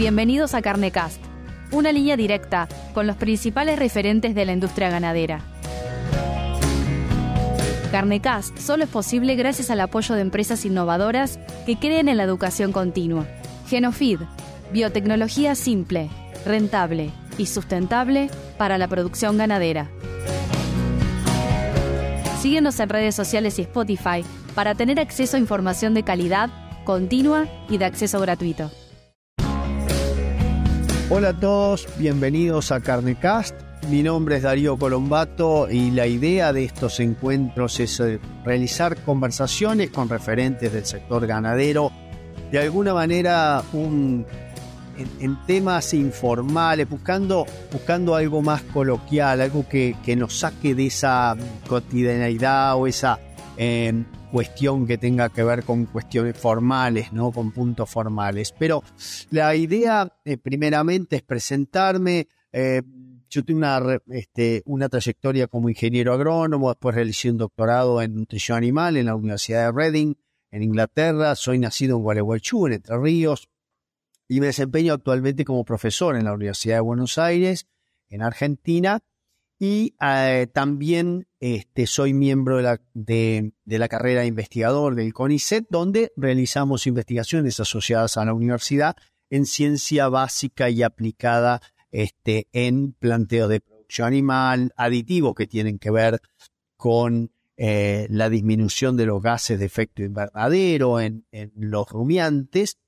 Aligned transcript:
Bienvenidos 0.00 0.54
a 0.54 0.62
Carnecast, 0.62 1.20
una 1.72 1.92
línea 1.92 2.16
directa 2.16 2.68
con 2.94 3.06
los 3.06 3.16
principales 3.16 3.78
referentes 3.78 4.34
de 4.34 4.46
la 4.46 4.52
industria 4.52 4.88
ganadera. 4.88 5.44
Carnecast 7.92 8.56
solo 8.56 8.84
es 8.84 8.88
posible 8.88 9.34
gracias 9.34 9.68
al 9.68 9.78
apoyo 9.78 10.14
de 10.14 10.22
empresas 10.22 10.64
innovadoras 10.64 11.38
que 11.66 11.78
creen 11.78 12.08
en 12.08 12.16
la 12.16 12.22
educación 12.22 12.72
continua. 12.72 13.26
Genofeed, 13.68 14.20
biotecnología 14.72 15.54
simple, 15.54 16.08
rentable 16.46 17.10
y 17.36 17.44
sustentable 17.44 18.30
para 18.56 18.78
la 18.78 18.88
producción 18.88 19.36
ganadera. 19.36 19.90
Síguenos 22.40 22.80
en 22.80 22.88
redes 22.88 23.14
sociales 23.14 23.58
y 23.58 23.62
Spotify 23.62 24.24
para 24.54 24.74
tener 24.74 24.98
acceso 24.98 25.36
a 25.36 25.40
información 25.40 25.92
de 25.92 26.04
calidad, 26.04 26.48
continua 26.86 27.48
y 27.68 27.76
de 27.76 27.84
acceso 27.84 28.18
gratuito. 28.18 28.70
Hola 31.12 31.30
a 31.30 31.32
todos, 31.32 31.88
bienvenidos 31.98 32.70
a 32.70 32.78
Carnecast. 32.78 33.56
Mi 33.88 34.00
nombre 34.00 34.36
es 34.36 34.44
Darío 34.44 34.76
Colombato 34.78 35.68
y 35.68 35.90
la 35.90 36.06
idea 36.06 36.52
de 36.52 36.62
estos 36.62 37.00
encuentros 37.00 37.80
es 37.80 37.98
eh, 37.98 38.20
realizar 38.44 38.96
conversaciones 39.02 39.90
con 39.90 40.08
referentes 40.08 40.72
del 40.72 40.86
sector 40.86 41.26
ganadero, 41.26 41.90
de 42.52 42.60
alguna 42.60 42.94
manera 42.94 43.64
un, 43.72 44.24
en, 45.18 45.36
temas 45.46 45.94
informales, 45.94 46.88
buscando, 46.88 47.44
buscando 47.72 48.14
algo 48.14 48.40
más 48.40 48.62
coloquial, 48.62 49.40
algo 49.40 49.68
que, 49.68 49.96
que 50.04 50.14
nos 50.14 50.38
saque 50.38 50.76
de 50.76 50.86
esa 50.86 51.36
cotidianidad 51.66 52.76
o 52.76 52.86
esa 52.86 53.18
eh, 53.62 53.92
cuestión 54.32 54.86
que 54.86 54.96
tenga 54.96 55.28
que 55.28 55.44
ver 55.44 55.64
con 55.64 55.84
cuestiones 55.84 56.34
formales, 56.34 57.12
¿no? 57.12 57.30
Con 57.30 57.52
puntos 57.52 57.90
formales. 57.90 58.54
Pero 58.58 58.82
la 59.30 59.54
idea, 59.54 60.10
eh, 60.24 60.38
primeramente, 60.38 61.16
es 61.16 61.22
presentarme. 61.22 62.26
Eh, 62.52 62.80
yo 63.28 63.44
tengo 63.44 63.58
una, 63.58 64.00
este, 64.08 64.62
una 64.64 64.88
trayectoria 64.88 65.46
como 65.46 65.68
ingeniero 65.68 66.14
agrónomo, 66.14 66.70
después 66.70 66.94
realicé 66.94 67.30
un 67.30 67.36
doctorado 67.36 68.00
en 68.00 68.14
nutrición 68.14 68.56
animal 68.56 68.96
en 68.96 69.04
la 69.04 69.14
Universidad 69.14 69.66
de 69.66 69.72
Reading, 69.72 70.14
en 70.50 70.62
Inglaterra. 70.62 71.34
Soy 71.34 71.58
nacido 71.58 71.98
en 71.98 72.02
Gualeguaychú, 72.02 72.66
en 72.66 72.72
Entre 72.72 72.96
Ríos, 72.96 73.50
y 74.26 74.40
me 74.40 74.46
desempeño 74.46 74.94
actualmente 74.94 75.44
como 75.44 75.66
profesor 75.66 76.16
en 76.16 76.24
la 76.24 76.32
Universidad 76.32 76.76
de 76.76 76.80
Buenos 76.80 77.18
Aires, 77.18 77.66
en 78.08 78.22
Argentina 78.22 79.02
y 79.62 79.94
eh, 80.00 80.46
también 80.54 81.28
este, 81.38 81.86
soy 81.86 82.14
miembro 82.14 82.56
de 82.56 82.62
la, 82.62 82.80
de, 82.94 83.52
la, 83.66 83.88
carrera 83.88 84.22
de 84.22 84.26
investigador 84.26 84.94
del 84.94 85.12
CONICET, 85.12 85.66
donde 85.68 86.12
realizamos 86.16 86.86
investigaciones 86.86 87.60
asociadas 87.60 88.16
a 88.16 88.24
la 88.24 88.32
universidad 88.32 88.96
en 89.28 89.44
ciencia 89.44 90.08
básica 90.08 90.70
y 90.70 90.82
aplicada 90.82 91.60
este, 91.90 92.48
en 92.52 92.94
planteo 92.94 93.48
de 93.48 93.60
producción 93.60 94.08
animal, 94.08 94.72
aditivos 94.76 95.34
que 95.34 95.46
tienen 95.46 95.78
que 95.78 95.90
ver 95.90 96.22
con 96.78 97.30
eh, 97.58 98.06
la 98.08 98.30
disminución 98.30 98.96
de 98.96 99.04
los 99.04 99.22
gases 99.22 99.58
de 99.58 99.66
efecto 99.66 100.02
invernadero 100.02 101.00
en, 101.00 101.26
en 101.32 101.52
los 101.54 101.86
rumiantes 101.90 102.78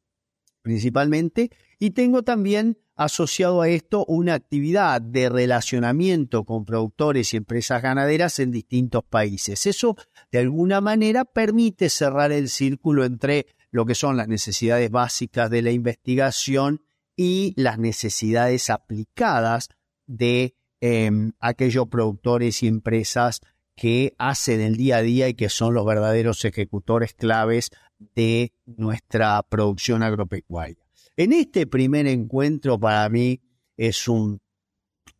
principalmente, 0.62 1.50
y 1.78 1.90
tengo 1.90 2.22
también 2.22 2.78
asociado 2.96 3.62
a 3.62 3.68
esto 3.68 4.04
una 4.06 4.34
actividad 4.34 5.00
de 5.00 5.28
relacionamiento 5.28 6.44
con 6.44 6.64
productores 6.64 7.32
y 7.32 7.38
empresas 7.38 7.82
ganaderas 7.82 8.38
en 8.38 8.50
distintos 8.50 9.04
países. 9.04 9.66
Eso, 9.66 9.96
de 10.30 10.38
alguna 10.38 10.80
manera, 10.80 11.24
permite 11.24 11.88
cerrar 11.88 12.32
el 12.32 12.48
círculo 12.48 13.04
entre 13.04 13.46
lo 13.70 13.86
que 13.86 13.94
son 13.94 14.16
las 14.16 14.28
necesidades 14.28 14.90
básicas 14.90 15.50
de 15.50 15.62
la 15.62 15.70
investigación 15.70 16.82
y 17.16 17.54
las 17.56 17.78
necesidades 17.78 18.70
aplicadas 18.70 19.68
de 20.06 20.54
em, 20.80 21.32
aquellos 21.40 21.88
productores 21.88 22.62
y 22.62 22.68
empresas 22.68 23.40
que 23.74 24.14
hacen 24.18 24.60
el 24.60 24.76
día 24.76 24.96
a 24.96 25.02
día 25.02 25.28
y 25.28 25.34
que 25.34 25.48
son 25.48 25.74
los 25.74 25.86
verdaderos 25.86 26.44
ejecutores 26.44 27.14
claves 27.14 27.70
de 28.14 28.52
nuestra 28.66 29.42
producción 29.42 30.02
agropecuaria. 30.02 30.81
En 31.16 31.32
este 31.32 31.66
primer 31.66 32.06
encuentro 32.06 32.78
para 32.78 33.08
mí 33.08 33.40
es 33.76 34.08
un, 34.08 34.40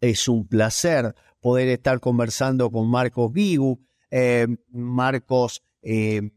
es 0.01 0.27
un 0.29 0.47
placer 0.47 1.15
poder 1.41 1.69
estar 1.69 2.01
conversando 2.01 2.71
con 2.71 2.89
Marcos 2.89 3.33
Vigu. 3.33 3.81
Eh, 4.11 4.47
Marcos 4.71 5.63
eh, 5.83 6.31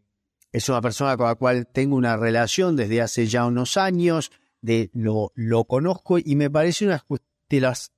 es 0.51 0.69
una 0.69 0.81
persona 0.81 1.15
con 1.15 1.27
la 1.27 1.35
cual 1.35 1.67
tengo 1.67 1.95
una 1.95 2.17
relación 2.17 2.75
desde 2.75 3.01
hace 3.01 3.27
ya 3.27 3.45
unos 3.45 3.77
años, 3.77 4.31
de, 4.61 4.89
lo, 4.93 5.31
lo 5.35 5.65
conozco 5.65 6.17
y 6.17 6.35
me 6.35 6.49
parece 6.49 6.85
una 6.85 7.05
de 7.49 7.61
las, 7.61 7.91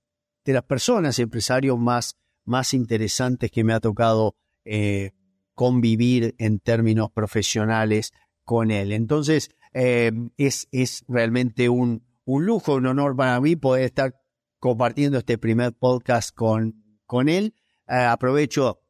de 0.43 0.53
las 0.53 0.63
personas, 0.63 1.17
empresarios 1.17 1.79
más, 1.79 2.17
más 2.43 2.73
interesantes 2.73 3.51
que 3.51 3.63
me 3.63 3.73
ha 3.73 3.79
tocado 3.79 4.35
eh, 4.65 5.11
convivir 5.53 6.35
en 6.37 6.59
términos 6.59 7.09
profesionales 7.11 8.11
con 8.43 8.69
él. 8.69 8.91
Entonces, 8.91 9.49
eh, 9.79 10.11
es, 10.37 10.67
es 10.71 11.05
realmente 11.07 11.69
un, 11.69 12.03
un 12.25 12.47
lujo, 12.47 12.73
un 12.73 12.87
honor 12.87 13.15
para 13.15 13.39
mí 13.39 13.55
poder 13.55 13.85
estar 13.85 14.19
compartiendo 14.57 15.19
este 15.19 15.37
primer 15.37 15.73
podcast 15.73 16.33
con, 16.33 16.83
con 17.05 17.29
él. 17.29 17.53
Eh, 17.87 17.93
aprovecho 17.93 18.81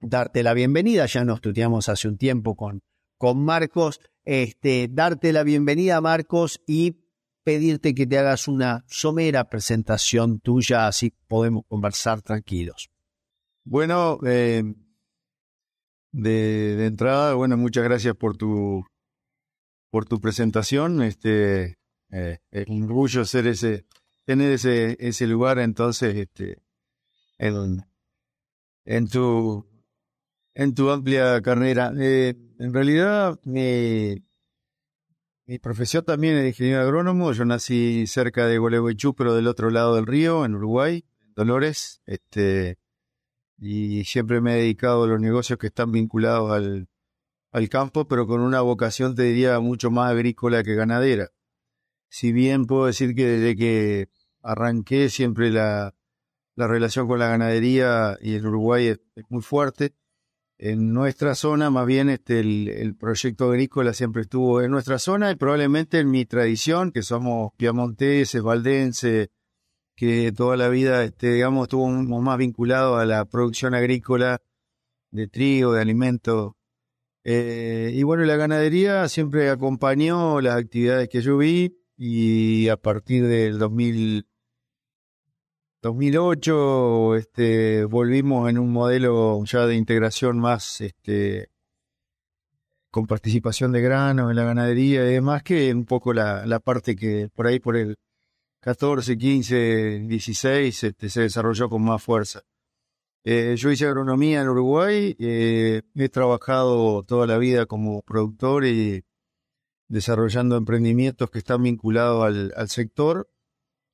darte 0.00 0.42
la 0.42 0.52
bienvenida, 0.52 1.06
ya 1.06 1.24
nos 1.24 1.40
tuteamos 1.40 1.88
hace 1.88 2.08
un 2.08 2.18
tiempo 2.18 2.56
con, 2.56 2.82
con 3.18 3.44
Marcos, 3.44 4.00
este, 4.24 4.88
darte 4.90 5.32
la 5.32 5.44
bienvenida 5.44 6.00
Marcos 6.00 6.60
y 6.66 7.04
pedirte 7.44 7.94
que 7.94 8.08
te 8.08 8.18
hagas 8.18 8.48
una 8.48 8.84
somera 8.88 9.48
presentación 9.48 10.40
tuya, 10.40 10.88
así 10.88 11.14
podemos 11.28 11.62
conversar 11.68 12.20
tranquilos. 12.22 12.90
Bueno, 13.62 14.18
eh, 14.26 14.64
de, 16.10 16.76
de, 16.76 16.86
entrada, 16.86 17.34
bueno, 17.34 17.56
muchas 17.56 17.84
gracias 17.84 18.16
por 18.16 18.36
tu 18.36 18.84
por 19.96 20.04
tu 20.04 20.20
presentación. 20.20 21.00
Este, 21.00 21.78
eh, 22.10 22.38
es 22.50 22.68
un 22.68 22.82
orgullo 22.82 23.24
ser 23.24 23.46
ese, 23.46 23.86
tener 24.26 24.52
ese, 24.52 24.94
ese 25.00 25.26
lugar 25.26 25.58
entonces, 25.58 26.14
este, 26.16 26.58
en, 27.38 27.82
en 28.84 29.08
tu, 29.08 29.66
en 30.52 30.74
tu 30.74 30.90
amplia 30.90 31.40
carrera. 31.40 31.94
Eh, 31.98 32.34
en 32.58 32.74
realidad, 32.74 33.40
mi, 33.44 34.22
mi 35.46 35.58
profesión 35.58 36.04
también 36.04 36.36
es 36.36 36.48
ingeniero 36.48 36.82
agrónomo. 36.82 37.32
Yo 37.32 37.46
nací 37.46 38.06
cerca 38.06 38.46
de 38.46 38.58
Gualeguaychú, 38.58 39.14
pero 39.14 39.34
del 39.34 39.46
otro 39.46 39.70
lado 39.70 39.94
del 39.94 40.04
río, 40.04 40.44
en 40.44 40.56
Uruguay, 40.56 41.06
en 41.22 41.32
Dolores. 41.32 42.02
Este, 42.04 42.76
y 43.56 44.04
siempre 44.04 44.42
me 44.42 44.52
he 44.52 44.56
dedicado 44.56 45.04
a 45.04 45.06
los 45.06 45.20
negocios 45.20 45.58
que 45.58 45.68
están 45.68 45.90
vinculados 45.90 46.52
al, 46.52 46.86
al 47.52 47.68
campo, 47.68 48.06
pero 48.06 48.26
con 48.26 48.40
una 48.40 48.60
vocación, 48.60 49.14
te 49.14 49.22
diría, 49.22 49.58
mucho 49.60 49.90
más 49.90 50.10
agrícola 50.10 50.62
que 50.62 50.74
ganadera. 50.74 51.30
Si 52.08 52.32
bien 52.32 52.66
puedo 52.66 52.86
decir 52.86 53.14
que 53.14 53.26
desde 53.26 53.56
que 53.56 54.08
arranqué 54.42 55.08
siempre 55.08 55.50
la, 55.50 55.94
la 56.54 56.66
relación 56.66 57.06
con 57.06 57.18
la 57.18 57.28
ganadería 57.28 58.16
y 58.20 58.34
el 58.34 58.46
Uruguay 58.46 58.88
es, 58.88 59.00
muy 59.28 59.42
fuerte. 59.42 59.94
En 60.58 60.94
nuestra 60.94 61.34
zona, 61.34 61.68
más 61.70 61.86
bien, 61.86 62.08
este, 62.08 62.40
el, 62.40 62.68
el, 62.68 62.96
proyecto 62.96 63.50
agrícola 63.50 63.92
siempre 63.92 64.22
estuvo 64.22 64.62
en 64.62 64.70
nuestra 64.70 64.98
zona 64.98 65.30
y 65.30 65.36
probablemente 65.36 65.98
en 65.98 66.10
mi 66.10 66.24
tradición, 66.24 66.92
que 66.92 67.02
somos 67.02 67.52
piamonteses, 67.58 68.42
valdenses, 68.42 69.28
que 69.94 70.32
toda 70.32 70.56
la 70.56 70.68
vida, 70.68 71.04
este, 71.04 71.32
digamos, 71.34 71.64
estuvo 71.64 71.88
más 71.88 72.38
vinculado 72.38 72.96
a 72.96 73.04
la 73.04 73.26
producción 73.26 73.74
agrícola 73.74 74.40
de 75.10 75.28
trigo, 75.28 75.72
de 75.72 75.82
alimentos 75.82 76.52
eh, 77.28 77.90
y 77.92 78.04
bueno, 78.04 78.22
la 78.24 78.36
ganadería 78.36 79.08
siempre 79.08 79.50
acompañó 79.50 80.40
las 80.40 80.54
actividades 80.54 81.08
que 81.08 81.22
yo 81.22 81.36
vi 81.38 81.76
y 81.96 82.68
a 82.68 82.76
partir 82.76 83.26
del 83.26 83.58
2000, 83.58 84.28
2008 85.82 87.16
este, 87.16 87.84
volvimos 87.84 88.48
en 88.48 88.58
un 88.58 88.70
modelo 88.72 89.42
ya 89.44 89.66
de 89.66 89.74
integración 89.74 90.38
más 90.38 90.80
este, 90.80 91.50
con 92.92 93.08
participación 93.08 93.72
de 93.72 93.80
grano 93.80 94.30
en 94.30 94.36
la 94.36 94.44
ganadería 94.44 95.04
y 95.04 95.14
demás, 95.14 95.42
que 95.42 95.74
un 95.74 95.84
poco 95.84 96.12
la, 96.12 96.46
la 96.46 96.60
parte 96.60 96.94
que 96.94 97.28
por 97.34 97.48
ahí 97.48 97.58
por 97.58 97.76
el 97.76 97.96
14, 98.60 99.18
15, 99.18 99.98
16 100.06 100.84
este, 100.84 101.08
se 101.10 101.22
desarrolló 101.22 101.68
con 101.68 101.82
más 101.82 102.00
fuerza. 102.00 102.42
Eh, 103.28 103.56
yo 103.56 103.72
hice 103.72 103.86
agronomía 103.86 104.40
en 104.40 104.48
Uruguay, 104.48 105.16
eh, 105.18 105.82
he 105.96 106.08
trabajado 106.08 107.02
toda 107.02 107.26
la 107.26 107.38
vida 107.38 107.66
como 107.66 108.02
productor 108.02 108.64
y 108.64 109.04
desarrollando 109.88 110.56
emprendimientos 110.56 111.28
que 111.32 111.38
están 111.40 111.64
vinculados 111.64 112.24
al, 112.24 112.68
sector 112.68 113.28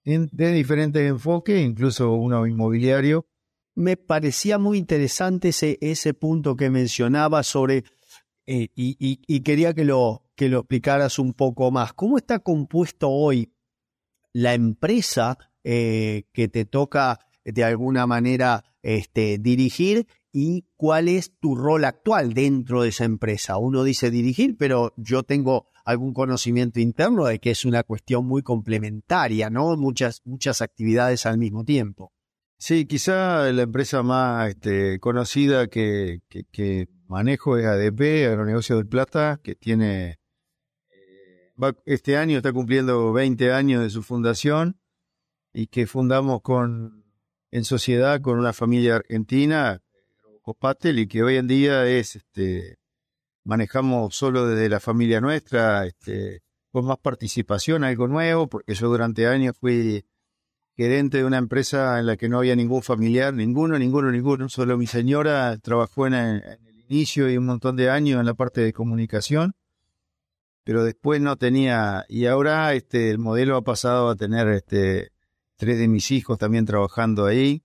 de 0.05 0.53
diferentes 0.53 1.09
enfoques, 1.09 1.65
incluso 1.65 2.13
uno 2.13 2.47
inmobiliario. 2.47 3.27
Me 3.75 3.97
parecía 3.97 4.59
muy 4.59 4.77
interesante 4.77 5.49
ese, 5.49 6.13
punto 6.13 6.55
que 6.55 6.69
mencionaba 6.69 7.43
sobre, 7.43 7.85
eh, 8.45 8.69
y, 8.75 9.41
quería 9.41 9.73
que 9.73 9.87
lo, 9.87 10.27
que 10.37 10.51
lo 10.51 10.59
explicaras 10.59 11.19
un 11.19 11.33
poco 11.33 11.71
más. 11.71 11.95
¿Cómo 11.95 12.19
está 12.19 12.41
compuesto 12.41 13.09
hoy 13.09 13.51
la 14.35 14.53
empresa 14.53 15.39
que 15.63 16.51
te 16.53 16.65
toca 16.67 17.19
de 17.45 17.65
alguna 17.65 18.07
manera 18.07 18.63
este, 18.83 19.39
dirigir 19.39 20.07
y 20.33 20.67
cuál 20.77 21.09
es 21.09 21.39
tu 21.39 21.55
rol 21.55 21.85
actual 21.85 22.35
dentro 22.35 22.83
de 22.83 22.89
esa 22.89 23.05
empresa. 23.05 23.59
Uno 23.59 23.85
dice 23.85 24.11
dirigir, 24.11 24.57
pero 24.59 24.93
yo 24.97 25.23
tengo 25.23 25.69
algún 25.85 26.15
conocimiento 26.15 26.81
interno 26.81 27.27
de 27.27 27.39
que 27.39 27.51
es 27.51 27.65
una 27.65 27.83
cuestión 27.83 28.27
muy 28.27 28.43
complementaria, 28.43 29.51
¿no? 29.51 29.77
Muchas, 29.77 30.23
muchas 30.25 30.63
actividades 30.63 31.27
al 31.27 31.39
mismo 31.39 31.65
tiempo. 31.65 32.13
Sí, 32.59 32.87
quizá 32.87 33.51
la 33.51 33.63
empresa 33.63 34.03
más 34.05 34.51
este, 34.51 35.01
conocida 35.01 35.67
que, 35.67 36.21
manejo 37.09 37.59
es 37.59 37.67
ADP, 37.67 38.29
Agronegocio 38.29 38.77
del 38.77 38.87
Plata, 38.87 39.41
que 39.43 39.57
tiene, 39.57 40.21
eh, 40.91 41.53
este 41.85 42.17
año 42.17 42.37
está 42.37 42.53
cumpliendo 42.53 43.13
20 43.13 43.53
años 43.53 43.83
de 43.83 43.91
su 43.91 44.05
fundación 44.05 44.79
y 45.53 45.67
que 45.67 45.89
fundamos 45.89 46.41
con, 46.41 47.02
en 47.53 47.65
sociedad 47.65 48.21
con 48.21 48.39
una 48.39 48.53
familia 48.53 48.97
argentina, 48.97 49.81
Copatel, 50.41 50.99
y 50.99 51.07
que 51.07 51.23
hoy 51.23 51.37
en 51.37 51.47
día 51.47 51.87
es, 51.87 52.17
este, 52.17 52.79
manejamos 53.45 54.17
solo 54.17 54.47
desde 54.49 54.71
la 54.71 54.81
familia 54.81 55.21
nuestra, 55.21 55.87
este, 55.87 56.43
con 56.73 56.87
más 56.87 56.99
participación, 56.99 57.85
algo 57.85 58.09
nuevo, 58.09 58.49
porque 58.49 58.75
yo 58.75 58.89
durante 58.89 59.27
años 59.27 59.57
fui 59.61 60.05
gerente 60.77 61.19
de 61.19 61.25
una 61.25 61.37
empresa 61.37 61.99
en 62.01 62.07
la 62.07 62.17
que 62.17 62.31
no 62.31 62.39
había 62.39 62.57
ningún 62.57 62.83
familiar, 62.83 63.35
ninguno, 63.35 63.79
ninguno, 63.79 64.11
ninguno, 64.11 64.49
solo 64.49 64.79
mi 64.79 64.87
señora 64.87 65.57
trabajó 65.59 66.07
en 66.07 66.15
el, 66.15 66.59
inicio 66.89 67.31
y 67.31 67.39
un 67.39 67.47
montón 67.47 67.77
de 67.77 67.89
años 67.89 68.21
en 68.21 68.27
la 68.27 68.35
parte 68.35 68.61
de 68.61 68.73
comunicación, 68.73 69.55
pero 70.65 70.85
después 70.85 71.21
no 71.21 71.37
tenía, 71.37 72.05
y 72.09 72.27
ahora 72.27 72.75
este, 72.75 73.11
el 73.11 73.19
modelo 73.19 73.57
ha 73.57 73.63
pasado 73.63 74.09
a 74.09 74.17
tener 74.17 74.49
este, 74.49 75.12
tres 75.63 75.79
de 75.79 75.87
mis 75.87 76.11
hijos 76.11 76.39
también 76.39 76.67
trabajando 76.67 77.25
ahí. 77.25 77.63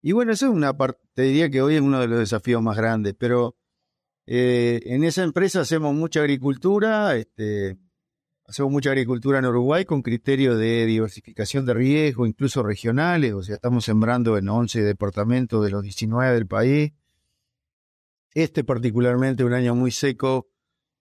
Y 0.00 0.12
bueno, 0.12 0.30
eso 0.30 0.46
es 0.46 0.52
una 0.52 0.76
parte, 0.76 1.00
te 1.12 1.22
diría 1.22 1.50
que 1.50 1.60
hoy 1.60 1.74
es 1.74 1.80
uno 1.80 1.98
de 1.98 2.06
los 2.06 2.20
desafíos 2.20 2.62
más 2.62 2.76
grandes, 2.76 3.16
pero 3.18 3.56
eh, 4.26 4.80
en 4.84 5.02
esa 5.02 5.24
empresa 5.24 5.62
hacemos 5.62 5.92
mucha 5.92 6.20
agricultura, 6.20 7.16
este, 7.16 7.78
hacemos 8.46 8.70
mucha 8.70 8.90
agricultura 8.90 9.40
en 9.40 9.46
Uruguay 9.46 9.84
con 9.84 10.02
criterio 10.02 10.56
de 10.56 10.86
diversificación 10.86 11.66
de 11.66 11.74
riesgo, 11.74 12.26
incluso 12.28 12.62
regionales, 12.62 13.32
o 13.32 13.42
sea, 13.42 13.56
estamos 13.56 13.84
sembrando 13.84 14.38
en 14.38 14.48
11 14.48 14.80
departamentos 14.82 15.64
de 15.64 15.70
los 15.72 15.82
19 15.82 16.32
del 16.32 16.46
país. 16.46 16.92
Este 18.34 18.62
particularmente, 18.62 19.42
un 19.42 19.52
año 19.52 19.74
muy 19.74 19.90
seco, 19.90 20.46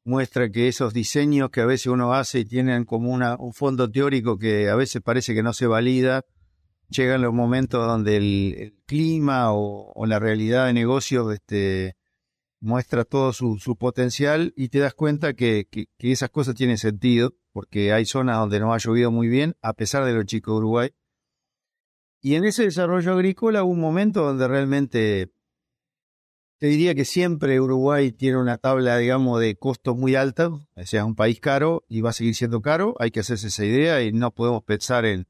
muestra 0.06 0.50
que 0.50 0.68
esos 0.68 0.94
diseños 0.94 1.50
que 1.50 1.62
a 1.62 1.66
veces 1.66 1.88
uno 1.88 2.14
hace 2.14 2.46
tienen 2.46 2.86
como 2.86 3.12
una, 3.12 3.36
un 3.38 3.54
fondo 3.54 3.90
teórico 3.90 4.38
que 4.38 4.70
a 4.70 4.76
veces 4.76 5.02
parece 5.02 5.34
que 5.34 5.44
no 5.44 5.54
se 5.54 5.68
valida, 5.68 6.26
llegan 6.90 7.22
los 7.22 7.34
momentos 7.34 7.86
donde 7.86 8.18
el, 8.18 8.76
clima 8.86 9.54
o, 9.54 10.06
la 10.06 10.20
realidad 10.20 10.68
de 10.68 10.74
negocios 10.74 11.34
este, 11.34 11.96
muestra 12.60 13.04
todo 13.06 13.34
su, 13.34 13.58
potencial 13.78 14.54
y 14.56 14.70
te 14.70 14.80
das 14.80 14.94
cuenta 14.94 15.34
que, 15.34 15.68
esas 16.00 16.30
cosas 16.30 16.56
tienen 16.56 16.78
sentido, 16.78 17.34
porque 17.52 17.94
hay 17.94 18.06
zonas 18.06 18.38
donde 18.38 18.60
no 18.60 18.74
ha 18.74 18.78
llovido 18.78 19.12
muy 19.12 19.28
bien, 19.28 19.56
a 19.62 19.74
pesar 19.74 20.06
de 20.06 20.14
lo 20.14 20.24
chico 20.24 20.52
de 20.52 20.58
Uruguay. 20.58 20.90
Y 22.22 22.36
en 22.36 22.46
ese 22.46 22.64
desarrollo 22.64 23.14
agrícola 23.14 23.64
hubo 23.64 23.74
un 23.74 23.82
momento 23.82 24.24
donde 24.24 24.48
realmente 24.48 25.34
te 26.64 26.70
diría 26.70 26.96
que 26.96 27.04
siempre 27.04 27.60
Uruguay 27.60 28.14
tiene 28.14 28.38
una 28.38 28.58
tabla, 28.58 28.98
digamos, 28.98 29.42
de 29.42 29.58
costos 29.58 29.98
muy 29.98 30.16
alta, 30.16 30.48
o 30.48 30.86
sea, 30.86 31.04
un 31.04 31.14
país 31.14 31.42
caro 31.42 31.84
y 31.90 32.00
va 32.00 32.12
a 32.12 32.14
seguir 32.14 32.36
siendo 32.36 32.62
caro, 32.62 32.96
hay 33.00 33.12
que 33.12 33.20
hacerse 33.20 33.48
esa 33.48 33.66
idea 33.66 34.02
y 34.02 34.14
no 34.14 34.32
podemos 34.32 34.64
pensar 34.64 35.04
en, 35.04 35.28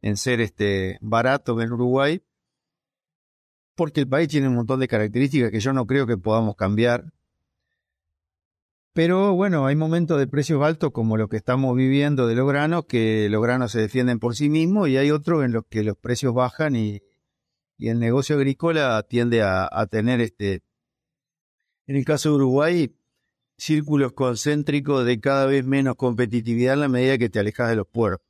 en 0.00 0.16
ser 0.16 0.40
este 0.40 0.96
barato 1.00 1.60
en 1.60 1.72
Uruguay 1.72 2.22
porque 3.74 4.02
el 4.02 4.08
país 4.08 4.28
tiene 4.28 4.46
un 4.46 4.54
montón 4.54 4.78
de 4.78 4.86
características 4.86 5.50
que 5.50 5.58
yo 5.58 5.72
no 5.72 5.88
creo 5.88 6.06
que 6.06 6.18
podamos 6.18 6.54
cambiar. 6.54 7.12
Pero 8.92 9.34
bueno, 9.34 9.66
hay 9.66 9.74
momentos 9.74 10.20
de 10.20 10.28
precios 10.28 10.62
altos 10.62 10.92
como 10.92 11.16
los 11.16 11.28
que 11.28 11.36
estamos 11.36 11.74
viviendo 11.74 12.28
de 12.28 12.36
los 12.36 12.46
granos, 12.46 12.84
que 12.86 13.26
los 13.28 13.42
granos 13.42 13.72
se 13.72 13.80
defienden 13.80 14.20
por 14.20 14.36
sí 14.36 14.48
mismos, 14.48 14.88
y 14.88 14.98
hay 14.98 15.10
otros 15.10 15.44
en 15.44 15.50
los 15.50 15.64
que 15.68 15.82
los 15.82 15.96
precios 15.96 16.32
bajan 16.32 16.76
y, 16.76 17.02
el 17.78 17.98
negocio 17.98 18.36
agrícola 18.36 19.02
tiende 19.08 19.42
a, 19.42 19.68
a 19.70 19.86
tener 19.86 20.20
este, 20.20 20.62
en 21.86 21.96
el 21.96 22.04
caso 22.04 22.30
de 22.30 22.34
Uruguay, 22.36 22.96
círculos 23.56 24.12
concéntricos 24.12 25.04
de 25.04 25.20
cada 25.20 25.46
vez 25.46 25.64
menos 25.64 25.96
competitividad 25.96 26.74
en 26.74 26.80
la 26.80 26.88
medida 26.88 27.18
que 27.18 27.28
te 27.28 27.38
alejas 27.38 27.68
de 27.68 27.76
los 27.76 27.86
puertos. 27.86 28.26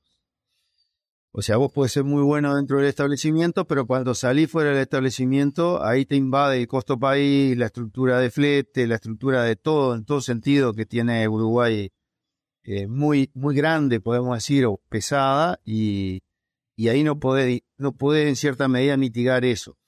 O 1.36 1.42
sea, 1.42 1.56
vos 1.56 1.72
puedes 1.72 1.92
ser 1.92 2.04
muy 2.04 2.22
bueno 2.22 2.54
dentro 2.54 2.78
del 2.78 2.86
establecimiento, 2.86 3.66
pero 3.66 3.86
cuando 3.86 4.14
salís 4.14 4.48
fuera 4.48 4.70
del 4.70 4.78
establecimiento, 4.78 5.84
ahí 5.84 6.06
te 6.06 6.14
invade 6.14 6.60
el 6.60 6.68
costo 6.68 6.98
país, 6.98 7.56
la 7.56 7.66
estructura 7.66 8.20
de 8.20 8.30
flete, 8.30 8.86
la 8.86 8.96
estructura 8.96 9.42
de 9.42 9.56
todo, 9.56 9.96
en 9.96 10.04
todo 10.04 10.20
sentido 10.20 10.74
que 10.74 10.86
tiene 10.86 11.26
Uruguay, 11.26 11.90
eh, 12.62 12.86
muy, 12.86 13.30
muy 13.34 13.56
grande, 13.56 14.00
podemos 14.00 14.36
decir, 14.36 14.64
o 14.66 14.80
pesada, 14.88 15.60
y, 15.64 16.22
y 16.76 16.88
ahí 16.88 17.04
no 17.04 17.18
puede 17.18 17.64
no 17.76 17.92
puede 17.92 18.28
en 18.28 18.36
cierta 18.36 18.68
medida 18.68 18.96
mitigar 18.96 19.44
eso. 19.44 19.78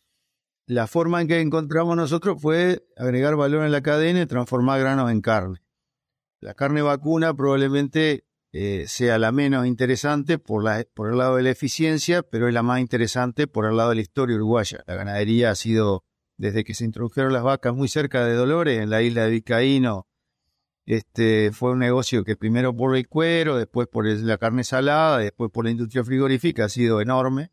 La 0.66 0.86
forma 0.86 1.20
en 1.20 1.28
que 1.28 1.40
encontramos 1.40 1.96
nosotros 1.96 2.40
fue 2.40 2.84
agregar 2.96 3.36
valor 3.36 3.64
en 3.64 3.72
la 3.72 3.82
cadena 3.82 4.22
y 4.22 4.26
transformar 4.26 4.80
granos 4.80 5.10
en 5.10 5.20
carne. 5.20 5.62
La 6.40 6.54
carne 6.54 6.82
vacuna 6.82 7.34
probablemente 7.34 8.26
eh, 8.52 8.84
sea 8.88 9.18
la 9.18 9.32
menos 9.32 9.66
interesante 9.66 10.38
por, 10.38 10.64
por 10.94 11.10
el 11.10 11.18
lado 11.18 11.36
de 11.36 11.42
la 11.42 11.50
eficiencia, 11.50 12.22
pero 12.22 12.48
es 12.48 12.54
la 12.54 12.62
más 12.62 12.80
interesante 12.80 13.46
por 13.46 13.66
el 13.66 13.76
lado 13.76 13.90
de 13.90 13.96
la 13.96 14.02
historia 14.02 14.36
uruguaya. 14.36 14.82
La 14.86 14.94
ganadería 14.94 15.50
ha 15.50 15.54
sido, 15.54 16.04
desde 16.36 16.64
que 16.64 16.74
se 16.74 16.84
introdujeron 16.84 17.32
las 17.32 17.42
vacas 17.42 17.74
muy 17.74 17.88
cerca 17.88 18.24
de 18.24 18.34
Dolores, 18.34 18.80
en 18.80 18.90
la 18.90 19.02
isla 19.02 19.24
de 19.24 19.30
Vizcaíno, 19.30 20.08
este, 20.86 21.50
fue 21.52 21.72
un 21.72 21.80
negocio 21.80 22.24
que 22.24 22.36
primero 22.36 22.74
por 22.74 22.96
el 22.96 23.08
cuero, 23.08 23.56
después 23.56 23.88
por 23.88 24.06
la 24.06 24.38
carne 24.38 24.62
salada, 24.64 25.18
después 25.18 25.50
por 25.50 25.64
la 25.64 25.72
industria 25.72 26.04
frigorífica, 26.04 26.66
ha 26.66 26.68
sido 26.68 27.00
enorme. 27.00 27.50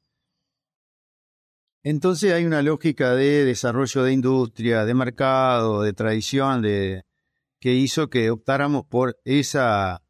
Entonces 1.81 2.31
hay 2.31 2.45
una 2.45 2.61
lógica 2.61 3.13
de 3.15 3.43
desarrollo 3.43 4.03
de 4.03 4.13
industria, 4.13 4.85
de 4.85 4.93
mercado, 4.93 5.81
de 5.81 5.93
tradición, 5.93 6.61
de, 6.61 7.03
que 7.59 7.73
hizo 7.73 8.09
que 8.09 8.29
optáramos 8.29 8.85
por 8.85 9.19
esa 9.25 10.03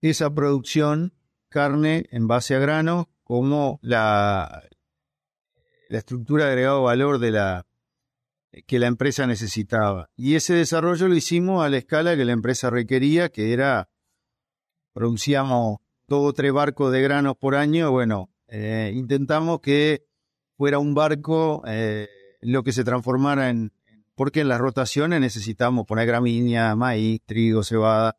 esa 0.00 0.34
producción 0.34 1.14
carne 1.48 2.06
en 2.10 2.26
base 2.26 2.54
a 2.54 2.58
grano 2.58 3.08
como 3.22 3.78
la, 3.80 4.68
la 5.88 5.98
estructura 5.98 6.44
de 6.44 6.50
agregado 6.50 6.82
valor 6.82 7.18
de 7.18 7.30
la, 7.30 7.66
que 8.66 8.78
la 8.78 8.86
empresa 8.86 9.26
necesitaba. 9.26 10.10
Y 10.16 10.34
ese 10.34 10.54
desarrollo 10.54 11.08
lo 11.08 11.14
hicimos 11.14 11.64
a 11.64 11.68
la 11.68 11.78
escala 11.78 12.16
que 12.16 12.24
la 12.24 12.32
empresa 12.32 12.70
requería, 12.70 13.28
que 13.30 13.52
era, 13.52 13.88
producíamos 14.92 15.78
todo 16.06 16.32
tres 16.32 16.52
barcos 16.52 16.92
de 16.92 17.02
granos 17.02 17.36
por 17.36 17.54
año. 17.54 17.90
Bueno, 17.90 18.30
eh, 18.48 18.92
intentamos 18.94 19.60
que 19.60 20.06
fuera 20.56 20.78
un 20.78 20.94
barco 20.94 21.62
eh, 21.66 22.08
lo 22.40 22.62
que 22.62 22.72
se 22.72 22.84
transformara 22.84 23.50
en, 23.50 23.72
porque 24.14 24.40
en 24.40 24.48
las 24.48 24.60
rotaciones 24.60 25.20
necesitamos 25.20 25.86
poner 25.86 26.06
gramínea, 26.06 26.76
maíz, 26.76 27.20
trigo, 27.24 27.62
cebada. 27.62 28.16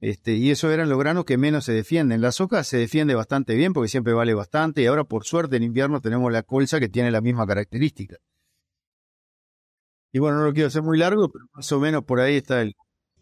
Este, 0.00 0.34
y 0.34 0.50
eso 0.50 0.70
eran 0.70 0.88
los 0.88 0.98
granos 0.98 1.24
que 1.24 1.38
menos 1.38 1.64
se 1.64 1.72
defienden. 1.72 2.20
La 2.20 2.32
soja 2.32 2.64
se 2.64 2.76
defiende 2.76 3.14
bastante 3.14 3.54
bien 3.54 3.72
porque 3.72 3.88
siempre 3.88 4.12
vale 4.12 4.34
bastante 4.34 4.82
y 4.82 4.86
ahora 4.86 5.04
por 5.04 5.24
suerte 5.24 5.56
en 5.56 5.62
invierno 5.62 6.00
tenemos 6.00 6.32
la 6.32 6.42
colza 6.42 6.80
que 6.80 6.88
tiene 6.88 7.10
la 7.10 7.20
misma 7.20 7.46
característica. 7.46 8.16
Y 10.12 10.18
bueno, 10.18 10.38
no 10.38 10.44
lo 10.44 10.52
quiero 10.52 10.68
hacer 10.68 10.82
muy 10.82 10.98
largo, 10.98 11.30
pero 11.30 11.46
más 11.54 11.72
o 11.72 11.80
menos 11.80 12.04
por 12.04 12.20
ahí 12.20 12.36
está 12.36 12.60
el... 12.60 12.74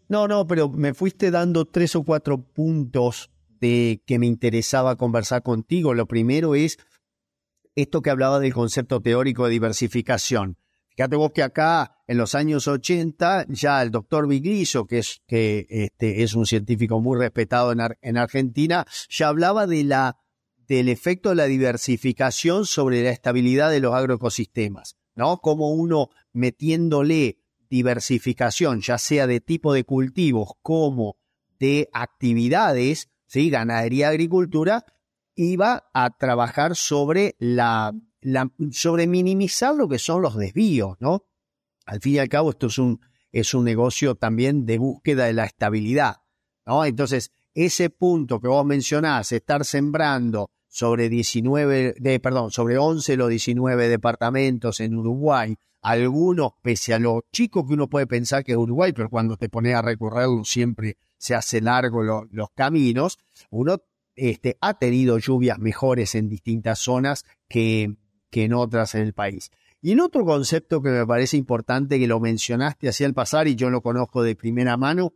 No, 0.09 0.27
no, 0.27 0.45
pero 0.45 0.69
me 0.69 0.93
fuiste 0.93 1.31
dando 1.31 1.65
tres 1.65 1.95
o 1.95 2.03
cuatro 2.03 2.43
puntos 2.43 3.31
de 3.61 4.01
que 4.05 4.19
me 4.19 4.27
interesaba 4.27 4.97
conversar 4.97 5.41
contigo. 5.41 5.93
Lo 5.93 6.05
primero 6.05 6.53
es 6.53 6.77
esto 7.75 8.01
que 8.01 8.09
hablaba 8.09 8.39
del 8.39 8.53
concepto 8.53 8.99
teórico 8.99 9.45
de 9.45 9.51
diversificación. 9.51 10.57
Fíjate 10.89 11.15
vos 11.15 11.31
que 11.31 11.43
acá 11.43 12.03
en 12.07 12.17
los 12.17 12.35
años 12.35 12.67
80 12.67 13.45
ya 13.47 13.81
el 13.81 13.91
doctor 13.91 14.27
Viglillo, 14.27 14.85
que 14.85 14.99
es, 14.99 15.21
que, 15.25 15.65
este, 15.69 16.23
es 16.23 16.35
un 16.35 16.45
científico 16.45 16.99
muy 16.99 17.17
respetado 17.17 17.71
en, 17.71 17.79
en 18.01 18.17
Argentina, 18.17 18.85
ya 19.09 19.29
hablaba 19.29 19.67
de 19.67 19.85
la, 19.85 20.17
del 20.67 20.89
efecto 20.89 21.29
de 21.29 21.35
la 21.35 21.45
diversificación 21.45 22.65
sobre 22.65 23.03
la 23.03 23.11
estabilidad 23.11 23.71
de 23.71 23.79
los 23.79 23.93
agroecosistemas, 23.93 24.97
¿no? 25.15 25.37
Como 25.37 25.71
uno 25.71 26.09
metiéndole 26.33 27.39
diversificación, 27.69 28.81
ya 28.81 28.97
sea 28.97 29.27
de 29.27 29.39
tipo 29.39 29.73
de 29.73 29.83
cultivos 29.83 30.51
como 30.61 31.17
de 31.59 31.89
actividades, 31.93 33.09
¿sí? 33.27 33.49
ganadería, 33.49 34.09
agricultura, 34.09 34.85
iba 35.35 35.89
a 35.93 36.09
trabajar 36.17 36.75
sobre 36.75 37.35
la 37.39 37.93
sobre 38.71 39.07
minimizar 39.07 39.73
lo 39.75 39.87
que 39.87 39.97
son 39.97 40.21
los 40.21 40.35
desvíos, 40.35 40.97
¿no? 40.99 41.25
Al 41.85 42.01
fin 42.01 42.15
y 42.15 42.19
al 42.19 42.29
cabo, 42.29 42.51
esto 42.51 42.67
es 42.67 42.77
un, 42.77 43.01
es 43.31 43.53
un 43.53 43.63
negocio 43.63 44.15
también 44.15 44.65
de 44.65 44.77
búsqueda 44.77 45.25
de 45.25 45.33
la 45.33 45.45
estabilidad, 45.45 46.17
¿no? 46.65 46.85
Entonces, 46.85 47.31
ese 47.53 47.89
punto 47.89 48.39
que 48.39 48.47
vos 48.47 48.65
mencionás, 48.65 49.31
estar 49.31 49.65
sembrando 49.65 50.51
sobre 50.71 51.09
19, 51.09 51.95
de, 51.99 52.19
perdón, 52.21 52.49
sobre 52.49 52.77
11 52.77 53.21
o 53.21 53.27
19 53.27 53.89
departamentos 53.89 54.79
en 54.79 54.95
Uruguay, 54.95 55.57
algunos, 55.81 56.53
pese 56.61 56.93
a 56.93 56.99
lo 56.99 57.25
chico 57.33 57.67
que 57.67 57.73
uno 57.73 57.89
puede 57.89 58.07
pensar 58.07 58.45
que 58.45 58.53
es 58.53 58.57
Uruguay, 58.57 58.93
pero 58.93 59.09
cuando 59.09 59.35
te 59.35 59.49
pones 59.49 59.75
a 59.75 59.81
recorrerlo 59.81 60.45
siempre 60.45 60.97
se 61.17 61.35
hace 61.35 61.59
largo 61.59 62.03
los 62.03 62.49
caminos, 62.55 63.19
uno 63.49 63.81
este, 64.15 64.57
ha 64.61 64.75
tenido 64.75 65.17
lluvias 65.17 65.59
mejores 65.59 66.15
en 66.15 66.29
distintas 66.29 66.79
zonas 66.79 67.25
que, 67.49 67.97
que 68.29 68.45
en 68.45 68.53
otras 68.53 68.95
en 68.95 69.01
el 69.01 69.13
país. 69.13 69.51
Y 69.81 69.91
en 69.91 69.99
otro 69.99 70.23
concepto 70.23 70.81
que 70.81 70.89
me 70.89 71.05
parece 71.05 71.35
importante 71.35 71.99
que 71.99 72.07
lo 72.07 72.21
mencionaste 72.21 72.87
hacia 72.87 73.07
el 73.07 73.13
pasar 73.13 73.49
y 73.49 73.55
yo 73.55 73.69
lo 73.69 73.81
conozco 73.81 74.23
de 74.23 74.37
primera 74.37 74.77
mano, 74.77 75.15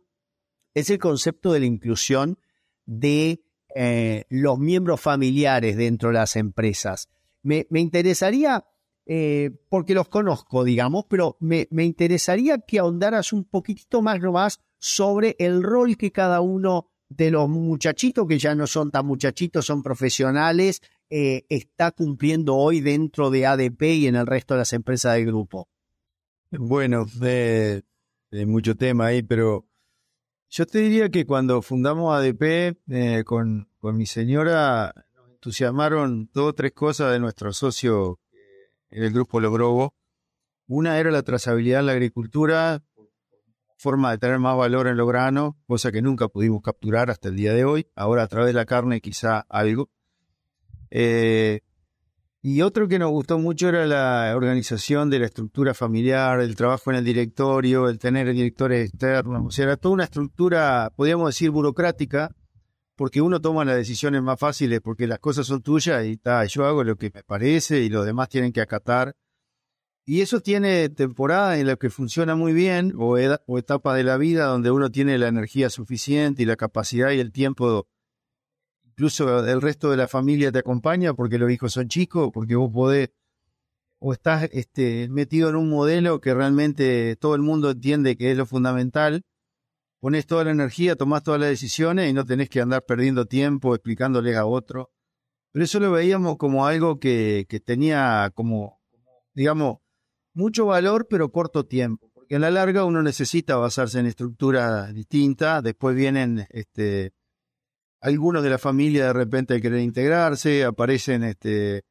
es 0.74 0.90
el 0.90 0.98
concepto 0.98 1.52
de 1.54 1.60
la 1.60 1.66
inclusión 1.66 2.38
de 2.84 3.40
eh, 3.76 4.24
los 4.28 4.58
miembros 4.58 5.00
familiares 5.00 5.76
dentro 5.76 6.08
de 6.08 6.14
las 6.14 6.36
empresas. 6.36 7.08
Me, 7.42 7.66
interesaría, 7.70 8.64
eh, 9.04 9.50
porque 9.68 9.94
los 9.94 10.08
conozco, 10.08 10.64
digamos, 10.64 11.04
pero 11.08 11.36
me, 11.40 11.68
me, 11.70 11.84
interesaría 11.84 12.58
que 12.58 12.80
ahondaras 12.80 13.32
un 13.32 13.44
poquitito 13.44 14.02
más 14.02 14.20
nomás 14.20 14.60
sobre 14.78 15.36
el 15.38 15.62
rol 15.62 15.96
que 15.96 16.10
cada 16.10 16.40
uno 16.40 16.90
de 17.08 17.30
los 17.30 17.48
muchachitos, 17.48 18.26
que 18.26 18.38
ya 18.38 18.54
no 18.54 18.66
son 18.66 18.90
tan 18.90 19.06
muchachitos, 19.06 19.64
son 19.64 19.82
profesionales, 19.82 20.82
eh, 21.08 21.46
está 21.48 21.92
cumpliendo 21.92 22.56
hoy 22.56 22.80
dentro 22.80 23.30
de 23.30 23.46
ADP 23.46 23.82
y 23.82 24.06
en 24.08 24.16
el 24.16 24.26
resto 24.26 24.54
de 24.54 24.58
las 24.58 24.72
empresas 24.72 25.14
del 25.14 25.26
grupo? 25.26 25.68
Bueno, 26.50 27.06
de, 27.20 27.84
mucho 28.46 28.76
tema 28.76 29.06
ahí, 29.06 29.22
pero 29.22 29.66
yo 30.48 30.66
te 30.66 30.78
diría 30.78 31.10
que 31.10 31.26
cuando 31.26 31.62
fundamos 31.62 32.14
ADP 32.14 32.76
eh, 32.88 33.24
con, 33.24 33.68
mi 33.82 34.06
señora, 34.06 34.92
nos 35.14 35.30
entusiasmaron 35.30 36.30
dos 36.32 36.50
o 36.50 36.52
tres 36.54 36.72
cosas 36.72 37.12
de 37.12 37.20
nuestro 37.20 37.52
socio 37.52 38.20
en 38.90 39.04
el 39.04 39.12
grupo 39.12 39.40
Logrobo. 39.40 39.94
Una 40.66 40.98
era 40.98 41.10
la 41.10 41.22
trazabilidad 41.22 41.80
en 41.80 41.86
la 41.86 41.92
agricultura, 41.92 42.82
forma 43.76 44.10
de 44.10 44.18
tener 44.18 44.38
más 44.38 44.56
valor 44.56 44.88
en 44.88 44.96
los 44.96 45.06
granos, 45.06 45.54
cosa 45.66 45.92
que 45.92 46.02
nunca 46.02 46.28
pudimos 46.28 46.62
capturar 46.62 47.10
hasta 47.10 47.28
el 47.28 47.36
día 47.36 47.52
de 47.52 47.64
hoy. 47.64 47.86
Ahora 47.94 48.22
a 48.22 48.28
través 48.28 48.48
de 48.48 48.54
la 48.54 48.64
carne 48.64 49.00
quizá 49.00 49.40
algo. 49.48 49.90
Eh, 50.90 51.60
y 52.48 52.62
otro 52.62 52.86
que 52.86 53.00
nos 53.00 53.10
gustó 53.10 53.40
mucho 53.40 53.68
era 53.70 53.88
la 53.88 54.32
organización 54.36 55.10
de 55.10 55.18
la 55.18 55.26
estructura 55.26 55.74
familiar, 55.74 56.38
el 56.38 56.54
trabajo 56.54 56.92
en 56.92 56.98
el 56.98 57.04
directorio, 57.04 57.88
el 57.88 57.98
tener 57.98 58.32
directores 58.32 58.88
externos. 58.88 59.42
O 59.44 59.50
sea, 59.50 59.64
era 59.64 59.76
toda 59.76 59.94
una 59.94 60.04
estructura, 60.04 60.92
podríamos 60.94 61.26
decir, 61.26 61.50
burocrática, 61.50 62.30
porque 62.94 63.20
uno 63.20 63.40
toma 63.40 63.64
las 63.64 63.74
decisiones 63.74 64.22
más 64.22 64.38
fáciles 64.38 64.80
porque 64.80 65.08
las 65.08 65.18
cosas 65.18 65.44
son 65.48 65.60
tuyas 65.60 66.06
y 66.06 66.12
está, 66.12 66.44
yo 66.44 66.64
hago 66.66 66.84
lo 66.84 66.94
que 66.94 67.10
me 67.12 67.24
parece 67.24 67.80
y 67.80 67.88
los 67.88 68.06
demás 68.06 68.28
tienen 68.28 68.52
que 68.52 68.60
acatar. 68.60 69.16
Y 70.04 70.20
eso 70.20 70.38
tiene 70.38 70.88
temporadas 70.88 71.58
en 71.58 71.66
las 71.66 71.78
que 71.78 71.90
funciona 71.90 72.36
muy 72.36 72.52
bien 72.52 72.92
o, 72.96 73.16
o 73.46 73.58
etapas 73.58 73.96
de 73.96 74.04
la 74.04 74.18
vida 74.18 74.46
donde 74.46 74.70
uno 74.70 74.92
tiene 74.92 75.18
la 75.18 75.26
energía 75.26 75.68
suficiente 75.68 76.44
y 76.44 76.46
la 76.46 76.54
capacidad 76.54 77.10
y 77.10 77.18
el 77.18 77.32
tiempo 77.32 77.88
incluso 78.96 79.46
el 79.46 79.60
resto 79.60 79.90
de 79.90 79.98
la 79.98 80.08
familia 80.08 80.50
te 80.50 80.60
acompaña 80.60 81.12
porque 81.12 81.38
los 81.38 81.50
hijos 81.50 81.74
son 81.74 81.86
chicos, 81.88 82.30
porque 82.32 82.56
vos 82.56 82.72
podés, 82.72 83.10
o 83.98 84.14
estás 84.14 84.48
este, 84.52 85.08
metido 85.10 85.50
en 85.50 85.56
un 85.56 85.68
modelo 85.68 86.18
que 86.18 86.32
realmente 86.32 87.14
todo 87.16 87.34
el 87.34 87.42
mundo 87.42 87.70
entiende 87.70 88.16
que 88.16 88.30
es 88.30 88.38
lo 88.38 88.46
fundamental, 88.46 89.22
pones 90.00 90.26
toda 90.26 90.44
la 90.44 90.52
energía, 90.52 90.96
tomás 90.96 91.22
todas 91.22 91.38
las 91.38 91.50
decisiones 91.50 92.08
y 92.08 92.14
no 92.14 92.24
tenés 92.24 92.48
que 92.48 92.62
andar 92.62 92.84
perdiendo 92.86 93.26
tiempo 93.26 93.74
explicándoles 93.74 94.34
a 94.34 94.46
otro. 94.46 94.90
Pero 95.52 95.64
eso 95.64 95.78
lo 95.78 95.92
veíamos 95.92 96.38
como 96.38 96.66
algo 96.66 96.98
que, 96.98 97.44
que 97.50 97.60
tenía 97.60 98.30
como, 98.34 98.80
digamos, 99.34 99.78
mucho 100.32 100.66
valor, 100.66 101.06
pero 101.08 101.30
corto 101.30 101.66
tiempo. 101.66 102.10
Porque 102.14 102.36
a 102.36 102.38
la 102.38 102.50
larga 102.50 102.84
uno 102.86 103.02
necesita 103.02 103.56
basarse 103.56 103.98
en 104.00 104.06
estructuras 104.06 104.94
distintas, 104.94 105.62
después 105.62 105.94
vienen 105.94 106.46
este, 106.48 107.12
algunos 108.00 108.42
de 108.42 108.50
la 108.50 108.58
familia 108.58 109.06
de 109.06 109.12
repente 109.12 109.60
quieren 109.60 109.80
integrarse, 109.80 110.64
aparecen, 110.64 111.24
este, 111.24 111.84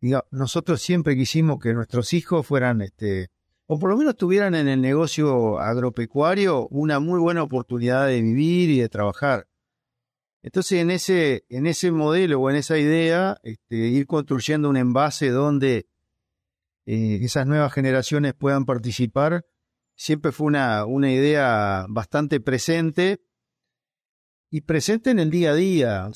diga, 0.00 0.24
nosotros 0.30 0.80
siempre 0.82 1.16
quisimos 1.16 1.58
que 1.60 1.74
nuestros 1.74 2.12
hijos 2.12 2.46
fueran, 2.46 2.82
este, 2.82 3.30
o 3.66 3.78
por 3.78 3.90
lo 3.90 3.96
menos 3.96 4.16
tuvieran 4.16 4.54
en 4.54 4.68
el 4.68 4.80
negocio 4.80 5.58
agropecuario 5.58 6.68
una 6.68 7.00
muy 7.00 7.20
buena 7.20 7.42
oportunidad 7.42 8.06
de 8.06 8.20
vivir 8.20 8.70
y 8.70 8.80
de 8.80 8.88
trabajar. 8.88 9.46
Entonces, 10.42 10.80
en 10.80 10.90
ese, 10.90 11.44
en 11.48 11.66
ese 11.66 11.90
modelo 11.90 12.40
o 12.40 12.50
en 12.50 12.56
esa 12.56 12.78
idea, 12.78 13.38
este, 13.42 13.76
ir 13.76 14.06
construyendo 14.06 14.68
un 14.70 14.76
envase 14.76 15.30
donde 15.30 15.88
eh, 16.86 17.18
esas 17.22 17.46
nuevas 17.46 17.72
generaciones 17.72 18.34
puedan 18.34 18.64
participar, 18.64 19.44
siempre 19.94 20.32
fue 20.32 20.46
una, 20.46 20.86
una 20.86 21.12
idea 21.12 21.86
bastante 21.88 22.40
presente 22.40 23.20
y 24.50 24.62
presente 24.62 25.10
en 25.10 25.18
el 25.18 25.30
día 25.30 25.50
a 25.50 25.54
día. 25.54 26.10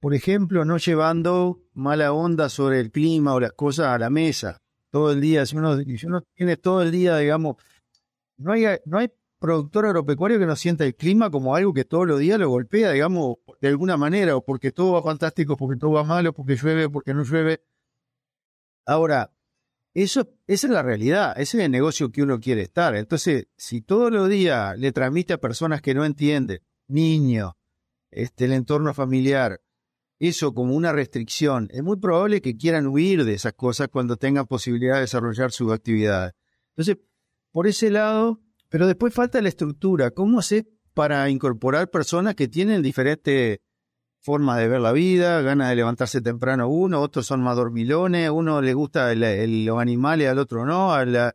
Por 0.00 0.14
ejemplo, 0.14 0.64
no 0.64 0.78
llevando 0.78 1.60
mala 1.74 2.12
onda 2.12 2.48
sobre 2.48 2.80
el 2.80 2.90
clima 2.90 3.34
o 3.34 3.40
las 3.40 3.52
cosas 3.52 3.88
a 3.88 3.98
la 3.98 4.10
mesa 4.10 4.60
todo 4.90 5.12
el 5.12 5.20
día. 5.20 5.46
Si 5.46 5.56
uno, 5.56 5.76
si 5.78 6.06
uno 6.06 6.22
tiene 6.34 6.56
todo 6.56 6.82
el 6.82 6.90
día, 6.90 7.16
digamos, 7.18 7.56
no 8.38 8.52
hay, 8.52 8.64
no 8.84 8.98
hay 8.98 9.10
productor 9.38 9.86
agropecuario 9.86 10.38
que 10.38 10.46
no 10.46 10.56
sienta 10.56 10.84
el 10.84 10.94
clima 10.94 11.30
como 11.30 11.54
algo 11.54 11.72
que 11.72 11.84
todos 11.84 12.06
los 12.06 12.18
días 12.18 12.38
lo 12.38 12.48
golpea, 12.48 12.92
digamos, 12.92 13.36
de 13.60 13.68
alguna 13.68 13.96
manera, 13.96 14.36
o 14.36 14.44
porque 14.44 14.72
todo 14.72 14.92
va 14.92 15.02
fantástico, 15.02 15.56
porque 15.56 15.78
todo 15.78 15.92
va 15.92 16.04
malo, 16.04 16.32
porque 16.32 16.56
llueve, 16.56 16.88
porque 16.88 17.14
no 17.14 17.24
llueve. 17.24 17.62
Ahora, 18.86 19.32
eso, 19.94 20.28
esa 20.46 20.66
es 20.66 20.72
la 20.72 20.82
realidad, 20.82 21.32
ese 21.36 21.58
es 21.58 21.64
el 21.64 21.70
negocio 21.70 22.10
que 22.10 22.22
uno 22.22 22.38
quiere 22.38 22.62
estar. 22.62 22.94
Entonces, 22.94 23.48
si 23.56 23.80
todos 23.80 24.12
los 24.12 24.28
días 24.28 24.78
le 24.78 24.92
transmite 24.92 25.32
a 25.32 25.38
personas 25.38 25.80
que 25.82 25.94
no 25.94 26.04
entienden 26.04 26.60
niño, 26.90 27.56
este, 28.10 28.46
el 28.46 28.52
entorno 28.52 28.92
familiar, 28.94 29.60
eso 30.18 30.52
como 30.52 30.74
una 30.74 30.92
restricción, 30.92 31.68
es 31.70 31.82
muy 31.82 31.96
probable 31.96 32.42
que 32.42 32.56
quieran 32.56 32.86
huir 32.86 33.24
de 33.24 33.34
esas 33.34 33.54
cosas 33.54 33.88
cuando 33.88 34.16
tengan 34.16 34.46
posibilidad 34.46 34.96
de 34.96 35.02
desarrollar 35.02 35.52
su 35.52 35.72
actividad. 35.72 36.34
Entonces, 36.76 36.98
por 37.52 37.66
ese 37.66 37.90
lado, 37.90 38.40
pero 38.68 38.86
después 38.86 39.12
falta 39.12 39.40
la 39.40 39.48
estructura. 39.48 40.10
¿Cómo 40.10 40.38
hacer 40.38 40.68
para 40.94 41.28
incorporar 41.30 41.90
personas 41.90 42.34
que 42.34 42.48
tienen 42.48 42.82
diferentes 42.82 43.58
formas 44.20 44.58
de 44.58 44.68
ver 44.68 44.80
la 44.80 44.92
vida, 44.92 45.40
ganas 45.40 45.70
de 45.70 45.76
levantarse 45.76 46.20
temprano 46.20 46.68
uno, 46.68 47.00
otros 47.00 47.26
son 47.26 47.40
más 47.40 47.56
dormilones, 47.56 48.30
uno 48.30 48.60
le 48.60 48.74
gusta 48.74 49.14
los 49.14 49.80
animales, 49.80 50.28
al 50.28 50.38
otro 50.38 50.66
no, 50.66 50.92
a 50.92 51.04
la, 51.06 51.34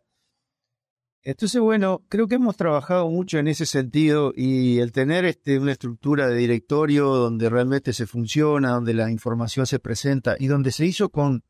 entonces, 1.27 1.59
bueno, 1.59 2.03
creo 2.07 2.27
que 2.27 2.35
hemos 2.35 2.55
trabajado 2.55 3.09
mucho 3.09 3.39
en 3.39 3.47
ese 3.47 3.65
sentido 3.65 4.31
y 4.35 4.77
el 4.77 4.91
tener 4.91 5.25
este, 5.25 5.57
una 5.57 5.71
estructura 5.71 6.27
de 6.27 6.35
directorio 6.35 7.07
donde 7.07 7.49
realmente 7.49 7.93
se 7.93 8.05
funciona, 8.05 8.73
donde 8.73 8.93
la 8.93 9.09
información 9.09 9.65
se 9.65 9.79
presenta 9.79 10.35
y 10.37 10.45
donde 10.45 10.71
se 10.71 10.85
hizo 10.85 11.09
con, 11.09 11.43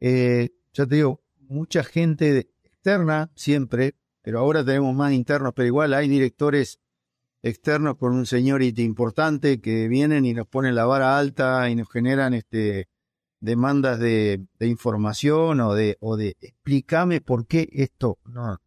eh, 0.00 0.52
ya 0.72 0.86
te 0.86 0.94
digo, 0.94 1.22
mucha 1.38 1.84
gente 1.84 2.48
externa 2.64 3.30
siempre, 3.34 3.94
pero 4.22 4.38
ahora 4.38 4.64
tenemos 4.64 4.94
más 4.94 5.12
internos, 5.12 5.52
pero 5.54 5.66
igual 5.66 5.92
hay 5.92 6.08
directores 6.08 6.80
externos 7.42 7.98
con 7.98 8.14
un 8.14 8.24
seniority 8.24 8.84
importante 8.84 9.60
que 9.60 9.86
vienen 9.88 10.24
y 10.24 10.32
nos 10.32 10.46
ponen 10.46 10.74
la 10.74 10.86
vara 10.86 11.18
alta 11.18 11.68
y 11.68 11.74
nos 11.74 11.90
generan 11.90 12.32
este 12.32 12.88
demandas 13.38 13.98
de, 13.98 14.46
de 14.58 14.66
información 14.66 15.60
o 15.60 15.74
de, 15.74 15.98
o 16.00 16.16
de 16.16 16.38
explícame 16.40 17.20
por 17.20 17.46
qué 17.46 17.68
esto 17.70 18.18
no 18.24 18.58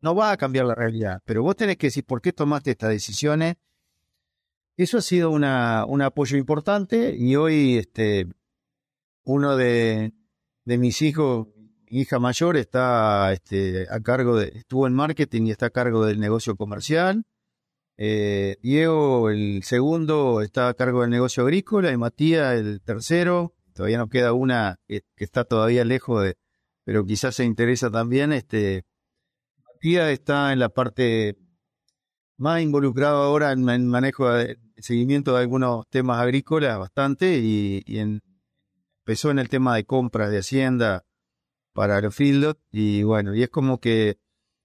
no 0.00 0.14
va 0.14 0.32
a 0.32 0.36
cambiar 0.36 0.66
la 0.66 0.74
realidad, 0.74 1.20
pero 1.24 1.42
vos 1.42 1.56
tenés 1.56 1.76
que 1.76 1.88
decir 1.88 2.04
por 2.04 2.20
qué 2.20 2.32
tomaste 2.32 2.70
estas 2.72 2.90
decisiones. 2.90 3.56
Eso 4.76 4.98
ha 4.98 5.02
sido 5.02 5.30
un 5.30 5.44
apoyo 5.44 6.36
importante 6.36 7.14
y 7.16 7.34
hoy 7.34 7.78
este, 7.78 8.28
uno 9.24 9.56
de, 9.56 10.12
mis 10.64 11.02
hijos, 11.02 11.48
hija 11.88 12.18
mayor, 12.18 12.56
está 12.56 13.32
este, 13.32 13.86
a 13.90 14.00
cargo 14.00 14.36
de, 14.36 14.52
estuvo 14.54 14.86
en 14.86 14.94
marketing 14.94 15.46
y 15.46 15.50
está 15.50 15.66
a 15.66 15.70
cargo 15.70 16.06
del 16.06 16.20
negocio 16.20 16.56
comercial. 16.56 17.24
Eh, 17.96 18.56
Diego, 18.62 19.30
el 19.30 19.62
segundo, 19.64 20.40
está 20.42 20.68
a 20.68 20.74
cargo 20.74 21.02
del 21.02 21.10
negocio 21.10 21.42
agrícola 21.42 21.90
y 21.90 21.96
Matías, 21.96 22.54
el 22.54 22.80
tercero. 22.80 23.54
Todavía 23.74 23.98
nos 23.98 24.08
queda 24.08 24.32
una 24.32 24.76
que, 24.86 25.02
que 25.16 25.24
está 25.24 25.44
todavía 25.44 25.84
lejos 25.84 26.22
de, 26.22 26.36
pero 26.84 27.04
quizás 27.04 27.34
se 27.34 27.44
interesa 27.44 27.90
también, 27.90 28.32
este, 28.32 28.84
está 29.82 30.52
en 30.52 30.58
la 30.58 30.68
parte 30.68 31.36
más 32.36 32.62
involucrada 32.62 33.24
ahora 33.24 33.52
en 33.52 33.68
el 33.68 33.84
manejo 33.84 34.30
de 34.30 34.58
seguimiento 34.76 35.34
de 35.34 35.40
algunos 35.40 35.88
temas 35.88 36.18
agrícolas 36.18 36.78
bastante 36.78 37.38
y, 37.38 37.82
empezó 37.86 39.30
en 39.30 39.38
el 39.38 39.48
tema 39.48 39.74
de 39.74 39.84
compras 39.84 40.30
de 40.30 40.38
hacienda 40.38 41.04
para 41.72 42.00
los 42.00 42.14
fields 42.14 42.56
y 42.70 43.02
bueno, 43.02 43.34
y 43.34 43.42
es 43.42 43.48
como 43.48 43.80
que 43.80 44.18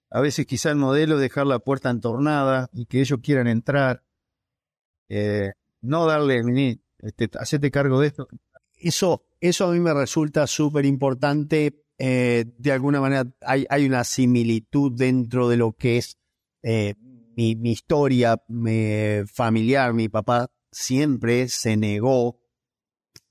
a 0.10 0.22
veces 0.22 0.46
quizá 0.46 0.70
el 0.70 0.76
modelo 0.76 1.18
dejar 1.18 1.48
la 1.48 1.60
puerta 1.60 1.90
entornada 1.90 2.70
y 2.74 2.86
que 2.86 3.02
ellos 3.02 3.20
quieran 3.24 3.48
entrar 3.48 4.04
eh, 5.10 5.54
no 5.82 6.06
darle, 6.06 6.80
este, 7.00 7.30
hacerte 7.38 7.72
cargo 7.72 8.00
de 8.00 8.08
esto. 8.08 8.28
Eso, 8.76 9.26
eso 9.40 9.68
a 9.68 9.72
mí 9.72 9.80
me 9.80 9.94
resulta 9.94 10.48
súper 10.48 10.86
importante. 10.86 11.83
Eh, 12.06 12.44
de 12.58 12.74
alguna 12.74 13.00
manera 13.00 13.24
hay, 13.40 13.66
hay, 13.70 13.86
una 13.86 14.04
similitud 14.04 14.92
dentro 14.92 15.48
de 15.48 15.56
lo 15.56 15.72
que 15.72 16.00
es 16.00 16.18
eh, 16.62 16.96
mi, 16.98 17.56
mi, 17.56 17.72
historia 17.72 18.44
familiar. 19.26 19.94
Mi 19.94 20.10
papá 20.10 20.52
siempre 20.70 21.48
se 21.48 21.78
negó 21.78 22.42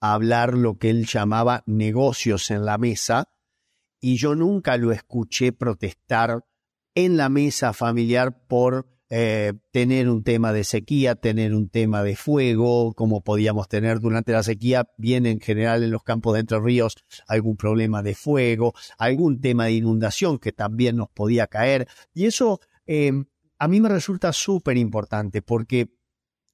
a 0.00 0.14
hablar 0.14 0.55
lo 0.55 0.79
que 0.79 0.88
él 0.88 1.05
llamaba 1.05 1.62
negocios 1.67 2.50
en 2.50 2.64
la 2.64 2.79
mesa 2.79 3.29
y 4.00 4.17
yo 4.17 4.35
nunca 4.35 4.79
lo 4.79 4.91
escuché 4.91 5.52
protestar 5.52 6.43
en 6.95 7.19
la 7.19 7.29
mesa 7.29 7.75
familiar 7.75 8.47
por 8.47 8.91
eh, 9.14 9.52
tener 9.73 10.09
un 10.09 10.25
tema 10.25 10.54
de 10.54 10.64
sequía, 10.64 11.16
tener 11.16 11.54
un 11.54 11.69
tema 11.69 12.02
de 12.02 12.16
fuego, 12.16 12.95
como 12.95 13.23
podíamos 13.23 13.69
tener 13.69 14.00
durante 14.00 14.33
la 14.33 14.42
sequía, 14.42 14.88
bien 14.97 15.26
en 15.26 15.38
general 15.38 15.83
en 15.83 15.90
los 15.90 16.02
campos 16.02 16.33
de 16.33 16.40
Entre 16.40 16.59
Ríos 16.59 16.97
algún 17.28 17.59
problema 17.59 18.02
de 18.02 18.14
fuego, 18.14 18.73
algún 18.97 19.42
tema 19.42 19.66
de 19.66 19.73
inundación 19.73 20.38
que 20.38 20.52
también 20.52 20.97
nos 20.97 21.11
podía 21.11 21.47
caer. 21.47 21.88
Y 22.14 22.25
eso 22.25 22.61
eh, 22.87 23.12
a 23.59 23.69
mí 23.69 23.83
me 23.83 23.90
resulta 23.90 24.33
súper 24.33 24.78
importante 24.78 25.42
porque, 25.42 25.95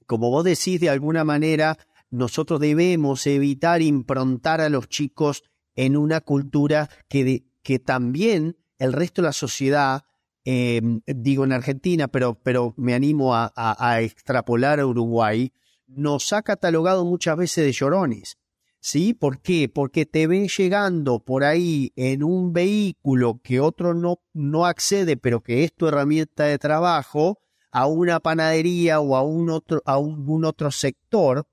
como 0.06 0.28
vos 0.28 0.42
decís, 0.42 0.80
de 0.80 0.90
alguna 0.90 1.22
manera, 1.22 1.78
nosotros 2.10 2.58
debemos 2.58 3.24
evitar 3.28 3.82
improntar 3.82 4.60
a 4.60 4.68
los 4.68 4.88
chicos 4.88 5.44
en 5.76 5.96
una 5.96 6.22
cultura 6.22 6.90
que, 7.08 7.44
que 7.62 7.78
también 7.78 8.56
el 8.78 8.92
resto 8.92 9.22
de 9.22 9.28
la 9.28 9.32
sociedad 9.32 10.02
Em, 10.50 11.02
digo 11.04 11.44
en 11.44 11.52
Argentina, 11.52 12.08
pero, 12.08 12.40
pero 12.42 12.72
me 12.78 12.94
animo 12.94 13.34
a, 13.34 14.00
extrapolar 14.00 14.80
a 14.80 14.86
Uruguay, 14.86 15.52
nos 15.86 16.32
ha 16.32 16.40
catalogado 16.40 17.04
muchas 17.04 17.36
veces 17.36 17.66
de 17.66 17.72
llorones. 17.72 18.38
¿Sí? 18.80 19.12
¿Por 19.12 19.42
qué? 19.42 19.68
Porque 19.68 20.06
te 20.06 20.26
ven 20.26 20.48
llegando 20.48 21.18
por 21.18 21.44
ahí 21.44 21.92
en 21.96 22.22
un 22.22 22.54
vehículo 22.54 23.42
que 23.44 23.60
otro 23.60 23.92
no, 23.92 24.22
no 24.32 24.64
accede, 24.64 25.18
pero 25.18 25.42
que 25.42 25.64
es 25.64 25.74
tu 25.74 25.86
herramienta 25.86 26.44
de 26.44 26.58
trabajo, 26.58 27.40
a 27.70 27.86
una 27.86 28.18
panadería 28.18 29.00
o 29.00 29.16
a 29.16 29.22
un 29.22 29.50
otro, 29.50 29.82
a 29.84 29.96
algún 29.96 30.46
otro 30.46 30.70
sector, 30.70 31.46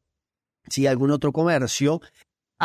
¿sí? 0.69 0.87
algún 0.87 1.11
otro 1.11 1.33
comercio, 1.33 1.99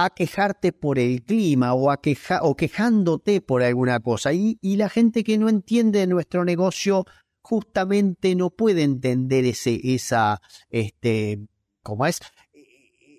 a 0.04 0.10
quejarte 0.10 0.72
por 0.72 0.98
el 0.98 1.22
clima 1.22 1.74
o, 1.74 1.90
a 1.90 2.00
queja 2.00 2.40
o 2.42 2.56
quejándote 2.56 3.40
por 3.40 3.62
alguna 3.62 4.00
cosa. 4.00 4.32
Y, 4.32 4.58
y, 4.60 4.76
la 4.76 4.88
gente 4.88 5.24
que 5.24 5.38
no 5.38 5.48
entiende 5.48 6.06
nuestro 6.06 6.44
negocio 6.44 7.04
justamente 7.42 8.34
no 8.34 8.50
puede 8.50 8.82
entender 8.82 9.44
ese, 9.44 9.80
esa, 9.82 10.40
este, 10.70 11.40
¿cómo 11.82 12.06
es? 12.06 12.20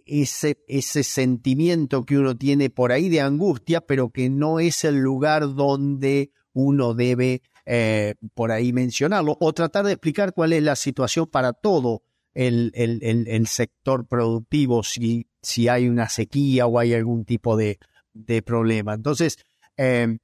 Ese, 0.06 0.58
ese 0.68 1.04
sentimiento 1.04 2.06
que 2.06 2.18
uno 2.18 2.36
tiene 2.36 2.70
por 2.70 2.92
ahí 2.92 3.10
de 3.10 3.22
angustia, 3.22 3.82
pero 3.82 4.10
que 4.10 4.30
no 4.30 4.60
es 4.60 4.84
el 4.84 4.98
lugar 4.98 5.54
donde 5.56 6.32
uno 6.54 6.94
debe 6.94 7.42
eh, 7.66 8.16
por 8.34 8.52
ahí 8.52 8.74
mencionarlo 8.74 9.38
o 9.40 9.54
tratar 9.54 9.86
de 9.86 9.94
explicar 9.94 10.34
cuál 10.34 10.54
es 10.54 10.64
la 10.64 10.76
situación 10.76 11.28
para 11.28 11.54
todo 11.54 12.04
el, 12.34 12.72
el, 12.76 13.28
el, 13.28 13.48
sector 13.48 14.08
productivo 14.08 14.84
si, 14.84 15.28
si 15.42 15.68
hay 15.68 15.88
una 15.88 16.10
sequía 16.10 16.66
o 16.66 16.80
hay 16.80 16.94
algún 16.94 17.26
tipo 17.26 17.58
de, 17.58 17.80
de 18.14 18.42
problema. 18.42 18.94
Entonces, 18.94 19.38
eh, 19.78 20.18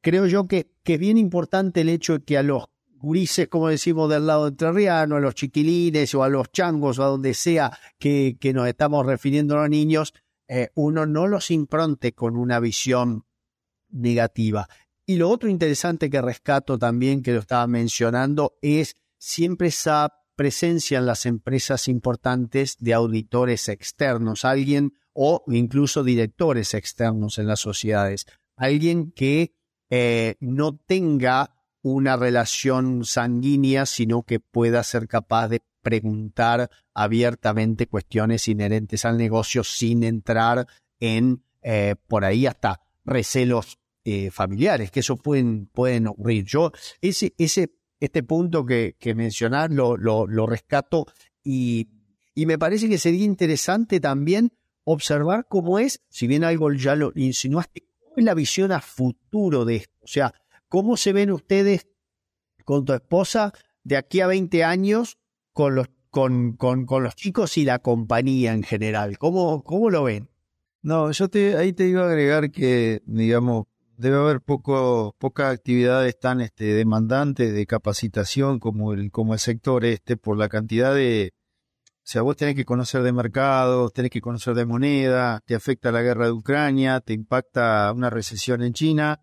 creo 0.00 0.26
yo 0.26 0.46
que, 0.46 0.70
que, 0.84 0.94
es 0.94 1.00
bien 1.00 1.18
importante 1.18 1.80
el 1.80 1.88
hecho 1.88 2.18
de 2.18 2.24
que 2.24 2.38
a 2.38 2.42
los 2.42 2.66
gurises, 2.88 3.48
como 3.48 3.68
decimos 3.68 4.10
del 4.10 4.26
lado 4.26 4.48
entrerriano, 4.48 5.16
a 5.16 5.20
los 5.20 5.34
chiquilines 5.34 6.14
o 6.14 6.22
a 6.22 6.28
los 6.28 6.50
changos 6.52 6.98
o 6.98 7.04
a 7.04 7.08
donde 7.08 7.34
sea 7.34 7.76
que, 7.98 8.36
que 8.40 8.52
nos 8.52 8.68
estamos 8.68 9.06
refiriendo 9.06 9.56
a 9.56 9.62
los 9.62 9.70
niños, 9.70 10.14
eh, 10.48 10.70
uno 10.74 11.06
no 11.06 11.26
los 11.26 11.50
impronte 11.50 12.12
con 12.12 12.36
una 12.36 12.60
visión 12.60 13.24
negativa. 13.90 14.68
Y 15.06 15.16
lo 15.16 15.30
otro 15.30 15.48
interesante 15.48 16.10
que 16.10 16.20
rescato 16.20 16.78
también, 16.78 17.22
que 17.22 17.32
lo 17.32 17.40
estaba 17.40 17.66
mencionando, 17.66 18.58
es 18.60 18.94
siempre 19.16 19.68
esa 19.68 20.12
presencia 20.38 20.98
en 20.98 21.06
las 21.06 21.26
empresas 21.26 21.88
importantes 21.88 22.76
de 22.78 22.94
auditores 22.94 23.68
externos, 23.68 24.44
alguien 24.44 24.92
o 25.12 25.42
incluso 25.48 26.04
directores 26.04 26.74
externos 26.74 27.38
en 27.38 27.48
las 27.48 27.58
sociedades, 27.58 28.24
alguien 28.54 29.10
que 29.10 29.52
eh, 29.90 30.36
no 30.38 30.76
tenga 30.76 31.56
una 31.82 32.16
relación 32.16 33.04
sanguínea, 33.04 33.84
sino 33.84 34.22
que 34.22 34.38
pueda 34.38 34.84
ser 34.84 35.08
capaz 35.08 35.48
de 35.48 35.60
preguntar 35.82 36.70
abiertamente 36.94 37.88
cuestiones 37.88 38.46
inherentes 38.46 39.04
al 39.04 39.18
negocio 39.18 39.64
sin 39.64 40.04
entrar 40.04 40.68
en 41.00 41.42
eh, 41.62 41.96
por 42.06 42.24
ahí 42.24 42.46
hasta 42.46 42.80
recelos 43.04 43.80
eh, 44.04 44.30
familiares, 44.30 44.92
que 44.92 45.00
eso 45.00 45.16
pueden, 45.16 45.66
pueden 45.66 46.06
ocurrir. 46.06 46.44
Yo, 46.44 46.70
ese, 47.00 47.34
ese 47.38 47.72
este 48.00 48.22
punto 48.22 48.64
que, 48.64 48.96
que 48.98 49.14
mencionar 49.14 49.70
lo, 49.70 49.96
lo, 49.96 50.46
rescato 50.46 51.06
y, 51.42 51.88
y, 52.34 52.46
me 52.46 52.58
parece 52.58 52.88
que 52.88 52.98
sería 52.98 53.24
interesante 53.24 54.00
también 54.00 54.52
observar 54.84 55.46
cómo 55.48 55.78
es, 55.78 56.02
si 56.08 56.26
bien 56.26 56.44
algo 56.44 56.72
ya 56.72 56.94
lo 56.96 57.12
insinuaste, 57.14 57.86
cómo 57.98 58.14
es 58.16 58.24
la 58.24 58.34
visión 58.34 58.72
a 58.72 58.80
futuro 58.80 59.64
de 59.64 59.76
esto. 59.76 59.94
O 60.02 60.06
sea, 60.06 60.32
cómo 60.68 60.96
se 60.96 61.12
ven 61.12 61.30
ustedes 61.30 61.88
con 62.64 62.84
tu 62.84 62.92
esposa 62.92 63.52
de 63.82 63.96
aquí 63.96 64.20
a 64.20 64.26
20 64.26 64.64
años 64.64 65.18
con 65.52 65.74
los, 65.74 65.88
con, 66.10 66.52
con, 66.56 66.86
con 66.86 67.02
los 67.02 67.16
chicos 67.16 67.58
y 67.58 67.64
la 67.64 67.80
compañía 67.80 68.52
en 68.52 68.62
general. 68.62 69.18
¿Cómo, 69.18 69.64
cómo 69.64 69.90
lo 69.90 70.04
ven? 70.04 70.28
No, 70.82 71.10
yo 71.10 71.28
te, 71.28 71.56
ahí 71.56 71.72
te 71.72 71.88
iba 71.88 72.02
a 72.02 72.08
agregar 72.08 72.50
que, 72.50 73.02
digamos, 73.06 73.66
debe 73.98 74.16
haber 74.16 74.40
poco, 74.40 75.14
pocas 75.18 75.52
actividades 75.52 76.18
tan 76.18 76.40
este, 76.40 76.64
demandantes 76.64 77.52
de 77.52 77.66
capacitación 77.66 78.60
como 78.60 78.92
el, 78.92 79.10
como 79.10 79.34
el 79.34 79.40
sector 79.40 79.84
este, 79.84 80.16
por 80.16 80.38
la 80.38 80.48
cantidad 80.48 80.94
de... 80.94 81.32
O 81.84 82.10
sea, 82.10 82.22
vos 82.22 82.36
tenés 82.36 82.54
que 82.54 82.64
conocer 82.64 83.02
de 83.02 83.12
mercados, 83.12 83.92
tenés 83.92 84.10
que 84.10 84.22
conocer 84.22 84.54
de 84.54 84.64
moneda, 84.64 85.40
te 85.44 85.54
afecta 85.54 85.92
la 85.92 86.00
guerra 86.00 86.26
de 86.26 86.32
Ucrania, 86.32 87.00
te 87.00 87.12
impacta 87.12 87.92
una 87.92 88.08
recesión 88.08 88.62
en 88.62 88.72
China. 88.72 89.20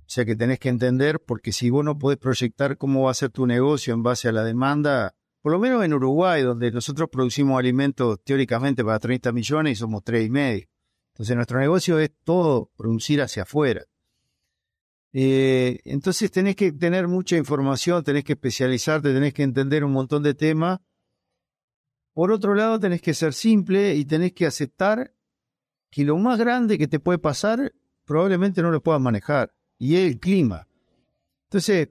O 0.00 0.10
sea 0.10 0.24
que 0.24 0.34
tenés 0.34 0.58
que 0.58 0.70
entender, 0.70 1.20
porque 1.20 1.52
si 1.52 1.70
vos 1.70 1.84
no 1.84 1.98
podés 1.98 2.18
proyectar 2.18 2.76
cómo 2.78 3.04
va 3.04 3.12
a 3.12 3.14
ser 3.14 3.30
tu 3.30 3.46
negocio 3.46 3.94
en 3.94 4.02
base 4.02 4.26
a 4.28 4.32
la 4.32 4.42
demanda, 4.42 5.14
por 5.42 5.52
lo 5.52 5.58
menos 5.60 5.84
en 5.84 5.92
Uruguay, 5.92 6.42
donde 6.42 6.72
nosotros 6.72 7.08
producimos 7.12 7.58
alimentos 7.58 8.18
teóricamente 8.24 8.82
para 8.82 8.98
30 8.98 9.30
millones 9.32 9.72
y 9.72 9.76
somos 9.76 10.02
tres 10.02 10.26
y 10.26 10.30
medio. 10.30 10.66
Entonces 11.12 11.36
nuestro 11.36 11.60
negocio 11.60 12.00
es 12.00 12.10
todo 12.24 12.70
producir 12.76 13.20
hacia 13.20 13.42
afuera. 13.42 13.82
Eh, 15.12 15.80
entonces 15.84 16.30
tenés 16.30 16.56
que 16.56 16.72
tener 16.72 17.08
mucha 17.08 17.36
información, 17.36 18.04
tenés 18.04 18.24
que 18.24 18.34
especializarte, 18.34 19.12
tenés 19.12 19.34
que 19.34 19.42
entender 19.42 19.84
un 19.84 19.92
montón 19.92 20.22
de 20.22 20.34
temas. 20.34 20.80
Por 22.12 22.32
otro 22.32 22.54
lado, 22.54 22.78
tenés 22.78 23.00
que 23.00 23.14
ser 23.14 23.32
simple 23.32 23.94
y 23.94 24.04
tenés 24.04 24.32
que 24.32 24.46
aceptar 24.46 25.14
que 25.90 26.04
lo 26.04 26.18
más 26.18 26.38
grande 26.38 26.78
que 26.78 26.88
te 26.88 27.00
puede 27.00 27.18
pasar 27.18 27.72
probablemente 28.04 28.62
no 28.62 28.70
lo 28.70 28.82
puedas 28.82 29.00
manejar, 29.00 29.52
y 29.78 29.96
es 29.96 30.10
el 30.10 30.18
clima. 30.18 30.66
Entonces, 31.44 31.90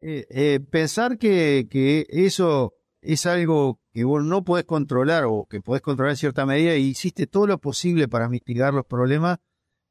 eh, 0.00 0.26
eh, 0.30 0.60
pensar 0.70 1.18
que, 1.18 2.06
eso 2.08 2.74
es 3.00 3.26
algo 3.26 3.80
que 3.92 4.04
vos 4.04 4.24
no 4.24 4.44
podés 4.44 4.64
controlar 4.64 5.24
o 5.26 5.46
que 5.50 5.60
podés 5.60 5.82
controlar 5.82 6.12
en 6.12 6.16
cierta 6.16 6.46
medida 6.46 6.76
y 6.76 6.84
hiciste 6.84 7.26
todo 7.26 7.46
lo 7.46 7.58
posible 7.58 8.08
para 8.08 8.28
mitigar 8.28 8.72
los 8.72 8.86
problemas, 8.86 9.38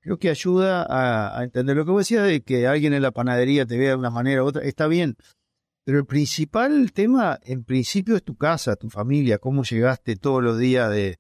creo 0.06 0.20
que 0.20 0.30
ayuda 0.30 0.86
a, 0.88 1.44
entender 1.44 1.76
lo 1.76 1.84
que 1.84 1.89
vos 1.89 2.02
decías 2.02 2.28
de 2.28 2.44
que 2.44 2.68
alguien 2.68 2.94
en 2.94 3.02
la 3.02 3.10
panadería 3.10 3.65
te 3.65 3.76
vea 3.76 3.89
de 3.89 3.96
una 3.96 4.12
manera 4.12 4.44
u 4.44 4.46
otra, 4.46 4.62
está 4.62 4.86
bien. 4.86 5.18
Pero 5.84 5.98
el 5.98 6.06
principal 6.06 6.91
tema, 6.94 7.39
en 7.41 7.63
principio, 7.63 8.15
es 8.15 8.24
tu 8.24 8.36
casa, 8.36 8.76
tu 8.76 8.91
familia, 8.91 9.39
cómo 9.39 9.63
llegaste 9.63 10.15
todos 10.15 10.44
los 10.44 10.60
días 10.60 10.91
de. 10.91 11.18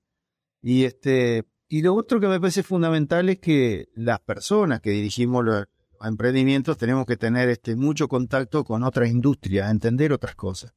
Y 0.61 0.83
este. 0.83 1.45
Y 1.67 1.81
lo 1.81 1.95
otro 1.95 2.19
que 2.19 2.27
me 2.27 2.39
parece 2.39 2.61
fundamental 2.61 3.27
es 3.29 3.39
que 3.39 3.87
las 3.95 4.19
personas 4.19 4.81
que 4.81 4.91
dirigimos 4.91 5.43
los 5.43 5.65
emprendimientos 5.99 6.77
tenemos 6.77 7.07
que 7.07 7.17
tener 7.17 7.49
este 7.49 7.75
mucho 7.75 8.07
contacto 8.07 8.63
con 8.63 8.83
otras 8.83 9.09
industrias, 9.09 9.71
entender 9.71 10.13
otras 10.13 10.35
cosas. 10.35 10.75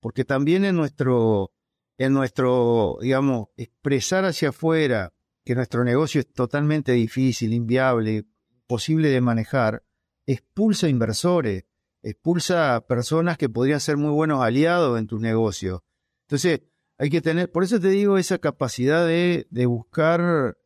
Porque 0.00 0.24
también 0.24 0.64
en 0.64 0.74
nuestro, 0.74 1.52
en 1.98 2.14
nuestro, 2.14 2.96
digamos, 3.02 3.48
expresar 3.58 4.24
hacia 4.24 4.48
afuera 4.48 5.12
que 5.46 5.54
nuestro 5.54 5.84
negocio 5.84 6.20
es 6.20 6.32
totalmente 6.32 6.90
difícil, 6.90 7.52
inviable, 7.52 8.26
posible 8.66 9.10
de 9.10 9.20
manejar, 9.20 9.84
expulsa 10.26 10.88
inversores, 10.88 11.66
expulsa 12.02 12.84
personas 12.88 13.38
que 13.38 13.48
podrían 13.48 13.78
ser 13.78 13.96
muy 13.96 14.10
buenos 14.10 14.42
aliados 14.42 14.98
en 14.98 15.06
tu 15.06 15.20
negocio. 15.20 15.84
Entonces, 16.22 16.62
hay 16.98 17.10
que 17.10 17.20
tener, 17.20 17.52
por 17.52 17.62
eso 17.62 17.78
te 17.78 17.90
digo, 17.90 18.18
esa 18.18 18.38
capacidad 18.38 19.06
de, 19.06 19.46
de 19.50 19.66
buscar 19.66 20.58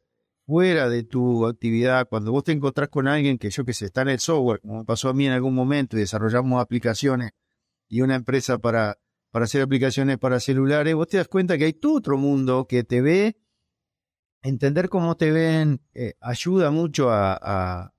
fuera 0.46 0.88
de 0.88 1.04
tu 1.04 1.46
actividad, 1.46 2.08
cuando 2.08 2.32
vos 2.32 2.44
te 2.44 2.52
encontrás 2.52 2.88
con 2.88 3.06
alguien 3.06 3.36
que 3.36 3.50
yo 3.50 3.66
que 3.66 3.74
sé, 3.74 3.84
está 3.84 4.00
en 4.00 4.08
el 4.08 4.18
software, 4.18 4.62
como 4.62 4.86
pasó 4.86 5.10
a 5.10 5.12
mí 5.12 5.26
en 5.26 5.32
algún 5.32 5.54
momento, 5.54 5.98
y 5.98 6.00
desarrollamos 6.00 6.58
aplicaciones 6.58 7.32
y 7.86 8.00
una 8.00 8.14
empresa 8.14 8.56
para 8.56 8.98
para 9.30 9.44
hacer 9.44 9.62
aplicaciones 9.62 10.18
para 10.18 10.40
celulares, 10.40 10.94
vos 10.94 11.06
te 11.06 11.16
das 11.16 11.28
cuenta 11.28 11.56
que 11.56 11.64
hay 11.64 11.72
todo 11.72 11.94
otro 11.94 12.16
mundo 12.16 12.66
que 12.66 12.82
te 12.82 13.00
ve, 13.00 13.36
entender 14.42 14.88
cómo 14.88 15.16
te 15.16 15.30
ven, 15.30 15.80
eh, 15.94 16.14
ayuda 16.20 16.70
mucho 16.70 17.10
a, 17.10 17.38
a, 17.40 17.92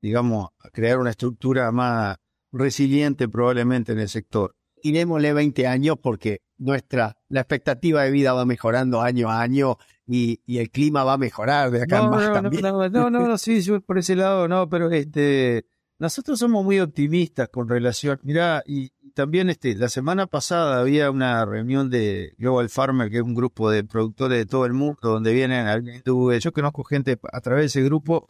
digamos, 0.00 0.50
a 0.60 0.70
crear 0.70 0.98
una 0.98 1.10
estructura 1.10 1.70
más 1.72 2.16
resiliente 2.52 3.28
probablemente 3.28 3.92
en 3.92 4.00
el 4.00 4.08
sector. 4.08 4.56
Iremosle 4.82 5.32
20 5.32 5.66
años 5.66 5.96
porque 6.00 6.42
nuestra, 6.58 7.16
la 7.28 7.40
expectativa 7.40 8.02
de 8.02 8.10
vida 8.10 8.32
va 8.32 8.44
mejorando 8.44 9.00
año 9.00 9.30
a 9.30 9.40
año 9.40 9.78
y, 10.06 10.40
y 10.46 10.58
el 10.58 10.70
clima 10.70 11.04
va 11.04 11.14
a 11.14 11.18
mejorar 11.18 11.70
de 11.70 11.82
acá 11.82 11.98
no, 11.98 12.04
en 12.04 12.10
más 12.10 12.28
no, 12.28 12.32
también. 12.34 12.62
No, 12.62 12.88
no, 12.88 13.10
no, 13.10 13.28
no, 13.28 13.38
sí, 13.38 13.60
yo 13.60 13.80
por 13.80 13.98
ese 13.98 14.16
lado 14.16 14.48
no, 14.48 14.68
pero 14.68 14.90
este, 14.90 15.66
nosotros 15.98 16.38
somos 16.38 16.64
muy 16.64 16.80
optimistas 16.80 17.48
con 17.48 17.68
relación, 17.68 18.20
mirá, 18.22 18.62
y, 18.66 18.90
también 19.14 19.48
este, 19.48 19.74
la 19.74 19.88
semana 19.88 20.26
pasada 20.26 20.78
había 20.80 21.10
una 21.10 21.44
reunión 21.46 21.88
de 21.88 22.34
Global 22.36 22.68
Farmer, 22.68 23.10
que 23.10 23.16
es 23.16 23.22
un 23.22 23.34
grupo 23.34 23.70
de 23.70 23.82
productores 23.82 24.38
de 24.38 24.44
todo 24.44 24.66
el 24.66 24.74
mundo, 24.74 24.98
donde 25.00 25.32
vienen, 25.32 26.02
yo 26.04 26.52
conozco 26.52 26.84
gente 26.84 27.18
a 27.32 27.40
través 27.40 27.62
de 27.62 27.66
ese 27.66 27.82
grupo, 27.82 28.28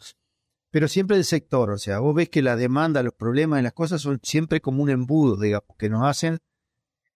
pero 0.71 0.87
siempre 0.87 1.17
del 1.17 1.25
sector, 1.25 1.71
o 1.71 1.77
sea, 1.77 1.99
vos 1.99 2.15
ves 2.15 2.29
que 2.29 2.41
la 2.41 2.55
demanda, 2.55 3.03
los 3.03 3.13
problemas 3.13 3.59
y 3.59 3.63
las 3.63 3.73
cosas 3.73 4.01
son 4.01 4.19
siempre 4.23 4.61
como 4.61 4.81
un 4.81 4.89
embudo, 4.89 5.35
digamos, 5.37 5.75
que 5.77 5.89
nos 5.89 6.05
hacen 6.05 6.37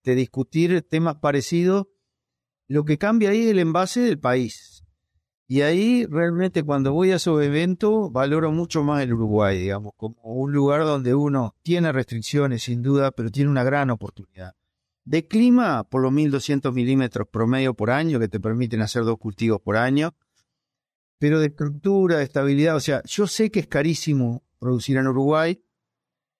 de 0.04 0.14
discutir 0.14 0.82
temas 0.82 1.16
parecidos. 1.16 1.86
Lo 2.68 2.84
que 2.84 2.98
cambia 2.98 3.30
ahí 3.30 3.44
es 3.44 3.50
el 3.50 3.58
envase 3.58 4.00
del 4.00 4.18
país. 4.18 4.71
Y 5.52 5.60
ahí 5.60 6.06
realmente 6.06 6.62
cuando 6.62 6.94
voy 6.94 7.10
a 7.10 7.16
esos 7.16 7.42
eventos 7.42 8.10
valoro 8.10 8.50
mucho 8.52 8.82
más 8.82 9.02
el 9.02 9.12
Uruguay, 9.12 9.58
digamos, 9.58 9.92
como 9.98 10.16
un 10.22 10.50
lugar 10.50 10.80
donde 10.84 11.14
uno 11.14 11.54
tiene 11.62 11.92
restricciones 11.92 12.62
sin 12.62 12.80
duda, 12.80 13.10
pero 13.10 13.30
tiene 13.30 13.50
una 13.50 13.62
gran 13.62 13.90
oportunidad. 13.90 14.54
De 15.04 15.28
clima, 15.28 15.84
por 15.84 16.00
los 16.00 16.10
1200 16.10 16.72
milímetros 16.72 17.28
promedio 17.28 17.74
por 17.74 17.90
año, 17.90 18.18
que 18.18 18.28
te 18.28 18.40
permiten 18.40 18.80
hacer 18.80 19.04
dos 19.04 19.18
cultivos 19.18 19.60
por 19.60 19.76
año, 19.76 20.14
pero 21.18 21.38
de 21.38 21.48
estructura, 21.48 22.16
de 22.16 22.24
estabilidad, 22.24 22.74
o 22.74 22.80
sea, 22.80 23.02
yo 23.04 23.26
sé 23.26 23.50
que 23.50 23.60
es 23.60 23.66
carísimo 23.66 24.42
producir 24.58 24.96
en 24.96 25.06
Uruguay, 25.06 25.62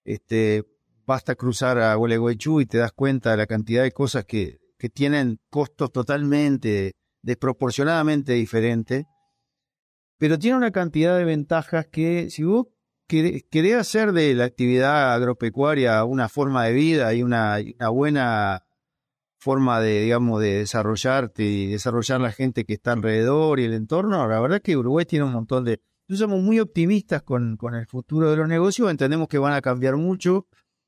este, 0.07 0.64
basta 1.05 1.35
cruzar 1.35 1.79
a 1.79 1.94
Gualeguaychú 1.96 2.62
y 2.62 2.66
te 2.66 2.79
das 2.79 2.92
cuenta 2.92 3.33
de 3.33 3.37
la 3.37 3.46
cantidad 3.46 3.83
de 3.83 3.92
cosas 3.92 4.25
que, 4.25 4.62
que 4.79 4.88
tienen 4.88 5.38
costos 5.51 5.92
totalmente, 5.92 6.94
desproporcionadamente 7.22 8.32
diferentes, 8.32 9.06
pero 10.18 10.38
tiene 10.38 10.56
una 10.56 10.70
cantidad 10.70 11.16
de 11.16 11.24
ventajas 11.24 11.87
que 11.87 12.30
si 12.30 12.44
vos 12.44 12.66
querés, 13.08 13.44
querés 13.50 13.76
hacer 13.76 14.12
de 14.12 14.35
la 14.35 14.44
actividad 14.44 15.14
agropecuaria 15.14 16.04
una 16.04 16.28
forma 16.28 16.64
de 16.64 16.72
vida 16.72 17.14
y 17.14 17.22
una, 17.22 17.58
una 17.78 17.88
buena 17.88 18.64
forma 19.38 19.80
de, 19.80 20.02
digamos, 20.02 20.40
de 20.40 20.58
desarrollarte 20.58 21.42
y 21.42 21.66
desarrollar 21.66 22.20
la 22.20 22.30
gente 22.30 22.64
que 22.64 22.74
está 22.74 22.92
alrededor 22.92 23.58
y 23.58 23.64
el 23.64 23.74
entorno, 23.74 24.26
la 24.28 24.40
verdad 24.40 24.56
es 24.58 24.62
que 24.62 24.76
Uruguay 24.76 25.04
tiene 25.04 25.24
un 25.24 25.32
montón 25.32 25.64
de... 25.64 25.80
Nosotros 26.06 26.30
somos 26.30 26.44
muy 26.44 26.61
optimistas 26.61 27.22
con, 27.22 27.56
con 27.56 27.74
el 27.74 27.87
futuro 27.87 28.30
de 28.30 28.37
los 28.37 28.48
negocios, 28.48 28.90
entendemos 28.90 29.28
que 29.28 29.38
van 29.38 29.54
a 29.54 29.62
cambiar 29.62 29.96
mucho, 29.96 30.46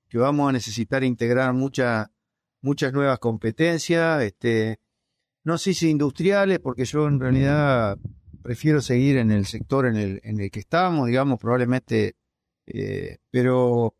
que 0.08 0.18
vamos 0.18 0.48
a 0.48 0.52
necesitar 0.52 1.02
integrar 1.02 1.52
muchas 1.54 2.08
muchas 2.64 2.94
nuevas 2.94 3.18
competencias, 3.18 4.22
este, 4.22 4.80
no 5.44 5.58
sé 5.58 5.74
si 5.74 5.90
industriales, 5.90 6.58
porque 6.58 6.84
yo 6.84 7.06
en 7.06 7.20
realidad 7.20 7.98
prefiero 8.42 8.80
seguir 8.80 9.18
en 9.18 9.30
el 9.30 9.46
sector 9.46 9.86
en 9.86 9.96
el, 9.96 10.20
en 10.24 10.40
el 10.40 10.50
que 10.50 10.60
estamos, 10.60 11.06
digamos, 11.06 11.38
probablemente, 11.38 12.16
eh, 12.66 13.18
pero 13.30 13.94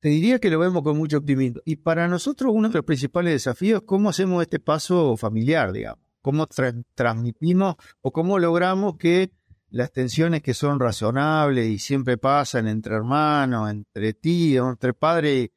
te 0.00 0.10
diría 0.10 0.38
que 0.38 0.50
lo 0.50 0.58
vemos 0.58 0.82
con 0.82 0.98
mucho 0.98 1.18
optimismo. 1.18 1.60
Y 1.64 1.76
para 1.76 2.08
nosotros 2.08 2.52
uno 2.54 2.68
de 2.68 2.74
los 2.74 2.84
principales 2.84 3.32
desafíos 3.32 3.80
es 3.80 3.86
cómo 3.86 4.10
hacemos 4.10 4.42
este 4.42 4.60
paso 4.60 5.16
familiar, 5.16 5.72
digamos, 5.72 6.04
cómo 6.20 6.46
tra 6.46 6.74
transmitimos 6.94 7.76
o 8.02 8.12
cómo 8.12 8.38
logramos 8.38 8.96
que 8.98 9.32
las 9.70 9.92
tensiones 9.92 10.42
que 10.42 10.54
son 10.54 10.78
razonables 10.78 11.68
y 11.68 11.78
siempre 11.78 12.16
pasan 12.18 12.68
entre 12.68 12.94
hermanos, 12.94 13.70
entre 13.70 14.12
tíos, 14.14 14.70
entre 14.70 14.94
padres, 14.94 15.50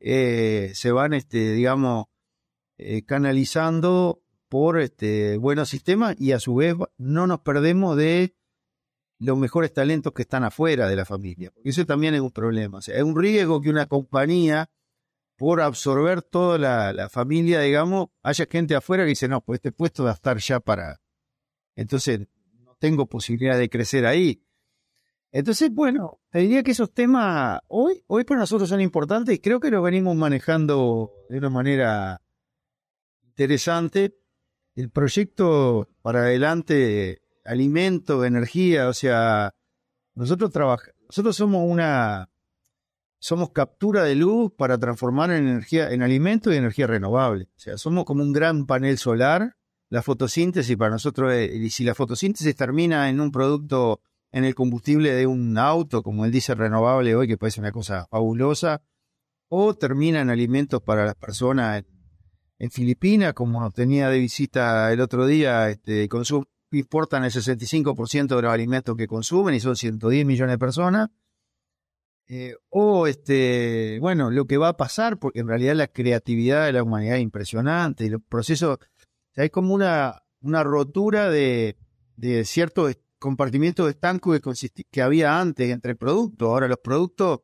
eh, 0.00 0.72
se 0.74 0.92
van, 0.92 1.14
este, 1.14 1.52
digamos, 1.52 2.06
eh, 2.84 3.04
canalizando 3.04 4.22
por 4.48 4.80
este, 4.80 5.36
buenos 5.38 5.68
sistemas 5.68 6.14
y 6.18 6.32
a 6.32 6.40
su 6.40 6.54
vez 6.54 6.74
no 6.98 7.26
nos 7.26 7.40
perdemos 7.40 7.96
de 7.96 8.34
los 9.18 9.38
mejores 9.38 9.72
talentos 9.72 10.12
que 10.12 10.22
están 10.22 10.44
afuera 10.44 10.88
de 10.88 10.96
la 10.96 11.04
familia. 11.04 11.52
Eso 11.64 11.86
también 11.86 12.14
es 12.14 12.20
un 12.20 12.32
problema. 12.32 12.80
Es 12.80 13.02
un 13.02 13.16
riesgo 13.16 13.60
que 13.60 13.70
una 13.70 13.86
compañía, 13.86 14.68
por 15.36 15.60
absorber 15.60 16.22
toda 16.22 16.58
la, 16.58 16.92
la, 16.92 17.08
familia, 17.08 17.60
digamos, 17.60 18.08
haya 18.22 18.46
gente 18.50 18.74
afuera 18.74 19.04
que 19.04 19.10
dice, 19.10 19.28
no, 19.28 19.40
pues 19.40 19.58
este 19.58 19.72
puesto 19.72 20.04
va 20.04 20.10
a 20.10 20.14
estar 20.14 20.38
ya 20.38 20.60
para... 20.60 21.00
Entonces, 21.74 22.20
no 22.60 22.76
tengo 22.78 23.06
posibilidad 23.06 23.56
de 23.56 23.70
crecer 23.70 24.06
ahí. 24.06 24.44
Entonces, 25.30 25.70
bueno, 25.72 26.20
te 26.30 26.40
diría 26.40 26.62
que 26.62 26.72
esos 26.72 26.92
temas 26.92 27.60
hoy, 27.68 28.04
hoy 28.06 28.24
para 28.24 28.40
nosotros 28.40 28.68
son 28.68 28.82
importantes 28.82 29.34
y 29.34 29.38
creo 29.38 29.60
que 29.60 29.70
los 29.70 29.82
venimos 29.82 30.14
manejando 30.14 31.10
de 31.30 31.38
una 31.38 31.48
manera 31.48 32.21
interesante. 33.32 34.16
El 34.74 34.90
proyecto 34.90 35.88
para 36.02 36.20
adelante, 36.20 37.22
alimento, 37.44 38.24
energía, 38.24 38.88
o 38.88 38.94
sea, 38.94 39.54
nosotros 40.14 40.50
trabajamos, 40.50 40.94
nosotros 41.08 41.36
somos 41.36 41.62
una, 41.68 42.30
somos 43.18 43.50
captura 43.50 44.04
de 44.04 44.14
luz 44.14 44.52
para 44.56 44.78
transformar 44.78 45.30
en 45.30 45.46
energía, 45.46 45.90
en 45.90 46.02
alimento 46.02 46.52
y 46.52 46.56
energía 46.56 46.86
renovable. 46.86 47.48
O 47.56 47.60
sea, 47.60 47.76
somos 47.76 48.04
como 48.04 48.22
un 48.22 48.32
gran 48.32 48.66
panel 48.66 48.98
solar. 48.98 49.56
La 49.90 50.02
fotosíntesis 50.02 50.74
para 50.76 50.90
nosotros, 50.90 51.32
es, 51.34 51.54
y 51.54 51.68
si 51.68 51.84
la 51.84 51.94
fotosíntesis 51.94 52.56
termina 52.56 53.10
en 53.10 53.20
un 53.20 53.30
producto 53.30 54.00
en 54.30 54.44
el 54.44 54.54
combustible 54.54 55.12
de 55.12 55.26
un 55.26 55.58
auto, 55.58 56.02
como 56.02 56.24
el 56.24 56.32
diésel 56.32 56.56
renovable 56.56 57.14
hoy, 57.14 57.28
que 57.28 57.36
parece 57.36 57.60
una 57.60 57.72
cosa 57.72 58.06
fabulosa, 58.10 58.82
o 59.48 59.74
termina 59.74 60.22
en 60.22 60.30
alimentos 60.30 60.80
para 60.80 61.04
las 61.04 61.14
personas 61.14 61.84
en, 62.62 62.70
Filipinas, 62.70 63.34
como 63.34 63.70
tenía 63.70 64.08
de 64.08 64.18
visita 64.18 64.92
el 64.92 65.00
otro 65.00 65.26
día, 65.26 65.68
este, 65.70 66.08
importan 66.70 67.24
el 67.24 67.30
65% 67.30 68.36
de 68.36 68.42
los 68.42 68.52
alimentos 68.52 68.96
que 68.96 69.06
consumen 69.06 69.54
y 69.54 69.60
son 69.60 69.76
110 69.76 70.24
millones 70.24 70.54
de 70.54 70.58
personas. 70.58 71.10
Eh, 72.28 72.54
o 72.70 73.06
este, 73.06 73.98
bueno, 74.00 74.30
lo 74.30 74.46
que 74.46 74.56
va 74.56 74.68
a 74.68 74.76
pasar, 74.76 75.18
porque 75.18 75.40
en 75.40 75.48
realidad 75.48 75.74
la 75.74 75.88
creatividad 75.88 76.66
de 76.66 76.72
la 76.72 76.82
humanidad 76.82 77.16
es 77.16 77.22
impresionante 77.22 78.04
y 78.04 78.08
los 78.08 78.22
procesos, 78.22 78.78
hay 79.36 79.50
como 79.50 79.74
una, 79.74 80.22
una 80.40 80.62
rotura 80.62 81.28
de, 81.28 81.76
de 82.16 82.44
ciertos 82.44 82.96
compartimientos 83.18 83.86
de 83.86 83.92
estanco 83.92 84.32
que, 84.32 84.84
que 84.90 85.02
había 85.02 85.40
antes 85.40 85.70
entre 85.70 85.94
productos. 85.94 86.48
Ahora 86.48 86.68
los 86.68 86.78
productos 86.78 87.40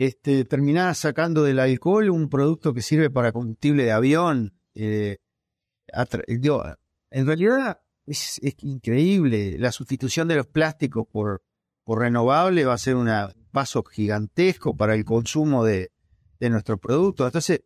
este, 0.00 0.46
terminás 0.46 0.96
sacando 0.96 1.42
del 1.42 1.58
alcohol 1.58 2.08
un 2.08 2.30
producto 2.30 2.72
que 2.72 2.80
sirve 2.80 3.10
para 3.10 3.32
combustible 3.32 3.84
de 3.84 3.92
avión. 3.92 4.58
Eh, 4.74 5.18
en 5.92 7.26
realidad 7.26 7.82
es, 8.06 8.38
es, 8.42 8.54
increíble. 8.62 9.58
La 9.58 9.72
sustitución 9.72 10.26
de 10.26 10.36
los 10.36 10.46
plásticos 10.46 11.06
por, 11.06 11.42
por 11.84 11.98
renovable 11.98 12.64
va 12.64 12.72
a 12.72 12.78
ser 12.78 12.96
un 12.96 13.10
paso 13.52 13.84
gigantesco 13.84 14.74
para 14.74 14.94
el 14.94 15.04
consumo 15.04 15.64
de, 15.64 15.92
de 16.38 16.48
nuestros 16.48 16.80
productos. 16.80 17.26
Entonces, 17.26 17.62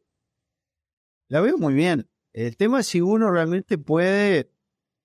la 1.28 1.40
veo 1.40 1.56
muy 1.56 1.74
bien. 1.74 2.10
El 2.32 2.56
tema 2.56 2.80
es 2.80 2.88
si 2.88 3.00
uno 3.00 3.30
realmente 3.30 3.78
puede 3.78 4.50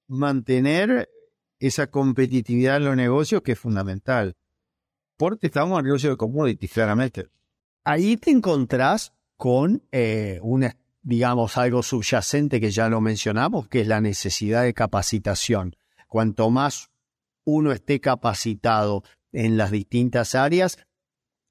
mantener 0.08 1.12
esa 1.60 1.92
competitividad 1.92 2.78
en 2.78 2.86
los 2.86 2.96
negocios 2.96 3.44
que 3.44 3.52
es 3.52 3.60
fundamental 3.60 4.36
porque 5.20 5.48
estamos 5.48 5.78
en 5.78 5.86
negocio 5.86 6.12
de 6.12 6.18
commodities, 6.18 6.72
claramente. 6.72 7.28
Ahí 7.84 8.16
te 8.16 8.32
encontrás 8.32 9.12
con 9.36 9.84
eh, 9.92 10.40
digamos, 11.02 11.58
algo 11.58 11.84
subyacente 11.84 12.62
que 12.62 12.72
ya 12.72 12.88
lo 12.88 13.02
mencionamos, 13.02 13.68
que 13.68 13.82
es 13.82 13.88
la 13.88 14.00
necesidad 14.00 14.64
de 14.64 14.74
capacitación. 14.74 15.76
Cuanto 16.08 16.50
más 16.50 16.90
uno 17.44 17.74
esté 17.74 18.00
capacitado 18.00 19.04
en 19.34 19.58
las 19.58 19.72
distintas 19.72 20.36
áreas, 20.36 20.78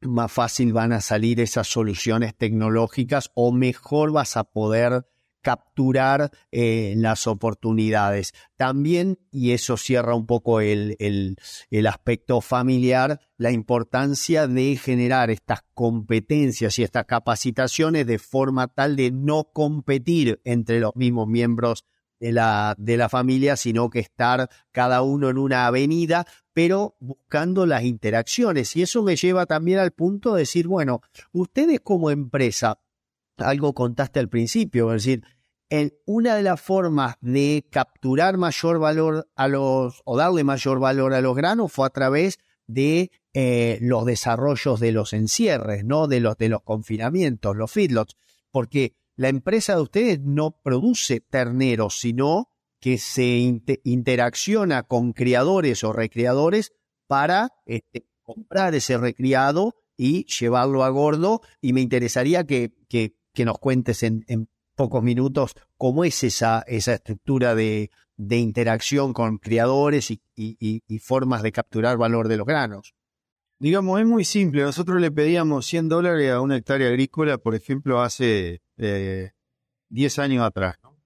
más 0.01 0.33
fácil 0.33 0.73
van 0.73 0.93
a 0.93 1.03
salir 1.03 1.39
esas 1.39 1.67
soluciones 1.69 2.35
tecnológicas 2.35 3.31
o 3.35 3.53
mejor 3.53 4.13
vas 4.13 4.39
a 4.39 4.45
poder 4.45 5.07
capturar 5.49 6.31
eh, 6.53 6.93
las 6.99 7.27
oportunidades. 7.27 8.35
También, 8.59 9.19
y 9.33 9.53
eso 9.53 9.79
cierra 9.79 10.15
un 10.15 10.27
poco 10.27 10.61
el, 10.61 10.95
el, 10.99 11.39
el, 11.71 11.87
aspecto 11.87 12.43
familiar, 12.43 13.19
la 13.39 13.51
importancia 13.51 14.47
de 14.47 14.77
generar 14.77 15.31
estas 15.31 15.61
competencias 15.73 16.79
y 16.79 16.83
estas 16.83 17.07
capacitaciones 17.07 18.07
de 18.07 18.19
forma 18.19 18.69
tal 18.69 18.95
de 18.95 19.11
no 19.11 19.45
competir 19.55 20.39
entre 20.45 20.81
los 20.81 20.95
mismos 20.97 21.27
miembros 21.29 21.87
de 22.21 22.33
la, 22.33 22.75
de 22.77 22.99
la 22.99 23.09
familia, 23.09 23.57
sino 23.57 23.89
que 23.89 24.01
estar 24.01 24.51
cada 24.71 25.01
uno 25.01 25.31
en 25.31 25.39
una 25.39 25.67
avenida, 25.67 26.27
pero 26.53 26.99
buscando 27.01 27.65
las 27.65 27.85
interacciones. 27.85 28.77
Y 28.77 28.83
eso 28.83 29.03
me 29.03 29.17
lleva 29.17 29.47
también 29.47 29.79
al 29.79 29.93
punto 29.93 30.35
de 30.35 30.41
decir, 30.41 30.69
bueno, 30.69 31.01
ustedes 31.33 31.81
como 31.81 32.11
empresa, 32.11 32.83
algo 33.39 33.73
contaste 33.73 34.21
al 34.21 34.29
principio, 34.29 34.93
es 34.93 35.05
decir, 35.05 35.25
una 36.07 36.37
de 36.37 36.43
las 36.43 36.61
formas 36.61 37.17
de 37.21 37.67
capturar 37.71 38.37
mayor 38.37 38.79
valor 38.79 39.29
a 39.37 39.49
los, 39.49 40.03
o 40.05 40.17
darle 40.17 40.45
mayor 40.45 40.81
valor 40.81 41.13
a 41.13 41.21
los 41.21 41.37
granos 41.37 41.73
fue 41.73 41.87
a 41.87 41.91
través 41.91 42.39
de 42.67 43.11
eh, 43.35 43.79
los 43.81 44.05
desarrollos 44.05 44.81
de 44.81 44.93
los 44.93 45.13
encierres, 45.13 45.85
¿no? 45.85 46.07
De 46.07 46.21
los, 46.21 46.37
de 46.37 46.49
los 46.49 46.63
confinamientos, 46.63 47.57
los 47.57 47.71
feedlots, 47.71 48.17
porque 48.51 48.95
la 49.17 49.29
empresa 49.29 49.75
de 49.75 49.83
ustedes 49.83 50.21
no 50.21 50.53
produce 50.63 51.21
terneros, 51.21 51.99
sino 51.99 52.49
que 52.81 52.99
se 52.99 53.61
interacciona 53.83 54.85
con 54.85 55.13
criadores 55.13 55.83
o 55.83 55.93
recreadores 55.93 56.73
para 57.07 57.53
este, 57.67 58.07
comprar 58.23 58.75
ese 58.75 58.97
recriado 58.97 59.75
y 59.97 60.25
llevarlo 60.27 60.85
a 60.85 60.91
gordo. 60.91 61.41
Y 61.61 61.73
me 61.73 61.81
interesaría 61.81 62.45
que, 62.45 62.73
que, 62.89 63.15
nos 63.45 63.59
cuentes 63.59 64.03
en, 64.03 64.25
pocos 64.79 65.03
minutos 65.03 65.57
cómo 65.77 66.05
es 66.05 66.23
esa, 66.23 66.63
esa 66.69 66.95
estructura 66.95 67.57
de, 67.57 67.91
de 68.17 68.37
interacción 68.37 69.13
con 69.13 69.39
criadores 69.39 70.13
y, 70.13 70.21
y, 70.37 70.99
formas 71.01 71.43
de 71.43 71.51
capturar 71.51 71.97
valor 71.99 72.29
de 72.29 72.37
los 72.37 72.47
granos. 72.47 72.95
Digamos, 73.59 73.99
es 73.99 74.07
muy 74.07 74.25
simple. 74.25 74.63
Nosotros 74.63 75.01
le 75.01 75.11
pedíamos 75.11 75.67
100 75.67 75.89
dólares 75.89 76.31
a 76.31 76.41
una 76.41 76.57
hectárea 76.57 76.89
agrícola, 76.89 77.39
por 77.39 77.57
ejemplo, 77.57 78.01
hace 78.01 78.63
eh, 78.77 79.33
10 79.89 80.19
años 80.21 80.45
atrás. 80.45 80.77
¿no? 80.85 80.97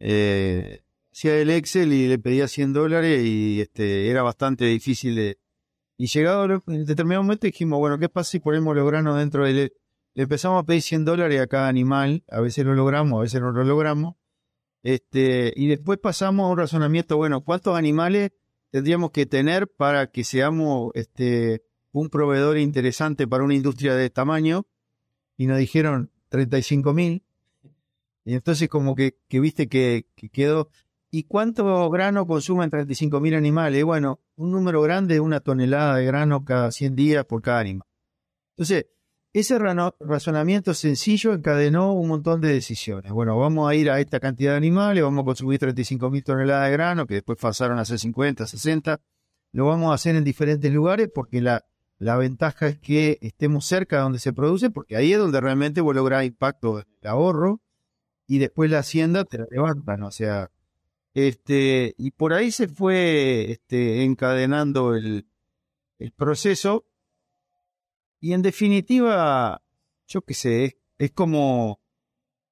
Eh, 0.00 0.80
hacía 1.12 1.36
el 1.36 1.50
Excel 1.50 1.92
y 1.92 2.08
le 2.08 2.18
pedía 2.18 2.48
100 2.48 2.72
dólares 2.72 3.22
y 3.22 3.60
este, 3.60 4.08
era 4.08 4.22
bastante 4.22 4.64
difícil 4.64 5.16
de... 5.16 5.38
Y 5.98 6.06
llegado 6.06 6.62
en 6.66 6.86
determinado 6.86 7.22
momento 7.22 7.46
dijimos, 7.46 7.78
bueno, 7.78 7.98
¿qué 7.98 8.08
pasa 8.08 8.30
si 8.30 8.40
ponemos 8.40 8.74
los 8.74 8.86
granos 8.86 9.18
dentro 9.18 9.44
del... 9.44 9.74
Le 10.14 10.24
empezamos 10.24 10.62
a 10.62 10.66
pedir 10.66 10.82
100 10.82 11.04
dólares 11.04 11.40
a 11.40 11.46
cada 11.46 11.68
animal, 11.68 12.22
a 12.30 12.40
veces 12.40 12.64
lo 12.64 12.74
logramos, 12.74 13.18
a 13.18 13.22
veces 13.22 13.40
no 13.40 13.52
lo 13.52 13.64
logramos. 13.64 14.16
Este, 14.82 15.52
y 15.56 15.68
después 15.68 15.98
pasamos 15.98 16.44
a 16.44 16.50
un 16.50 16.58
razonamiento, 16.58 17.16
bueno, 17.16 17.42
¿cuántos 17.42 17.76
animales 17.76 18.32
tendríamos 18.70 19.10
que 19.10 19.26
tener 19.26 19.68
para 19.68 20.08
que 20.08 20.24
seamos 20.24 20.90
este, 20.94 21.62
un 21.92 22.08
proveedor 22.08 22.58
interesante 22.58 23.26
para 23.26 23.44
una 23.44 23.54
industria 23.54 23.94
de 23.94 24.10
tamaño? 24.10 24.66
Y 25.36 25.46
nos 25.46 25.58
dijeron 25.58 26.10
35 26.28 26.92
mil. 26.92 27.22
Y 28.24 28.34
entonces 28.34 28.68
como 28.68 28.94
que, 28.94 29.16
que 29.28 29.40
viste 29.40 29.68
que, 29.68 30.06
que, 30.14 30.28
quedó, 30.28 30.68
¿Y 31.14 31.24
cuánto 31.24 31.90
grano 31.90 32.26
consumen 32.26 32.70
35.000 32.70 33.36
animales? 33.36 33.84
Bueno, 33.84 34.20
un 34.34 34.50
número 34.50 34.80
grande 34.80 35.14
de 35.14 35.20
una 35.20 35.40
tonelada 35.40 35.96
de 35.96 36.06
grano 36.06 36.42
cada 36.42 36.72
100 36.72 36.96
días 36.96 37.26
por 37.26 37.42
cada 37.42 37.60
animal. 37.60 37.86
Entonces, 38.52 38.86
ese 39.32 39.58
razonamiento 39.58 40.74
sencillo 40.74 41.32
encadenó 41.32 41.94
un 41.94 42.08
montón 42.08 42.40
de 42.40 42.52
decisiones. 42.52 43.12
Bueno, 43.12 43.38
vamos 43.38 43.70
a 43.70 43.74
ir 43.74 43.90
a 43.90 43.98
esta 43.98 44.20
cantidad 44.20 44.52
de 44.52 44.58
animales, 44.58 45.02
vamos 45.02 45.22
a 45.22 45.24
consumir 45.24 45.58
35.000 45.58 46.22
toneladas 46.22 46.66
de 46.66 46.72
grano, 46.72 47.06
que 47.06 47.14
después 47.14 47.38
pasaron 47.38 47.78
a 47.78 47.84
ser 47.84 47.98
50, 47.98 48.46
60. 48.46 49.00
Lo 49.52 49.66
vamos 49.66 49.90
a 49.90 49.94
hacer 49.94 50.16
en 50.16 50.24
diferentes 50.24 50.70
lugares 50.72 51.10
porque 51.14 51.40
la, 51.40 51.64
la 51.98 52.16
ventaja 52.16 52.68
es 52.68 52.78
que 52.78 53.18
estemos 53.22 53.64
cerca 53.64 53.96
de 53.96 54.02
donde 54.02 54.18
se 54.18 54.32
produce, 54.34 54.70
porque 54.70 54.96
ahí 54.96 55.12
es 55.12 55.18
donde 55.18 55.40
realmente 55.40 55.80
vos 55.80 55.94
lográs 55.94 56.24
impacto 56.26 56.76
del 56.76 56.86
ahorro 57.04 57.60
y 58.26 58.38
después 58.38 58.70
la 58.70 58.80
hacienda 58.80 59.24
te 59.24 59.38
la 59.38 59.46
levantan. 59.50 60.02
O 60.02 60.10
sea, 60.10 60.50
este, 61.14 61.94
y 61.96 62.10
por 62.10 62.34
ahí 62.34 62.50
se 62.50 62.68
fue 62.68 63.50
este, 63.50 64.04
encadenando 64.04 64.94
el, 64.94 65.26
el 65.98 66.12
proceso. 66.12 66.84
Y 68.22 68.32
en 68.32 68.40
definitiva, 68.40 69.60
yo 70.06 70.22
qué 70.22 70.34
sé, 70.34 70.78
es, 70.96 71.10
como, 71.10 71.80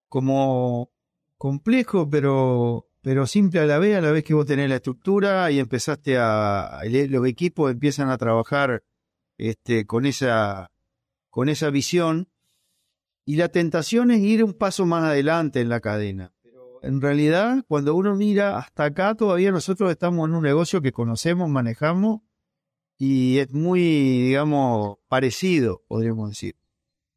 como 0.08 0.90
complejo, 1.38 2.10
pero, 2.10 2.88
pero 3.00 3.26
simple 3.26 3.60
a 3.60 3.66
la 3.66 3.78
vez, 3.78 3.96
a 3.96 4.00
la 4.00 4.10
vez 4.10 4.24
que 4.24 4.34
vos 4.34 4.44
tenés 4.44 4.68
la 4.68 4.76
estructura 4.76 5.48
y 5.50 5.60
empezaste 5.60 6.18
a, 6.18 6.80
los 7.08 7.26
equipos 7.26 7.70
empiezan 7.70 8.10
a 8.10 8.18
trabajar 8.18 8.82
este, 9.38 9.86
con 9.86 10.06
esa, 10.06 10.72
con 11.30 11.48
esa 11.48 11.70
visión. 11.70 12.28
Y 13.24 13.36
la 13.36 13.48
tentación 13.48 14.10
es 14.10 14.20
ir 14.20 14.42
un 14.42 14.54
paso 14.54 14.86
más 14.86 15.04
adelante 15.04 15.60
en 15.60 15.68
la 15.68 15.80
cadena 15.80 16.34
en 16.82 17.00
realidad, 17.00 17.64
cuando 17.68 17.94
uno 17.94 18.14
mira 18.14 18.58
hasta 18.58 18.84
acá, 18.84 19.14
todavía 19.14 19.52
nosotros 19.52 19.90
estamos 19.90 20.28
en 20.28 20.34
un 20.34 20.42
negocio 20.42 20.80
que 20.80 20.92
conocemos, 20.92 21.48
manejamos 21.48 22.22
y 23.02 23.38
es 23.38 23.50
muy, 23.54 23.80
digamos, 23.80 24.98
parecido, 25.08 25.82
podríamos 25.88 26.28
decir. 26.28 26.54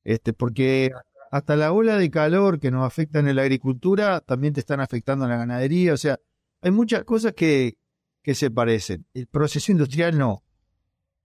Este, 0.06 0.32
porque 0.32 0.92
hasta 1.30 1.58
la 1.58 1.74
ola 1.74 1.98
de 1.98 2.10
calor 2.10 2.62
que 2.62 2.72
nos 2.72 2.88
afecta 2.88 3.20
en 3.20 3.36
la 3.36 3.42
agricultura 3.42 4.22
también 4.22 4.54
te 4.54 4.62
están 4.62 4.80
afectando 4.80 5.26
en 5.26 5.32
la 5.32 5.38
ganadería. 5.38 5.94
O 5.94 5.98
sea, 5.98 6.18
hay 6.62 6.72
muchas 6.72 7.04
cosas 7.04 7.34
que, 7.34 7.78
que 8.22 8.34
se 8.34 8.50
parecen. 8.50 9.06
El 9.14 9.28
proceso 9.28 9.74
industrial 9.74 10.18
no. 10.18 10.46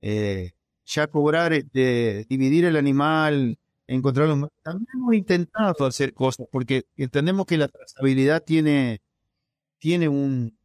Eh, 0.01 0.51
ya 0.85 1.07
cobrar, 1.07 1.53
este, 1.53 2.27
dividir 2.29 2.65
el 2.65 2.75
animal, 2.75 3.61
encontrarlo. 3.87 4.51
También 4.65 4.89
hemos 4.93 5.15
intentado 5.15 5.87
hacer 5.87 6.13
cosas 6.15 6.49
porque 6.51 6.85
entendemos 6.97 7.47
que 7.47 7.59
la 7.59 7.69
trazabilidad 7.69 8.43
tiene, 8.43 9.03
tiene 9.79 10.09
un... 10.09 10.59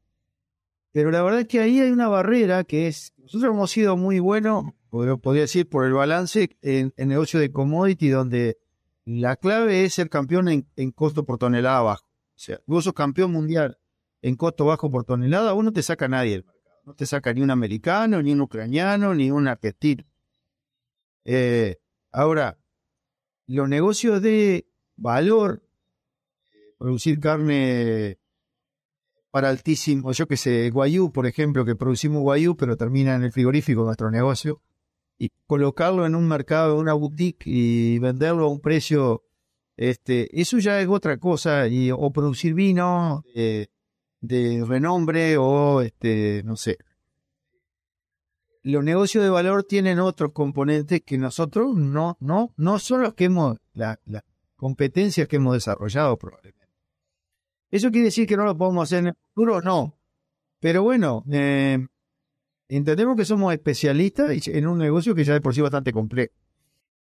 Pero 0.92 1.12
la 1.12 1.22
verdad 1.22 1.42
es 1.42 1.48
que 1.48 1.60
ahí 1.60 1.80
hay 1.80 1.92
una 1.92 2.08
barrera 2.08 2.64
que 2.64 2.88
es, 2.88 3.13
nosotros 3.24 3.54
hemos 3.54 3.72
sido 3.72 3.96
muy 3.96 4.20
buenos, 4.20 4.66
podría 4.90 5.44
decir, 5.44 5.70
por 5.70 5.86
el 5.86 5.94
balance 5.94 6.58
en, 6.62 6.94
en 6.98 7.08
negocio 7.08 7.40
de 7.40 7.52
commodity, 7.52 8.10
donde 8.10 8.58
la 9.06 9.38
clave 9.38 9.86
es 9.86 9.94
ser 9.94 10.10
campeón 10.10 10.50
en, 10.50 10.92
costo 10.92 11.26
por 11.26 11.38
tonelada 11.38 11.82
bajo. 11.82 12.06
O 12.06 12.40
sea, 12.40 12.60
vos 12.66 12.84
sos 12.84 12.94
campeón 12.94 13.32
mundial 13.32 13.80
en 14.22 14.36
costo 14.36 14.66
bajo 14.66 14.92
por 14.92 15.06
tonelada, 15.06 15.54
vos 15.54 15.64
no 15.64 15.72
te 15.72 15.82
saca 15.82 16.10
nadie 16.10 16.32
del 16.32 16.44
mercado. 16.44 16.82
No 16.86 16.96
te 16.96 17.06
saca 17.06 17.34
ni 17.34 17.42
un 17.42 17.50
americano, 17.50 18.22
ni 18.22 18.34
un 18.34 18.42
ucraniano, 18.42 19.16
ni 19.16 19.32
un 19.32 19.48
argentino. 19.48 20.04
Eh, 21.24 21.78
ahora, 22.12 22.58
los 23.48 23.70
negocios 23.70 24.22
de 24.22 24.68
valor, 24.98 25.64
producir 26.78 27.22
carne 27.22 28.20
para 29.34 29.50
altísimo, 29.50 30.12
yo 30.12 30.28
que 30.28 30.38
sé, 30.38 30.70
guayú, 30.70 31.12
por 31.12 31.26
ejemplo, 31.26 31.66
que 31.66 31.76
producimos 31.76 32.22
guayú, 32.22 32.56
pero 32.56 32.78
termina 32.78 33.16
en 33.16 33.24
el 33.24 33.32
frigorífico 33.32 33.84
nuestro 33.84 34.12
negocio, 34.12 34.62
y 35.18 35.32
colocarlo 35.48 36.06
en 36.06 36.14
un 36.14 36.28
mercado, 36.28 36.76
en 36.76 36.82
una 36.82 36.94
boutique 36.94 37.42
y 37.48 37.98
venderlo 37.98 38.46
a 38.46 38.50
un 38.50 38.60
precio, 38.60 39.24
este, 39.76 40.40
eso 40.40 40.60
ya 40.60 40.80
es 40.80 40.88
otra 40.88 41.18
cosa, 41.18 41.68
y, 41.68 41.90
o 41.90 42.12
producir 42.12 42.54
vino 42.54 43.24
de, 43.34 43.72
de 44.22 44.64
renombre, 44.68 45.36
o 45.38 45.82
este, 45.82 46.44
no 46.46 46.56
sé, 46.56 46.78
los 48.62 48.84
negocios 48.84 49.24
de 49.24 49.32
valor 49.32 49.64
tienen 49.64 49.98
otros 49.98 50.32
componentes 50.32 51.02
que 51.02 51.18
nosotros 51.18 51.76
no, 51.76 52.18
no, 52.20 52.54
no 52.56 52.78
son 52.78 53.02
los 53.02 53.16
que 53.16 53.26
hemos, 53.26 53.58
las 53.74 53.98
competencias 54.58 55.28
que 55.28 55.38
hemos 55.38 55.56
desarrollado 55.56 56.18
probablemente. 56.20 56.63
¿Eso 57.74 57.90
quiere 57.90 58.06
decir 58.06 58.28
que 58.28 58.38
no 58.38 58.46
lo 58.46 58.56
podemos 58.56 58.84
hacer 58.84 59.00
en 59.00 59.08
el 59.08 59.14
futuro? 59.34 59.60
No. 59.60 59.98
Pero 60.60 60.84
bueno, 60.84 61.24
eh, 61.32 61.84
entendemos 62.70 63.18
que 63.18 63.26
somos 63.26 63.52
especialistas 63.52 64.48
en 64.48 64.68
un 64.68 64.78
negocio 64.78 65.16
que 65.16 65.24
ya 65.24 65.34
de 65.34 65.42
por 65.42 65.56
sí 65.56 65.62
bastante 65.62 65.92
complejo. 65.92 66.32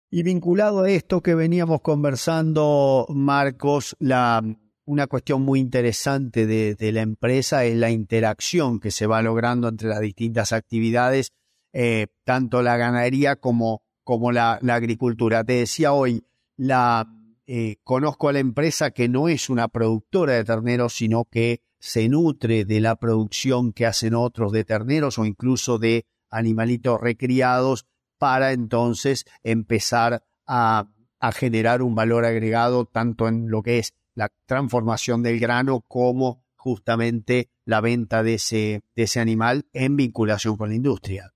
Y 0.10 0.24
vinculado 0.24 0.82
a 0.82 0.90
esto 0.90 1.22
que 1.22 1.36
veníamos 1.36 1.82
conversando, 1.82 3.06
Marcos, 3.10 3.96
la, 4.00 4.44
una 4.86 5.06
cuestión 5.06 5.44
muy 5.44 5.60
interesante 5.60 6.48
de, 6.48 6.92
la 6.92 7.02
empresa 7.02 7.66
es 7.66 7.78
la 7.78 7.92
interacción 7.92 8.80
que 8.80 8.90
se 8.90 9.06
va 9.06 9.22
logrando 9.22 9.68
entre 9.68 9.90
las 9.90 10.00
distintas 10.00 10.54
actividades 10.54 11.30
eh, 11.72 12.08
tanto 12.24 12.64
la 12.64 12.78
ganadería 12.78 13.36
como, 13.36 13.84
como 14.04 14.32
la, 14.32 14.54
agricultura. 14.54 15.44
Te 15.44 15.54
decía 15.54 15.94
hoy, 15.94 16.26
la, 16.58 17.08
eh, 17.46 17.78
conozco 17.84 18.30
a 18.30 18.34
la 18.34 18.40
empresa 18.40 18.92
que 18.92 19.10
no 19.10 19.28
es 19.28 19.50
una 19.50 19.68
productora 19.68 20.34
de 20.34 20.44
terneros, 20.44 20.94
sino 20.94 21.26
que 21.26 21.62
se 21.80 22.08
nutre 22.08 22.64
de 22.64 22.80
la 22.80 22.96
producción 22.96 23.74
que 23.74 23.86
hacen 23.86 24.16
otros 24.16 24.54
de 24.54 24.64
terneros 24.64 25.20
o 25.20 25.26
incluso 25.26 25.80
de 25.80 26.06
animalitos 26.30 27.02
recriados 27.02 27.86
para 28.18 28.54
entonces 28.54 29.26
empezar 29.44 30.24
a, 30.48 30.88
generar 31.34 31.82
un 31.82 31.96
valor 31.96 32.26
agregado 32.26 32.86
tanto 32.86 33.28
en 33.28 33.50
lo 33.50 33.64
que 33.64 33.80
es 33.80 33.94
la 34.14 34.30
transformación 34.46 35.24
del 35.24 35.40
grano 35.40 35.82
como 35.88 36.44
justamente 36.56 37.50
la 37.66 37.80
venta 37.80 38.24
de 38.24 38.36
ese, 38.36 38.82
de 38.96 39.04
ese 39.04 39.22
animal 39.22 39.66
en 39.72 39.96
vinculación 39.96 40.58
con 40.58 40.70
la 40.70 40.76
industria. 40.76 41.34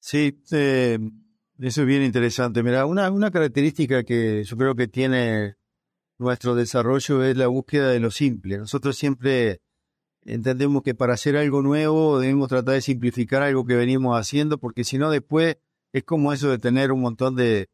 Sí, 0.00 0.42
eh, 0.50 0.98
eso 1.58 1.82
es 1.82 1.86
bien 1.86 2.02
interesante. 2.02 2.62
Mira, 2.62 2.86
una, 2.86 3.10
una 3.10 3.30
característica 3.30 4.04
que 4.04 4.44
yo 4.44 4.56
creo 4.56 4.74
que 4.74 4.88
tiene 4.88 5.56
nuestro 6.18 6.54
desarrollo 6.54 7.24
es 7.24 7.36
la 7.36 7.48
búsqueda 7.48 7.90
de 7.90 8.00
lo 8.00 8.10
simple. 8.10 8.58
Nosotros 8.58 8.96
siempre 8.96 9.60
entendemos 10.22 10.82
que 10.82 10.94
para 10.94 11.14
hacer 11.14 11.36
algo 11.36 11.62
nuevo 11.62 12.20
debemos 12.20 12.48
tratar 12.48 12.74
de 12.74 12.82
simplificar 12.82 13.42
algo 13.42 13.64
que 13.64 13.76
venimos 13.76 14.18
haciendo, 14.18 14.58
porque 14.58 14.84
si 14.84 14.98
no 14.98 15.10
después 15.10 15.56
es 15.92 16.04
como 16.04 16.32
eso 16.32 16.50
de 16.50 16.58
tener 16.58 16.92
un 16.92 17.00
montón 17.00 17.36
de, 17.36 17.68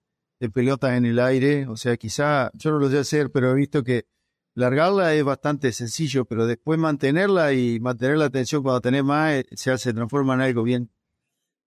pelotas 0.53 0.93
en 0.93 1.07
el 1.07 1.19
aire. 1.21 1.67
O 1.69 1.77
sea, 1.77 1.97
quizá 1.97 2.51
yo 2.55 2.71
no 2.71 2.79
lo 2.79 2.91
sé 2.91 2.99
hacer, 2.99 3.31
pero 3.33 3.51
he 3.51 3.55
visto 3.55 3.83
que 3.83 4.07
largarla 4.55 5.15
es 5.15 5.25
bastante 5.25 5.73
sencillo, 5.73 6.27
pero 6.27 6.47
después 6.47 6.79
mantenerla 6.79 7.55
y 7.55 7.81
mantener 7.81 8.19
la 8.19 8.27
atención 8.27 8.63
cuando 8.63 8.81
tenés 8.83 9.05
más 9.05 9.33
eh, 9.33 9.47
se, 9.53 9.77
se 9.79 9.95
transforma 9.95 10.35
en 10.35 10.43
algo 10.43 10.63
bien, 10.63 10.91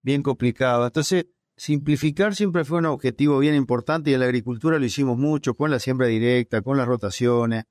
bien 0.03 0.21
complicado. 0.23 0.85
Entonces, 0.85 1.25
simplificar 1.57 2.35
siempre 2.35 2.63
fue 2.63 2.77
un 2.77 2.85
objetivo 2.85 3.39
bien 3.39 3.55
importante 3.55 4.11
y 4.11 4.13
en 4.13 4.19
la 4.19 4.27
agricultura 4.27 4.77
lo 4.77 4.85
hicimos 4.85 5.17
mucho 5.17 5.55
con 5.55 5.71
la 5.71 5.79
siembra 5.79 6.07
directa, 6.07 6.61
con 6.61 6.77
las 6.77 6.87
rotaciones. 6.87 7.65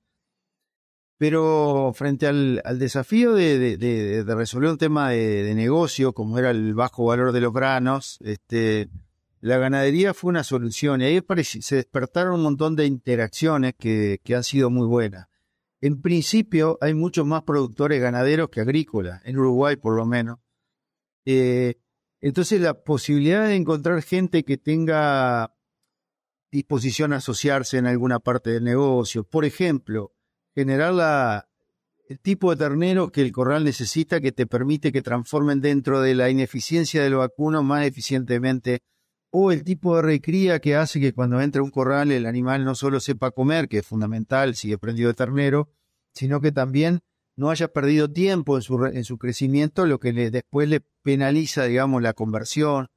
Pero 1.19 1.93
frente 1.95 2.27
al, 2.27 2.61
desafío 2.79 3.33
de, 3.33 4.25
resolver 4.27 4.71
un 4.71 4.77
tema 4.77 5.11
de, 5.11 5.55
negocio, 5.55 6.13
como 6.13 6.39
era 6.39 6.51
el 6.51 6.75
bajo 6.75 7.07
valor 7.07 7.33
de 7.33 7.41
los 7.41 7.55
granos, 7.55 8.19
este, 8.21 8.91
la 9.41 9.57
ganadería 9.57 10.13
fue 10.13 10.29
una 10.29 10.45
solución 10.45 11.01
y 11.01 11.05
ahí 11.05 11.23
se 11.45 11.77
despertaron 11.77 12.35
un 12.35 12.43
montón 12.43 12.77
de 12.77 12.85
interacciones 12.85 13.75
que, 13.79 14.21
han 14.35 14.45
sido 14.45 14.69
muy 14.69 14.87
buenas. 14.87 15.29
En 15.81 16.03
principio 16.03 16.77
hay 16.83 16.93
muchos 16.93 17.25
más 17.25 17.45
productores 17.45 18.03
ganaderos 18.03 18.51
que 18.51 18.61
agrícolas, 18.61 19.23
en 19.25 19.39
Uruguay 19.39 19.77
por 19.77 19.97
lo 19.97 20.05
menos. 20.05 20.39
Eh, 21.25 21.77
entonces 22.21 22.61
la 22.61 22.75
posibilidad 22.83 23.47
de 23.47 23.57
encontrar 23.57 24.03
gente 24.03 24.45
que 24.45 24.57
tenga 24.57 25.55
disposición 26.51 27.13
a 27.13 27.17
asociarse 27.17 27.79
en 27.79 27.87
alguna 27.87 28.19
parte 28.19 28.51
del 28.51 28.65
negocio, 28.65 29.25
por 29.25 29.45
ejemplo, 29.45 30.15
generar 30.55 30.95
la, 30.95 31.49
el 32.09 32.21
tipo 32.21 32.51
de 32.51 32.57
ternero 32.57 33.11
que 33.11 33.21
el 33.21 33.33
corral 33.33 33.65
necesita 33.65 34.21
que 34.21 34.33
te 34.33 34.47
permite 34.47 34.93
que 34.93 35.03
transformen 35.03 35.61
dentro 35.61 36.01
de 36.01 36.15
la 36.15 36.31
ineficiencia 36.31 37.03
del 37.03 37.17
vacuno 37.17 37.63
más 37.63 37.85
eficientemente. 37.85 38.81
O 39.31 39.51
el 39.53 39.65
tipo 39.65 39.97
de 39.97 40.03
recría 40.03 40.61
que 40.61 40.77
hace 40.77 41.01
que 41.01 41.13
cuando 41.13 41.41
entra 41.41 41.63
un 41.63 41.71
corral 41.71 42.13
el 42.13 42.27
animal 42.27 42.65
no 42.65 42.75
solo 42.75 43.01
sepa 43.01 43.33
comer, 43.33 43.69
que 43.69 43.79
es 43.79 43.87
fundamental, 43.87 44.55
sigue 44.55 44.79
prendido 44.79 45.09
de 45.09 45.15
ternero, 45.15 45.69
sino 46.15 46.41
que 46.41 46.53
también 46.53 47.01
no 47.37 47.51
haya 47.51 47.69
perdido 47.69 48.11
tiempo 48.11 48.57
en 48.57 48.63
su, 48.63 48.85
en 48.87 49.05
su 49.05 49.19
crecimiento, 49.19 49.87
lo 49.87 50.01
que 50.01 50.13
después 50.13 50.69
le 50.69 50.81
penaliza, 51.03 51.65
digamos, 51.65 52.03
la 52.03 52.15
conversión. 52.15 52.89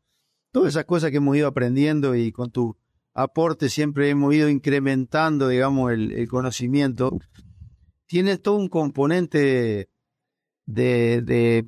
Todas 0.52 0.70
esas 0.70 0.86
cosas 0.86 1.12
que 1.12 1.18
hemos 1.18 1.36
ido 1.38 1.48
aprendiendo 1.48 2.16
y 2.16 2.32
con 2.32 2.52
tu 2.52 2.78
aporte 3.14 3.70
siempre 3.70 4.10
hemos 4.10 4.34
ido 4.34 4.50
incrementando, 4.50 5.48
digamos, 5.50 5.92
el, 5.92 6.14
el 6.14 6.28
conocimiento 6.28 7.20
tiene 8.10 8.40
todo 8.40 8.56
un 8.56 8.70
componente 8.70 9.88
de, 10.66 11.68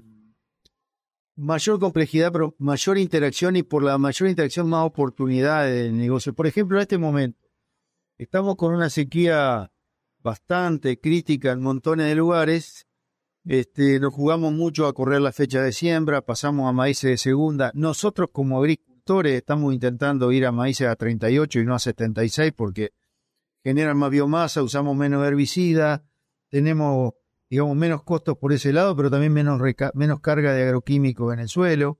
mayor 1.35 1.79
complejidad, 1.79 2.31
pero 2.31 2.55
mayor 2.57 2.97
interacción 2.97 3.55
y 3.55 3.63
por 3.63 3.83
la 3.83 3.99
mayor 3.99 4.27
interacción 4.27 4.67
más 4.67 4.83
oportunidades 4.83 5.83
del 5.83 5.95
negocio. 5.95 6.33
Por 6.33 6.47
ejemplo, 6.47 6.77
en 6.77 6.81
este 6.81 6.97
momento 6.97 7.47
estamos 8.17 8.55
con 8.55 8.73
una 8.73 8.89
sequía 8.89 9.71
bastante 10.21 10.99
crítica 10.99 11.51
en 11.51 11.61
montones 11.61 12.07
de 12.07 12.15
lugares. 12.15 12.87
Este, 13.45 13.99
nos 13.99 14.13
jugamos 14.13 14.53
mucho 14.53 14.85
a 14.87 14.93
correr 14.93 15.21
la 15.21 15.31
fecha 15.31 15.61
de 15.61 15.71
siembra, 15.71 16.21
pasamos 16.21 16.69
a 16.69 16.73
maíces 16.73 17.09
de 17.09 17.17
segunda. 17.17 17.71
Nosotros 17.73 18.29
como 18.31 18.59
agricultores 18.59 19.33
estamos 19.33 19.73
intentando 19.73 20.31
ir 20.31 20.45
a 20.45 20.51
maíces 20.51 20.87
a 20.87 20.95
38 20.95 21.59
y 21.59 21.65
no 21.65 21.75
a 21.75 21.79
76 21.79 22.53
porque 22.55 22.93
generan 23.63 23.97
más 23.97 24.11
biomasa, 24.11 24.63
usamos 24.63 24.95
menos 24.95 25.25
herbicida, 25.25 26.03
tenemos, 26.49 27.13
digamos, 27.49 27.75
menos 27.75 28.03
costos 28.03 28.37
por 28.37 28.53
ese 28.53 28.73
lado, 28.73 28.95
pero 28.95 29.09
también 29.09 29.33
menos, 29.33 29.59
menos 29.93 30.19
carga 30.19 30.53
de 30.53 30.63
agroquímicos 30.63 31.33
en 31.33 31.39
el 31.39 31.47
suelo. 31.47 31.99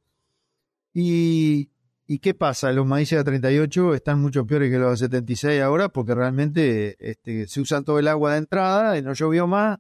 Y, 0.94 1.72
¿Y 2.08 2.20
qué 2.20 2.34
pasa? 2.34 2.72
Los 2.72 2.86
maíces 2.86 3.20
a 3.20 3.24
38 3.24 3.94
están 3.94 4.20
mucho 4.22 4.46
peores 4.46 4.70
que 4.70 4.78
los 4.78 4.94
a 4.94 4.98
76 4.98 5.62
ahora 5.62 5.90
porque 5.90 6.16
realmente 6.16 6.98
este, 7.00 7.48
se 7.48 7.62
usan 7.62 7.86
todo 7.86 8.00
el 8.00 8.08
agua 8.08 8.34
de 8.34 8.40
entrada 8.40 8.98
y 8.98 9.02
no 9.02 9.14
llovió 9.14 9.48
más. 9.48 9.80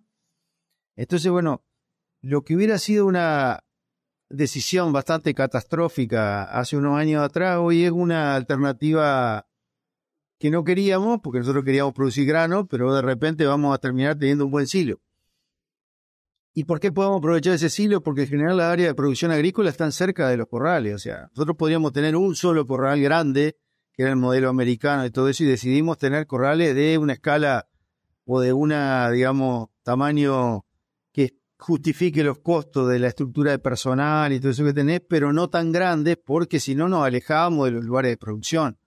Entonces, 0.95 1.31
bueno, 1.31 1.63
lo 2.21 2.43
que 2.43 2.55
hubiera 2.55 2.77
sido 2.77 3.05
una 3.05 3.63
decisión 4.29 4.93
bastante 4.93 5.33
catastrófica 5.33 6.43
hace 6.43 6.77
unos 6.77 6.97
años 6.97 7.23
atrás, 7.23 7.57
hoy 7.59 7.83
es 7.83 7.91
una 7.91 8.35
alternativa 8.35 9.47
que 10.39 10.49
no 10.49 10.63
queríamos, 10.63 11.19
porque 11.21 11.39
nosotros 11.39 11.63
queríamos 11.63 11.93
producir 11.93 12.25
grano, 12.25 12.67
pero 12.67 12.93
de 12.93 13.01
repente 13.01 13.45
vamos 13.45 13.75
a 13.75 13.77
terminar 13.77 14.17
teniendo 14.17 14.45
un 14.45 14.51
buen 14.51 14.67
silo. 14.67 14.99
¿Y 16.53 16.65
por 16.65 16.79
qué 16.79 16.91
podemos 16.91 17.19
aprovechar 17.19 17.53
ese 17.53 17.69
silo? 17.69 18.01
Porque 18.01 18.23
en 18.23 18.27
general 18.27 18.57
las 18.57 18.73
áreas 18.73 18.89
de 18.89 18.95
producción 18.95 19.31
agrícola 19.31 19.69
están 19.69 19.91
cerca 19.91 20.27
de 20.27 20.37
los 20.37 20.47
corrales. 20.47 20.95
O 20.95 20.99
sea, 20.99 21.29
nosotros 21.33 21.55
podríamos 21.55 21.93
tener 21.93 22.15
un 22.15 22.35
solo 22.35 22.67
corral 22.67 23.01
grande, 23.01 23.57
que 23.93 24.03
era 24.03 24.11
el 24.11 24.17
modelo 24.17 24.49
americano 24.49 25.05
y 25.05 25.11
todo 25.11 25.29
eso, 25.29 25.43
y 25.43 25.47
decidimos 25.47 25.97
tener 25.97 26.27
corrales 26.27 26.75
de 26.75 26.97
una 26.97 27.13
escala 27.13 27.67
o 28.25 28.41
de 28.41 28.51
una, 28.51 29.09
digamos, 29.11 29.69
tamaño 29.83 30.65
que 31.13 31.37
justifique 31.57 32.23
los 32.23 32.39
costos 32.39 32.89
de 32.89 32.99
la 32.99 33.07
estructura 33.07 33.51
de 33.51 33.59
personal 33.59 34.33
y 34.33 34.39
todo 34.39 34.51
eso 34.51 34.65
que 34.65 34.73
tenés, 34.73 35.01
pero 35.07 35.31
no 35.31 35.49
tan 35.49 35.71
grandes, 35.71 36.17
porque 36.17 36.59
si 36.59 36.75
no 36.75 36.89
nos 36.89 37.05
alejábamos 37.05 37.65
de 37.65 37.71
los 37.71 37.85
lugares 37.85 38.11
de 38.11 38.17
producción. 38.17 38.77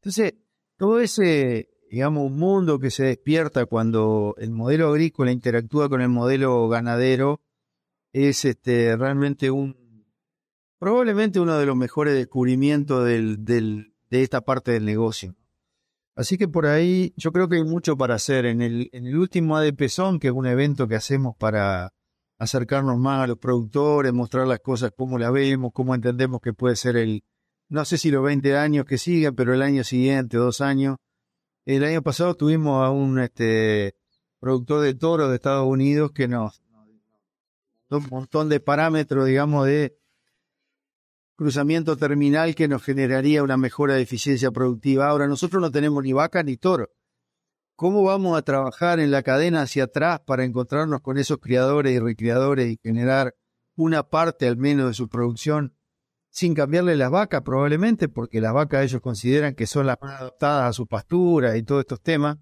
Entonces, 0.00 0.34
todo 0.76 0.98
ese, 0.98 1.71
digamos, 1.92 2.32
mundo 2.32 2.78
que 2.78 2.90
se 2.90 3.04
despierta 3.04 3.66
cuando 3.66 4.34
el 4.38 4.50
modelo 4.50 4.88
agrícola 4.88 5.30
interactúa 5.30 5.90
con 5.90 6.00
el 6.00 6.08
modelo 6.08 6.66
ganadero 6.66 7.42
es 8.14 8.46
este, 8.46 8.96
realmente 8.96 9.50
un, 9.50 10.06
probablemente 10.78 11.38
uno 11.38 11.58
de 11.58 11.66
los 11.66 11.76
mejores 11.76 12.14
descubrimientos 12.14 13.04
de 13.04 13.92
esta 14.10 14.40
parte 14.40 14.72
del 14.72 14.86
negocio. 14.86 15.36
Así 16.16 16.38
que 16.38 16.48
por 16.48 16.64
ahí 16.64 17.12
yo 17.18 17.30
creo 17.30 17.50
que 17.50 17.56
hay 17.56 17.64
mucho 17.64 17.94
para 17.98 18.14
hacer. 18.14 18.46
En 18.46 18.62
el, 18.62 18.90
último 19.14 19.58
ADP 19.58 19.88
Son, 19.88 20.18
que 20.18 20.28
es 20.28 20.32
un 20.32 20.46
evento 20.46 20.88
que 20.88 20.96
hacemos 20.96 21.36
para 21.36 21.92
acercarnos 22.38 22.96
más 22.96 23.24
a 23.24 23.26
los 23.26 23.36
productores, 23.36 24.14
mostrar 24.14 24.46
las 24.46 24.60
cosas, 24.60 24.92
cómo 24.96 25.18
las 25.18 25.30
vemos, 25.30 25.72
cómo 25.74 25.94
entendemos 25.94 26.40
que 26.40 26.54
puede 26.54 26.74
ser 26.74 26.96
el, 26.96 27.22
no 27.68 27.84
sé 27.84 27.98
si 27.98 28.10
los 28.10 28.24
20 28.24 28.56
años 28.56 28.86
que 28.86 28.96
siguen, 28.96 29.34
pero 29.34 29.52
el 29.52 29.60
año 29.60 29.84
siguiente, 29.84 30.38
dos 30.38 30.62
años. 30.62 30.96
El 31.64 31.84
año 31.84 32.02
pasado 32.02 32.34
tuvimos 32.34 32.84
a 32.84 32.90
un 32.90 33.20
este, 33.20 33.94
productor 34.40 34.80
de 34.80 34.94
toro 34.94 35.28
de 35.28 35.36
Estados 35.36 35.66
Unidos 35.66 36.10
que 36.12 36.26
nos 36.26 36.60
un 37.90 38.06
montón 38.10 38.48
de 38.48 38.58
parámetros, 38.58 39.26
digamos, 39.26 39.66
de 39.66 39.98
cruzamiento 41.36 41.96
terminal 41.96 42.54
que 42.54 42.68
nos 42.68 42.82
generaría 42.82 43.42
una 43.42 43.56
mejora 43.56 43.94
de 43.94 44.02
eficiencia 44.02 44.50
productiva. 44.50 45.08
Ahora, 45.08 45.26
nosotros 45.26 45.60
no 45.60 45.70
tenemos 45.70 46.02
ni 46.02 46.12
vaca 46.12 46.42
ni 46.42 46.56
toro. 46.56 46.90
¿Cómo 47.76 48.02
vamos 48.02 48.38
a 48.38 48.42
trabajar 48.42 49.00
en 49.00 49.10
la 49.10 49.22
cadena 49.22 49.62
hacia 49.62 49.84
atrás 49.84 50.20
para 50.20 50.44
encontrarnos 50.44 51.00
con 51.00 51.18
esos 51.18 51.38
criadores 51.38 51.92
y 51.92 51.98
recriadores 51.98 52.70
y 52.70 52.78
generar 52.82 53.34
una 53.76 54.08
parte 54.08 54.46
al 54.46 54.56
menos 54.56 54.88
de 54.88 54.94
su 54.94 55.08
producción 55.08 55.76
sin 56.32 56.54
cambiarle 56.54 56.96
las 56.96 57.10
vacas 57.10 57.42
probablemente, 57.42 58.08
porque 58.08 58.40
las 58.40 58.54
vacas 58.54 58.84
ellos 58.84 59.02
consideran 59.02 59.54
que 59.54 59.66
son 59.66 59.86
las 59.86 59.98
más 60.00 60.18
adaptadas 60.18 60.70
a 60.70 60.72
su 60.72 60.86
pastura 60.86 61.58
y 61.58 61.62
todos 61.62 61.80
estos 61.80 62.00
temas, 62.00 62.38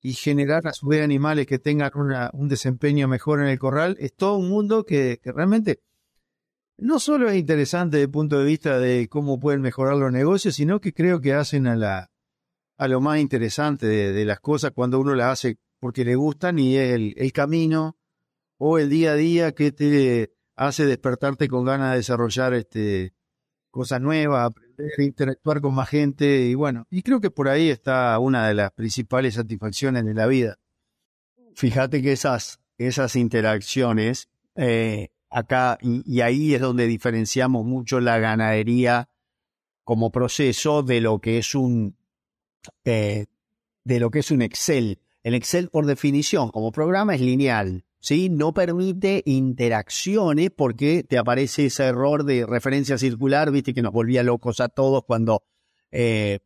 y 0.00 0.14
generar 0.14 0.66
a 0.66 0.72
su 0.72 0.88
vez 0.88 1.02
animales 1.02 1.46
que 1.46 1.60
tengan 1.60 1.92
un 2.32 2.48
desempeño 2.48 3.06
mejor 3.06 3.40
en 3.40 3.46
el 3.46 3.58
corral, 3.58 3.96
es 4.00 4.14
todo 4.14 4.36
un 4.36 4.48
mundo 4.48 4.84
que, 4.84 5.20
realmente 5.24 5.80
no 6.76 6.98
solo 6.98 7.30
es 7.30 7.36
interesante 7.36 7.98
desde 7.98 8.06
el 8.06 8.10
punto 8.10 8.38
de 8.38 8.44
vista 8.44 8.78
de 8.80 9.08
cómo 9.08 9.38
pueden 9.38 9.60
mejorar 9.60 9.96
los 9.96 10.12
negocios, 10.12 10.56
sino 10.56 10.80
que 10.80 10.92
creo 10.92 11.20
que 11.20 11.34
hacen 11.34 11.68
a, 11.68 11.76
la, 11.76 12.10
a 12.76 12.88
lo 12.88 13.00
más 13.00 13.20
interesante 13.20 13.86
de, 13.86 14.24
las 14.24 14.40
cosas 14.40 14.72
cuando 14.72 14.98
uno 14.98 15.14
las 15.14 15.32
hace 15.32 15.58
porque 15.78 16.04
le 16.04 16.16
gustan 16.16 16.58
y 16.58 16.76
es 16.76 16.94
el, 16.94 17.14
el 17.16 17.32
camino 17.32 17.96
o 18.56 18.78
el 18.78 18.90
día 18.90 19.12
a 19.12 19.14
día 19.14 19.52
que 19.52 19.70
te 19.70 20.37
hace 20.58 20.84
despertarte 20.86 21.48
con 21.48 21.64
ganas 21.64 21.92
de 21.92 21.98
desarrollar 21.98 22.52
este, 22.52 23.14
cosas 23.70 24.00
nuevas, 24.00 24.46
aprender, 24.46 24.90
interactuar 24.98 25.60
con 25.60 25.74
más 25.74 25.88
gente 25.88 26.40
y 26.46 26.54
bueno, 26.54 26.86
y 26.90 27.02
creo 27.02 27.20
que 27.20 27.30
por 27.30 27.48
ahí 27.48 27.70
está 27.70 28.18
una 28.18 28.48
de 28.48 28.54
las 28.54 28.72
principales 28.72 29.34
satisfacciones 29.34 30.04
de 30.04 30.14
la 30.14 30.26
vida. 30.26 30.58
Fíjate 31.54 32.02
que 32.02 32.12
esas, 32.12 32.60
esas 32.76 33.14
interacciones, 33.16 34.28
eh, 34.56 35.10
acá, 35.30 35.78
y, 35.80 36.20
ahí 36.20 36.54
es 36.54 36.60
donde 36.60 36.86
diferenciamos 36.86 37.64
mucho 37.64 38.00
la 38.00 38.18
ganadería 38.18 39.08
como 39.84 40.10
proceso 40.10 40.82
de 40.82 41.00
lo 41.00 41.20
que 41.20 41.38
es 41.38 41.54
un, 41.54 41.96
eh, 42.84 43.26
de 43.84 44.00
lo 44.00 44.10
que 44.10 44.20
es 44.20 44.30
un 44.30 44.42
Excel. 44.42 45.00
El 45.22 45.34
Excel, 45.34 45.68
por 45.68 45.86
definición, 45.86 46.50
como 46.50 46.72
programa, 46.72 47.14
es 47.14 47.20
lineal. 47.20 47.84
¿Sí? 48.00 48.28
No 48.28 48.52
permite 48.52 49.22
interacciones 49.26 50.50
porque 50.50 51.04
te 51.04 51.18
aparece 51.18 51.66
ese 51.66 51.84
error 51.84 52.24
de 52.24 52.46
referencia 52.46 52.98
circular, 52.98 53.50
viste 53.50 53.74
que 53.74 53.82
nos 53.82 53.92
volvía 53.92 54.22
locos 54.22 54.60
a 54.60 54.68
todos 54.68 55.04
cuando, 55.04 55.44
eh, 55.90 56.40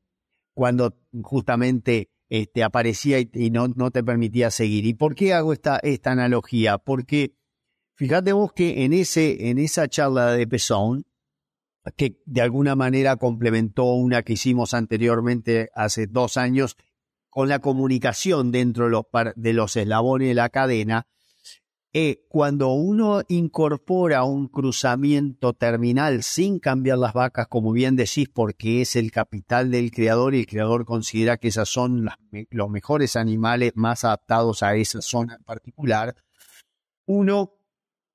cuando 0.54 0.98
justamente 1.22 2.10
te 2.28 2.40
este, 2.40 2.64
aparecía 2.64 3.18
y, 3.20 3.50
no, 3.50 3.68
no, 3.68 3.90
te 3.90 4.02
permitía 4.02 4.50
seguir. 4.50 4.86
¿Y 4.86 4.94
por 4.94 5.14
qué 5.14 5.34
hago 5.34 5.52
esta, 5.52 5.78
esta 5.82 6.12
analogía? 6.12 6.78
Porque 6.78 7.34
fíjate 7.94 8.32
vos 8.32 8.54
que 8.54 8.84
en, 8.84 8.94
ese, 8.94 9.50
en 9.50 9.58
esa 9.58 9.86
charla 9.86 10.32
de 10.32 10.46
Pezón, 10.46 11.04
que 11.96 12.22
de 12.24 12.40
alguna 12.40 12.74
manera 12.74 13.16
complementó 13.16 13.84
una 13.92 14.22
que 14.22 14.34
hicimos 14.34 14.72
anteriormente 14.72 15.68
hace 15.74 16.06
dos 16.06 16.38
años 16.38 16.76
con 17.28 17.48
la 17.48 17.58
comunicación 17.58 18.50
dentro 18.50 18.86
de 18.86 18.92
los, 18.92 19.04
de 19.36 19.52
los 19.52 19.76
eslabones 19.76 20.28
de 20.28 20.34
la 20.34 20.48
cadena, 20.48 21.06
eh, 21.94 22.24
cuando 22.28 22.72
uno 22.72 23.22
incorpora 23.28 24.24
un 24.24 24.48
cruzamiento 24.48 25.52
terminal 25.52 26.22
sin 26.22 26.58
cambiar 26.58 26.96
las 26.96 27.12
vacas, 27.12 27.48
como 27.48 27.70
bien 27.72 27.96
decís, 27.96 28.30
porque 28.32 28.80
es 28.80 28.96
el 28.96 29.10
capital 29.10 29.70
del 29.70 29.90
creador 29.90 30.34
y 30.34 30.40
el 30.40 30.46
creador 30.46 30.86
considera 30.86 31.36
que 31.36 31.48
esas 31.48 31.68
son 31.68 32.08
los 32.50 32.70
mejores 32.70 33.14
animales 33.16 33.72
más 33.74 34.04
adaptados 34.04 34.62
a 34.62 34.74
esa 34.74 35.02
zona 35.02 35.34
en 35.34 35.44
particular, 35.44 36.16
uno 37.04 37.58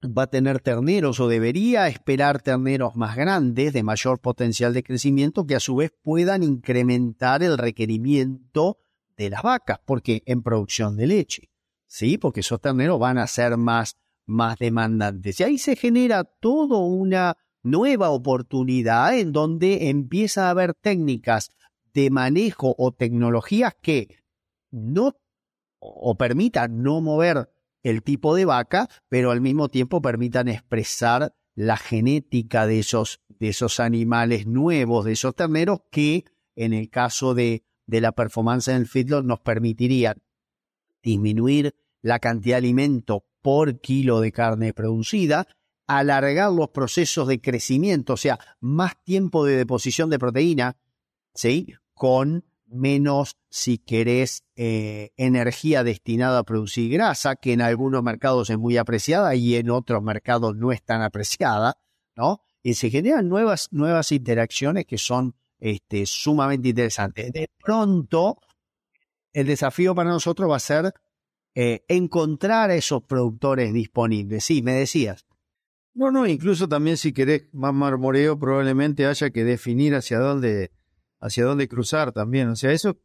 va 0.06 0.24
a 0.24 0.28
tener 0.28 0.60
terneros 0.60 1.20
o 1.20 1.28
debería 1.28 1.88
esperar 1.88 2.42
terneros 2.42 2.96
más 2.96 3.16
grandes 3.16 3.74
de 3.74 3.84
mayor 3.84 4.20
potencial 4.20 4.74
de 4.74 4.84
crecimiento 4.84 5.46
que 5.46 5.56
a 5.56 5.60
su 5.60 5.76
vez 5.76 5.92
puedan 6.02 6.42
incrementar 6.42 7.44
el 7.44 7.60
requerimiento 7.60 8.80
de 9.18 9.30
las 9.30 9.44
vacas, 9.44 9.80
porque 9.86 10.24
en 10.26 10.42
producción 10.42 10.98
de 10.98 11.08
leche. 11.08 11.50
¿Sí? 11.88 12.18
Porque 12.18 12.42
esos 12.42 12.62
terneros 12.62 13.00
van 13.00 13.18
a 13.18 13.28
ser 13.28 13.58
más, 13.58 13.98
más 14.26 14.58
demandantes. 14.60 15.40
Y 15.40 15.44
ahí 15.44 15.58
se 15.58 15.76
genera 15.76 16.24
toda 16.24 16.78
una 16.78 17.38
nueva 17.64 18.10
oportunidad 18.10 19.18
en 19.18 19.32
donde 19.32 19.90
empieza 19.90 20.48
a 20.48 20.52
haber 20.52 20.74
técnicas 20.74 21.50
de 21.94 22.10
manejo 22.10 22.76
o 22.78 22.92
tecnologías 22.92 23.74
que 23.82 24.08
no 24.72 25.16
o 25.80 26.18
permitan 26.18 26.82
no 26.82 27.02
mover 27.02 27.50
el 27.84 28.04
tipo 28.04 28.36
de 28.36 28.46
vaca, 28.46 28.90
pero 29.10 29.32
al 29.32 29.42
mismo 29.42 29.70
tiempo 29.70 30.02
permitan 30.02 30.48
expresar 30.48 31.36
la 31.56 31.78
genética 31.78 32.68
de 32.68 32.80
esos, 32.80 33.22
de 33.30 33.50
esos 33.50 33.80
animales 33.80 34.46
nuevos, 34.48 35.06
de 35.06 35.14
esos 35.14 35.36
terneros, 35.36 35.82
que 35.92 36.26
en 36.56 36.74
el 36.74 36.90
caso 36.90 37.34
de, 37.34 37.64
de 37.86 38.02
la 38.02 38.12
performance 38.12 38.68
en 38.68 38.78
el 38.78 38.88
feedlot 38.88 39.26
nos 39.26 39.40
permitirían 39.40 40.18
disminuir 41.08 41.74
la 42.02 42.20
cantidad 42.20 42.56
de 42.56 42.68
alimento 42.68 43.26
por 43.42 43.80
kilo 43.80 44.20
de 44.20 44.32
carne 44.32 44.74
producida, 44.74 45.48
alargar 45.88 46.52
los 46.52 46.70
procesos 46.70 47.28
de 47.30 47.40
crecimiento, 47.40 48.14
o 48.14 48.18
sea, 48.18 48.38
más 48.60 49.02
tiempo 49.04 49.46
de 49.46 49.56
deposición 49.56 50.10
de 50.10 50.20
proteína, 50.20 50.76
¿sí? 51.34 51.74
Con 51.94 52.44
menos, 52.66 53.38
si 53.50 53.78
querés, 53.78 54.44
eh, 54.58 55.12
energía 55.16 55.86
destinada 55.86 56.40
a 56.40 56.44
producir 56.44 56.92
grasa, 56.92 57.38
que 57.38 57.54
en 57.54 57.62
algunos 57.62 58.04
mercados 58.04 58.50
es 58.50 58.58
muy 58.58 58.76
apreciada 58.76 59.34
y 59.36 59.56
en 59.56 59.70
otros 59.70 60.04
mercados 60.04 60.58
no 60.58 60.74
es 60.74 60.84
tan 60.84 61.02
apreciada, 61.02 61.78
¿no? 62.18 62.42
Y 62.62 62.74
se 62.74 62.90
generan 62.90 63.30
nuevas, 63.30 63.70
nuevas 63.72 64.12
interacciones 64.12 64.86
que 64.86 64.98
son 64.98 65.36
este, 65.58 66.06
sumamente 66.06 66.68
interesantes. 66.68 67.32
De 67.32 67.50
pronto, 67.64 68.40
el 69.38 69.46
desafío 69.46 69.94
para 69.94 70.10
nosotros 70.10 70.50
va 70.50 70.56
a 70.56 70.60
ser 70.60 70.96
eh, 71.54 71.86
encontrar 71.88 72.72
esos 72.72 73.04
productores 73.04 73.72
disponibles. 73.72 74.44
Sí, 74.44 74.64
me 74.64 74.74
decías. 74.74 75.28
No, 75.94 76.10
no, 76.10 76.26
incluso 76.26 76.68
también 76.68 76.98
si 76.98 77.14
querés 77.14 77.44
más 77.54 77.72
marmoreo, 77.72 78.40
probablemente 78.40 79.06
haya 79.06 79.30
que 79.30 79.44
definir 79.44 79.94
hacia 79.94 80.18
dónde, 80.18 80.72
hacia 81.20 81.46
dónde 81.46 81.68
cruzar 81.68 82.12
también. 82.14 82.50
O 82.50 82.56
sea, 82.56 82.72
eso 82.72 82.98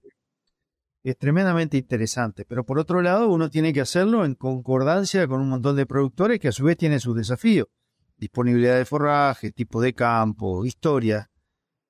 es 1.02 1.18
tremendamente 1.18 1.76
interesante. 1.76 2.46
Pero 2.46 2.64
por 2.64 2.78
otro 2.78 3.02
lado, 3.02 3.28
uno 3.28 3.50
tiene 3.50 3.74
que 3.74 3.82
hacerlo 3.82 4.24
en 4.24 4.34
concordancia 4.34 5.28
con 5.28 5.42
un 5.42 5.50
montón 5.50 5.76
de 5.76 5.84
productores 5.84 6.40
que 6.40 6.48
a 6.48 6.52
su 6.52 6.64
vez 6.64 6.78
tienen 6.78 7.00
sus 7.00 7.14
desafíos. 7.14 7.68
Disponibilidad 8.16 8.78
de 8.78 8.86
forraje, 8.86 9.52
tipo 9.52 9.82
de 9.82 9.92
campo, 9.92 10.64
historia. 10.64 11.30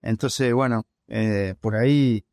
Entonces, 0.01 0.53
bueno, 0.53 0.85
eh, 1.07 1.55
por 1.61 1.77
ahí 1.77 2.25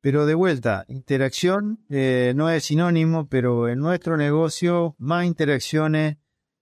pero 0.00 0.26
de 0.26 0.34
vuelta, 0.34 0.84
interacción 0.88 1.84
eh, 1.90 2.32
no 2.36 2.50
es 2.50 2.64
sinónimo, 2.64 3.28
pero 3.28 3.68
en 3.68 3.78
nuestro 3.78 4.16
negocio 4.16 4.94
más 4.98 5.26
interacciones 5.26 6.18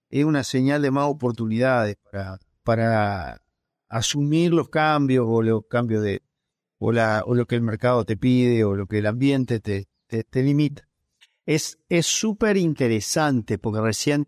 es 0.09 0.25
una 0.25 0.45
señal 0.45 0.83
de 0.83 0.91
más 0.91 1.07
oportunidades 1.09 1.97
para, 2.11 2.39
para 2.63 3.43
asumir 3.89 4.53
los 4.53 4.69
cambios 4.69 5.27
o 5.29 5.43
los 5.43 5.67
cambios 5.69 6.03
de 6.03 6.23
o, 6.79 6.93
la, 6.93 7.23
o 7.27 7.35
lo 7.35 7.47
que 7.47 7.57
el 7.57 7.63
mercado 7.63 8.05
te 8.05 8.17
pide 8.17 8.65
o 8.65 8.75
lo 8.75 8.87
que 8.87 8.99
el 8.99 9.07
ambiente 9.07 9.61
te, 9.61 9.89
te, 10.07 10.25
te 10.25 10.43
limita. 10.43 10.89
Es 11.45 11.79
súper 12.03 12.57
interesante 12.57 13.57
porque 13.59 13.81
recién 13.81 14.27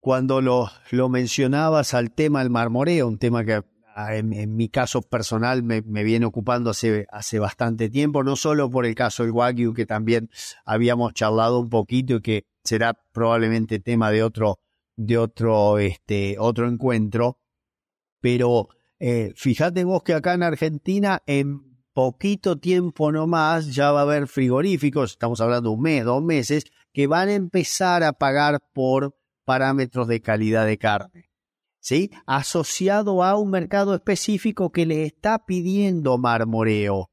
cuando 0.00 0.40
lo, 0.40 0.68
lo 0.90 1.08
mencionabas 1.08 1.94
al 1.94 2.12
tema 2.12 2.40
del 2.40 2.50
marmoreo, 2.50 3.06
un 3.06 3.18
tema 3.18 3.44
que 3.44 3.62
Ah, 3.94 4.14
en, 4.16 4.56
mi 4.56 4.68
caso 4.68 5.02
personal 5.02 5.62
me, 5.62 5.80
viene 5.80 6.24
ocupando 6.24 6.70
hace, 6.70 7.06
hace 7.10 7.38
bastante 7.38 7.90
tiempo, 7.90 8.22
no 8.22 8.36
solo 8.36 8.70
por 8.70 8.86
el 8.86 8.94
caso 8.94 9.24
del 9.24 9.32
Wagyu, 9.32 9.74
que 9.74 9.84
también 9.84 10.30
habíamos 10.64 11.12
charlado 11.12 11.60
un 11.60 11.68
poquito 11.68 12.16
y 12.16 12.22
que 12.22 12.46
será 12.62 12.94
probablemente 13.12 13.80
tema 13.80 14.10
de 14.10 14.22
otro, 14.22 14.60
de 14.96 15.18
otro, 15.18 15.78
este, 15.78 16.36
otro 16.38 16.68
encuentro, 16.68 17.40
pero 18.20 18.68
eh, 18.98 19.32
fíjate 19.34 19.84
vos 19.84 20.02
que 20.02 20.14
acá 20.14 20.34
en 20.34 20.44
Argentina 20.44 21.22
en 21.26 21.70
poquito 21.92 22.58
tiempo 22.58 23.10
nomás 23.10 23.74
ya 23.74 23.90
va 23.92 24.00
a 24.00 24.02
haber 24.02 24.28
frigoríficos, 24.28 25.12
estamos 25.12 25.40
hablando 25.40 25.72
un 25.72 25.82
mes, 25.82 26.04
dos 26.04 26.22
meses, 26.22 26.64
que 26.92 27.06
van 27.06 27.28
a 27.28 27.34
empezar 27.34 28.04
a 28.04 28.12
pagar 28.12 28.60
por 28.72 29.16
parámetros 29.44 30.06
de 30.06 30.20
calidad 30.20 30.66
de 30.66 30.78
carne. 30.78 31.29
Asociado 32.26 33.22
a 33.22 33.36
un 33.36 33.50
mercado 33.50 33.94
específico 33.94 34.70
que 34.70 34.86
le 34.86 35.04
está 35.04 35.44
pidiendo 35.44 36.18
marmoreo. 36.18 37.10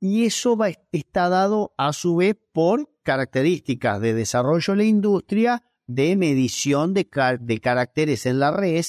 Y 0.00 0.24
eso 0.24 0.56
va, 0.56 0.70
está 0.90 1.28
dado 1.28 1.74
a 1.78 1.92
su 1.92 2.16
vez 2.16 2.36
por 2.52 2.90
características 3.04 4.00
de 4.00 4.14
desarrollo 4.14 4.72
de 4.72 4.76
la 4.76 4.84
industria, 4.84 5.62
de 5.86 6.16
medición 6.16 6.94
de, 6.94 7.08
de 7.40 7.60
caracteres 7.60 8.26
en 8.26 8.40
la 8.40 8.50
red, 8.50 8.84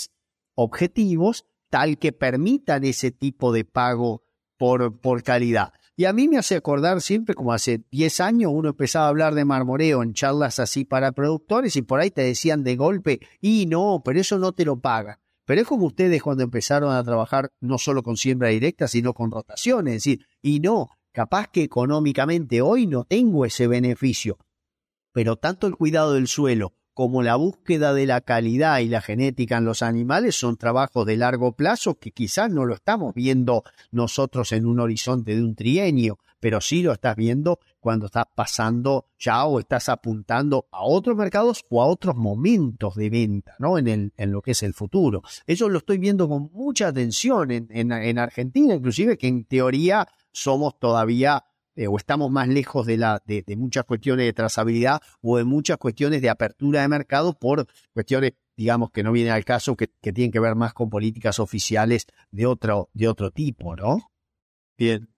objetivos, 0.55 1.45
tal 1.69 1.97
que 1.97 2.11
permitan 2.11 2.83
ese 2.83 3.11
tipo 3.11 3.51
de 3.51 3.65
pago 3.65 4.23
por, 4.57 4.99
por 4.99 5.23
calidad. 5.23 5.73
Y 5.95 6.05
a 6.05 6.13
mí 6.13 6.27
me 6.27 6.37
hace 6.37 6.55
acordar 6.55 7.01
siempre, 7.01 7.35
como 7.35 7.53
hace 7.53 7.83
10 7.91 8.19
años, 8.19 8.51
uno 8.53 8.69
empezaba 8.69 9.05
a 9.05 9.09
hablar 9.09 9.35
de 9.35 9.45
marmoreo 9.45 10.01
en 10.01 10.13
charlas 10.13 10.57
así 10.57 10.85
para 10.85 11.11
productores 11.11 11.75
y 11.75 11.83
por 11.83 11.99
ahí 11.99 12.09
te 12.09 12.23
decían 12.23 12.63
de 12.63 12.75
golpe, 12.75 13.19
y 13.39 13.67
no, 13.67 14.01
pero 14.03 14.19
eso 14.19 14.39
no 14.39 14.53
te 14.53 14.65
lo 14.65 14.79
pagan. 14.79 15.19
Pero 15.45 15.61
es 15.61 15.67
como 15.67 15.85
ustedes 15.85 16.23
cuando 16.23 16.43
empezaron 16.43 16.95
a 16.95 17.03
trabajar 17.03 17.51
no 17.59 17.77
solo 17.77 18.01
con 18.01 18.17
siembra 18.17 18.49
directa, 18.49 18.87
sino 18.87 19.13
con 19.13 19.29
rotaciones, 19.29 19.97
es 19.97 20.03
decir, 20.03 20.25
y 20.41 20.61
no, 20.61 20.89
capaz 21.11 21.49
que 21.49 21.63
económicamente 21.63 22.61
hoy 22.61 22.87
no 22.87 23.03
tengo 23.03 23.45
ese 23.45 23.67
beneficio, 23.67 24.39
pero 25.11 25.35
tanto 25.35 25.67
el 25.67 25.75
cuidado 25.75 26.13
del 26.13 26.27
suelo 26.27 26.73
como 26.93 27.23
la 27.23 27.35
búsqueda 27.35 27.93
de 27.93 28.05
la 28.05 28.21
calidad 28.21 28.79
y 28.79 28.87
la 28.87 29.01
genética 29.01 29.57
en 29.57 29.65
los 29.65 29.81
animales 29.81 30.35
son 30.35 30.57
trabajos 30.57 31.05
de 31.05 31.17
largo 31.17 31.53
plazo 31.53 31.95
que 31.95 32.11
quizás 32.11 32.51
no 32.51 32.65
lo 32.65 32.75
estamos 32.75 33.13
viendo 33.13 33.63
nosotros 33.91 34.51
en 34.51 34.65
un 34.65 34.79
horizonte 34.79 35.35
de 35.35 35.43
un 35.43 35.55
trienio, 35.55 36.19
pero 36.39 36.61
sí 36.61 36.83
lo 36.83 36.91
estás 36.91 37.15
viendo 37.15 37.59
cuando 37.79 38.07
estás 38.07 38.25
pasando 38.35 39.07
ya 39.17 39.45
o 39.45 39.59
estás 39.59 39.89
apuntando 39.89 40.67
a 40.71 40.83
otros 40.83 41.17
mercados 41.17 41.65
o 41.69 41.81
a 41.81 41.85
otros 41.85 42.15
momentos 42.15 42.95
de 42.95 43.09
venta, 43.09 43.55
¿no? 43.59 43.77
En, 43.77 43.87
el, 43.87 44.13
en 44.17 44.31
lo 44.31 44.41
que 44.41 44.51
es 44.51 44.63
el 44.63 44.73
futuro. 44.73 45.23
Eso 45.47 45.69
lo 45.69 45.79
estoy 45.79 45.97
viendo 45.97 46.27
con 46.27 46.51
mucha 46.53 46.87
atención 46.87 47.51
en, 47.51 47.69
en 47.71 48.19
Argentina, 48.19 48.75
inclusive 48.75 49.17
que 49.17 49.27
en 49.27 49.45
teoría 49.45 50.07
somos 50.31 50.79
todavía 50.79 51.43
eh, 51.75 51.87
o 51.87 51.97
estamos 51.97 52.29
más 52.29 52.47
lejos 52.47 52.85
de, 52.85 52.97
la, 52.97 53.21
de, 53.25 53.43
muchas 53.57 53.85
cuestiones 53.85 54.25
de 54.25 54.33
trazabilidad 54.33 55.01
o 55.21 55.37
de 55.37 55.43
muchas 55.43 55.77
cuestiones 55.77 56.21
de 56.21 56.29
apertura 56.29 56.81
de 56.81 56.87
mercado 56.87 57.33
por 57.37 57.67
cuestiones, 57.93 58.33
digamos, 58.55 58.91
que 58.91 59.03
no 59.03 59.11
vienen 59.11 59.33
al 59.33 59.43
caso, 59.43 59.75
que, 59.75 59.87
tienen 59.87 60.31
que 60.31 60.39
ver 60.39 60.55
más 60.55 60.73
con 60.73 60.89
políticas 60.89 61.39
oficiales 61.39 62.05
de 62.31 62.45
otro, 62.45 62.89
de 62.93 63.07
otro 63.07 63.31
tipo, 63.31 63.75
¿no? 63.75 64.11
Bien, 64.77 65.09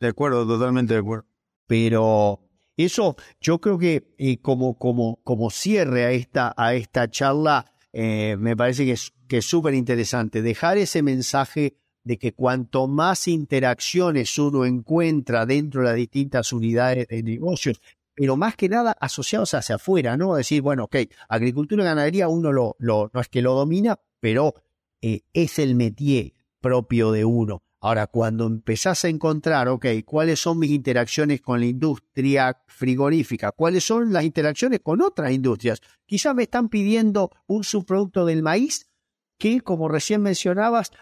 de 0.00 0.08
acuerdo, 0.08 0.46
totalmente 0.46 0.94
de 0.94 1.00
acuerdo. 1.00 1.26
Pero 1.66 2.40
eso 2.76 3.16
yo 3.40 3.60
creo 3.60 3.78
que 3.78 4.14
eh, 4.18 4.40
como, 4.40 4.78
como, 4.78 5.20
como 5.22 5.50
cierre 5.50 6.04
a 6.04 6.10
esta, 6.12 6.54
a 6.56 6.74
esta 6.74 7.10
charla, 7.10 7.66
eh, 7.92 8.36
me 8.38 8.56
parece 8.56 8.86
que 8.86 8.92
es 8.92 9.12
que 9.28 9.42
súper 9.42 9.74
interesante 9.74 10.42
dejar 10.42 10.78
ese 10.78 11.02
mensaje 11.02 11.76
de 12.04 12.18
que 12.18 12.32
cuanto 12.32 12.88
más 12.88 13.28
interacciones 13.28 14.36
uno 14.38 14.64
encuentra 14.64 15.46
dentro 15.46 15.82
de 15.82 15.88
las 15.88 15.96
distintas 15.96 16.52
unidades 16.52 17.06
de 17.08 17.22
negocios, 17.22 17.80
pero 18.14 18.36
más 18.36 18.56
que 18.56 18.68
nada 18.68 18.96
asociados 19.00 19.54
hacia 19.54 19.76
afuera, 19.76 20.16
¿no? 20.16 20.34
Decir, 20.34 20.62
bueno, 20.62 20.84
ok, 20.84 20.96
agricultura 21.28 21.82
y 21.82 21.86
ganadería 21.86 22.28
uno 22.28 22.52
lo, 22.52 22.76
no 22.78 23.10
es 23.20 23.28
que 23.28 23.42
lo 23.42 23.54
domina, 23.54 23.98
pero 24.20 24.54
eh, 25.00 25.22
es 25.32 25.58
el 25.58 25.74
métier 25.74 26.32
propio 26.60 27.12
de 27.12 27.24
uno. 27.24 27.62
Ahora, 27.80 28.06
cuando 28.06 28.46
empezás 28.46 29.04
a 29.04 29.08
encontrar, 29.08 29.66
ok, 29.66 29.86
cuáles 30.04 30.38
son 30.38 30.60
mis 30.60 30.70
interacciones 30.70 31.40
con 31.40 31.58
la 31.58 31.66
industria 31.66 32.62
frigorífica, 32.68 33.50
cuáles 33.50 33.82
son 33.82 34.12
las 34.12 34.22
interacciones 34.22 34.78
con 34.84 35.02
otras 35.02 35.32
industrias, 35.32 35.80
quizá 36.06 36.32
me 36.32 36.44
están 36.44 36.68
pidiendo 36.68 37.32
un 37.48 37.64
subproducto 37.64 38.24
del 38.24 38.44
maíz 38.44 38.88
que, 39.36 39.62
como 39.62 39.88
recién 39.88 40.22
mencionabas, 40.22 40.92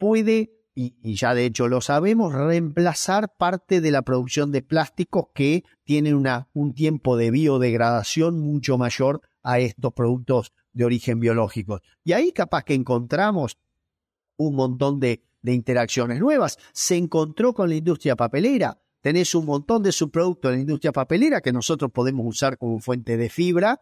puede, 0.00 0.50
y, 0.74 1.14
ya 1.14 1.34
de 1.34 1.44
hecho 1.44 1.68
lo 1.68 1.80
sabemos, 1.80 2.32
reemplazar 2.32 3.36
parte 3.36 3.80
de 3.80 3.90
la 3.92 4.02
producción 4.02 4.50
de 4.50 4.62
plásticos 4.62 5.26
que 5.34 5.62
tienen 5.84 6.14
una, 6.14 6.48
un 6.54 6.74
tiempo 6.74 7.16
de 7.16 7.30
biodegradación 7.30 8.40
mucho 8.40 8.78
mayor 8.78 9.20
a 9.42 9.60
estos 9.60 9.92
productos 9.92 10.52
de 10.72 10.86
origen 10.86 11.20
biológico. 11.20 11.80
Y 12.02 12.12
ahí 12.12 12.32
capaz 12.32 12.64
que 12.64 12.74
encontramos 12.74 13.58
un 14.36 14.56
montón 14.56 14.98
de, 14.98 15.22
de 15.42 15.52
interacciones 15.52 16.18
nuevas. 16.18 16.58
Se 16.72 16.96
encontró 16.96 17.52
con 17.52 17.68
la 17.68 17.76
industria 17.76 18.16
papelera. 18.16 18.80
Tenés 19.02 19.34
un 19.34 19.46
montón 19.46 19.82
de 19.82 19.92
subproductos 19.92 20.50
en 20.50 20.56
la 20.56 20.62
industria 20.62 20.92
papelera 20.92 21.40
que 21.40 21.52
nosotros 21.52 21.90
podemos 21.92 22.26
usar 22.26 22.56
como 22.58 22.80
fuente 22.80 23.16
de 23.16 23.28
fibra 23.28 23.78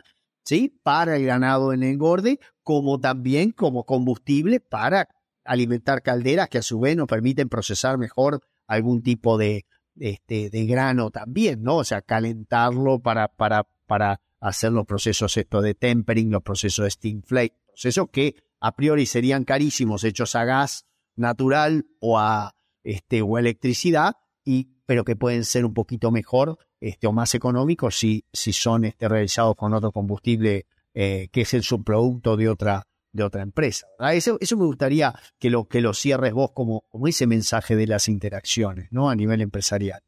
¿sí? 0.48 0.80
Para 0.82 1.16
el 1.16 1.26
ganado 1.26 1.74
en 1.74 1.82
engorde, 1.82 2.40
como 2.62 2.98
también 2.98 3.52
como 3.52 3.84
combustible 3.84 4.60
para 4.60 5.06
alimentar 5.48 6.02
calderas 6.02 6.48
que 6.48 6.58
a 6.58 6.62
su 6.62 6.78
vez 6.78 6.96
nos 6.96 7.08
permiten 7.08 7.48
procesar 7.48 7.98
mejor 7.98 8.42
algún 8.66 9.02
tipo 9.02 9.38
de, 9.38 9.64
este, 9.98 10.50
de 10.50 10.66
grano 10.66 11.10
también, 11.10 11.62
¿no? 11.62 11.76
O 11.76 11.84
sea, 11.84 12.02
calentarlo 12.02 13.00
para, 13.00 13.28
para, 13.28 13.66
para 13.86 14.20
hacer 14.40 14.72
los 14.72 14.86
procesos 14.86 15.36
esto 15.36 15.62
de 15.62 15.74
tempering, 15.74 16.30
los 16.30 16.42
procesos 16.42 16.84
de 16.84 16.90
steam 16.90 17.22
flake, 17.22 17.54
procesos 17.66 18.08
que 18.12 18.36
a 18.60 18.76
priori 18.76 19.06
serían 19.06 19.44
carísimos 19.44 20.04
hechos 20.04 20.34
a 20.34 20.44
gas 20.44 20.86
natural 21.16 21.86
o 22.00 22.18
a 22.18 22.54
este 22.84 23.22
o 23.22 23.38
electricidad 23.38 24.16
y 24.44 24.68
pero 24.86 25.04
que 25.04 25.16
pueden 25.16 25.44
ser 25.44 25.64
un 25.64 25.74
poquito 25.74 26.10
mejor 26.10 26.58
este, 26.80 27.06
o 27.06 27.12
más 27.12 27.34
económicos 27.34 27.98
si, 27.98 28.24
si 28.32 28.52
son 28.52 28.84
este, 28.84 29.08
realizados 29.08 29.54
con 29.56 29.74
otro 29.74 29.92
combustible 29.92 30.66
eh, 30.94 31.28
que 31.30 31.42
es 31.42 31.54
el 31.54 31.62
subproducto 31.62 32.36
de 32.36 32.48
otra, 32.48 32.86
de 33.12 33.22
otra 33.22 33.42
empresa. 33.42 33.86
Eso, 34.12 34.38
me 34.40 34.64
gustaría 34.64 35.14
que 35.38 35.50
lo, 35.50 35.66
que 35.66 35.80
lo 35.80 35.94
cierres 35.94 36.32
vos 36.32 36.52
como, 36.52 36.84
como 36.88 37.08
ese 37.08 37.26
mensaje 37.26 37.76
de 37.76 37.86
las 37.86 38.08
interacciones 38.08 38.88
¿no? 38.90 39.10
a 39.10 39.16
nivel 39.16 39.40
empresarial. 39.40 40.00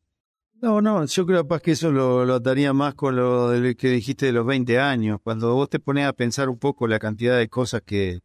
No, 0.60 0.82
no, 0.82 1.04
yo 1.06 1.26
creo 1.26 1.48
que 1.48 1.70
eso 1.70 1.90
lo, 1.90 2.26
lo 2.26 2.34
ataría 2.34 2.74
más 2.74 2.94
con 2.94 3.16
lo 3.16 3.50
que 3.78 3.88
dijiste 3.88 4.26
de 4.26 4.32
los 4.32 4.44
20 4.44 4.78
años. 4.78 5.18
Cuando 5.22 5.54
vos 5.54 5.70
te 5.70 5.78
pones 5.78 6.06
a 6.06 6.12
pensar 6.12 6.50
un 6.50 6.58
poco 6.58 6.86
la 6.86 6.98
cantidad 6.98 7.38
de 7.38 7.48
cosas 7.48 7.80
que, 7.80 8.20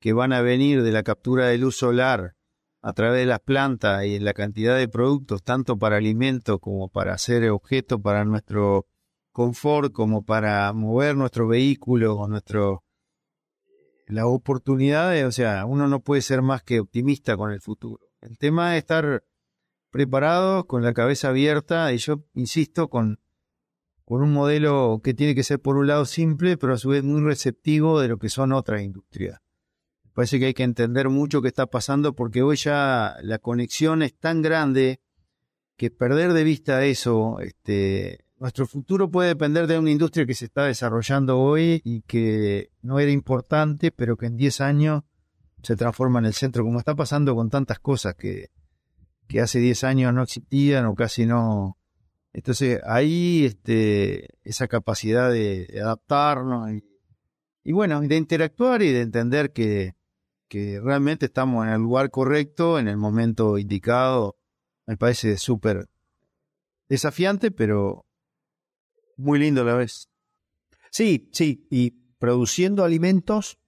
que 0.00 0.14
van 0.14 0.32
a 0.32 0.40
venir 0.40 0.82
de 0.82 0.92
la 0.92 1.02
captura 1.02 1.48
de 1.48 1.58
luz 1.58 1.76
solar, 1.76 2.34
a 2.84 2.92
través 2.92 3.20
de 3.20 3.26
las 3.26 3.40
plantas 3.40 4.04
y 4.04 4.18
la 4.18 4.34
cantidad 4.34 4.76
de 4.76 4.88
productos, 4.88 5.42
tanto 5.42 5.78
para 5.78 5.96
alimento 5.96 6.58
como 6.58 6.90
para 6.90 7.14
hacer 7.14 7.48
objeto 7.48 7.98
para 7.98 8.26
nuestro 8.26 8.86
confort, 9.32 9.90
como 9.90 10.22
para 10.22 10.70
mover 10.74 11.16
nuestro 11.16 11.48
vehículo 11.48 12.14
o 12.16 12.28
nuestro 12.28 12.84
las 14.06 14.24
oportunidades, 14.26 15.24
o 15.24 15.32
sea, 15.32 15.64
uno 15.66 15.88
no 15.88 16.00
puede 16.00 16.22
ser 16.22 16.42
más 16.42 16.62
que 16.62 16.80
optimista 16.80 17.36
con 17.36 17.52
el 17.52 17.60
futuro. 17.60 18.06
El 18.20 18.38
tema 18.38 18.76
es 18.76 18.82
estar 18.82 19.24
preparados, 19.90 20.66
con 20.66 20.82
la 20.82 20.92
cabeza 20.92 21.28
abierta, 21.28 21.92
y 21.92 21.98
yo 21.98 22.24
insisto, 22.34 22.88
con, 22.88 23.20
con 24.04 24.22
un 24.22 24.32
modelo 24.32 25.00
que 25.02 25.14
tiene 25.14 25.34
que 25.34 25.42
ser 25.42 25.60
por 25.60 25.76
un 25.76 25.86
lado 25.86 26.04
simple, 26.04 26.56
pero 26.56 26.74
a 26.74 26.78
su 26.78 26.90
vez 26.90 27.04
muy 27.04 27.22
receptivo 27.22 28.00
de 28.00 28.08
lo 28.08 28.18
que 28.18 28.28
son 28.28 28.52
otras 28.52 28.82
industrias 28.82 29.44
parece 30.14 30.38
que 30.38 30.46
hay 30.46 30.54
que 30.54 30.62
entender 30.62 31.10
mucho 31.10 31.42
qué 31.42 31.48
está 31.48 31.66
pasando 31.66 32.14
porque 32.14 32.42
hoy 32.42 32.56
ya 32.56 33.16
la 33.22 33.38
conexión 33.38 34.02
es 34.02 34.16
tan 34.16 34.40
grande 34.40 35.00
que 35.76 35.90
perder 35.90 36.32
de 36.32 36.44
vista 36.44 36.84
eso, 36.84 37.40
este, 37.40 38.23
nuestro 38.44 38.66
futuro 38.66 39.10
puede 39.10 39.28
depender 39.28 39.66
de 39.66 39.78
una 39.78 39.90
industria 39.90 40.26
que 40.26 40.34
se 40.34 40.44
está 40.44 40.64
desarrollando 40.64 41.40
hoy 41.40 41.80
y 41.82 42.02
que 42.02 42.68
no 42.82 43.00
era 43.00 43.10
importante, 43.10 43.90
pero 43.90 44.18
que 44.18 44.26
en 44.26 44.36
10 44.36 44.60
años 44.60 45.02
se 45.62 45.76
transforma 45.76 46.18
en 46.18 46.26
el 46.26 46.34
centro, 46.34 46.62
como 46.62 46.78
está 46.78 46.94
pasando 46.94 47.34
con 47.34 47.48
tantas 47.48 47.78
cosas 47.78 48.14
que, 48.16 48.50
hace 49.40 49.60
10 49.60 49.84
años 49.84 50.12
no 50.12 50.22
existían 50.22 50.84
o 50.84 50.94
casi 50.94 51.24
no. 51.24 51.78
Entonces 52.34 52.82
ahí 52.84 53.46
este, 53.46 54.28
esa 54.42 54.68
capacidad 54.68 55.30
de, 55.30 55.80
adaptarnos 55.82 56.70
y, 56.70 56.84
y 57.64 57.72
bueno, 57.72 58.02
de 58.02 58.14
interactuar 58.14 58.82
y 58.82 58.92
de 58.92 59.00
entender 59.00 59.54
que, 59.54 59.94
que 60.48 60.82
realmente 60.82 61.24
estamos 61.24 61.66
en 61.66 61.72
el 61.72 61.80
lugar 61.80 62.10
correcto, 62.10 62.78
en 62.78 62.88
el 62.88 62.98
momento 62.98 63.56
indicado. 63.56 64.36
Me 64.84 64.98
parece 64.98 65.38
súper 65.38 65.88
desafiante, 66.90 67.50
pero 67.50 68.04
muy 69.16 69.38
lindo 69.38 69.64
la 69.64 69.74
vez. 69.74 70.08
Sí, 70.90 71.28
sí, 71.32 71.66
y 71.70 71.90
produciendo 72.18 72.84
alimentos 72.84 73.58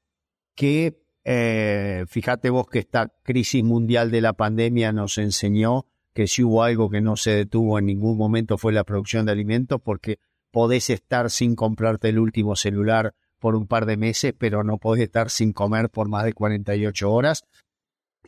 que, 0.55 1.03
eh, 1.25 2.05
fíjate 2.09 2.51
vos 2.51 2.67
que 2.69 2.79
esta 2.79 3.13
crisis 3.23 3.63
mundial 3.65 4.11
de 4.11 4.21
la 4.21 4.33
pandemia 4.33 4.93
nos 4.93 5.19
enseñó 5.19 5.87
que 6.15 6.27
si 6.27 6.43
hubo 6.43 6.63
algo 6.63 6.89
que 6.89 7.01
no 7.03 7.17
se 7.17 7.33
detuvo 7.33 7.79
en 7.79 7.87
ningún 7.87 8.17
momento 8.17 8.57
fue 8.57 8.73
la 8.73 8.85
producción 8.85 9.27
de 9.27 9.33
alimentos, 9.33 9.81
porque 9.83 10.19
podés 10.51 10.89
estar 10.89 11.31
sin 11.31 11.55
comprarte 11.55 12.09
el 12.09 12.19
último 12.19 12.57
celular 12.57 13.15
por 13.39 13.55
un 13.55 13.67
par 13.67 13.85
de 13.85 13.99
meses, 13.99 14.35
pero 14.37 14.65
no 14.65 14.79
podés 14.79 15.05
estar 15.05 15.29
sin 15.29 15.53
comer 15.53 15.91
por 15.91 16.09
más 16.09 16.25
de 16.25 16.33
48 16.33 17.13
horas. 17.13 17.45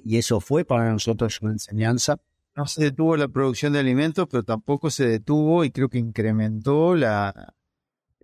Y 0.05 0.19
eso 0.19 0.41
fue 0.41 0.67
para 0.67 0.93
nosotros 0.93 1.41
una 1.41 1.53
enseñanza. 1.53 2.21
No 2.59 2.67
se 2.67 2.83
detuvo 2.83 3.17
la 3.17 3.29
producción 3.29 3.73
de 3.73 3.79
alimentos, 3.79 4.27
pero 4.29 4.43
tampoco 4.43 4.91
se 4.91 5.07
detuvo 5.07 5.63
y 5.63 5.71
creo 5.71 5.89
que 5.89 5.99
incrementó 5.99 6.97
la, 6.97 7.55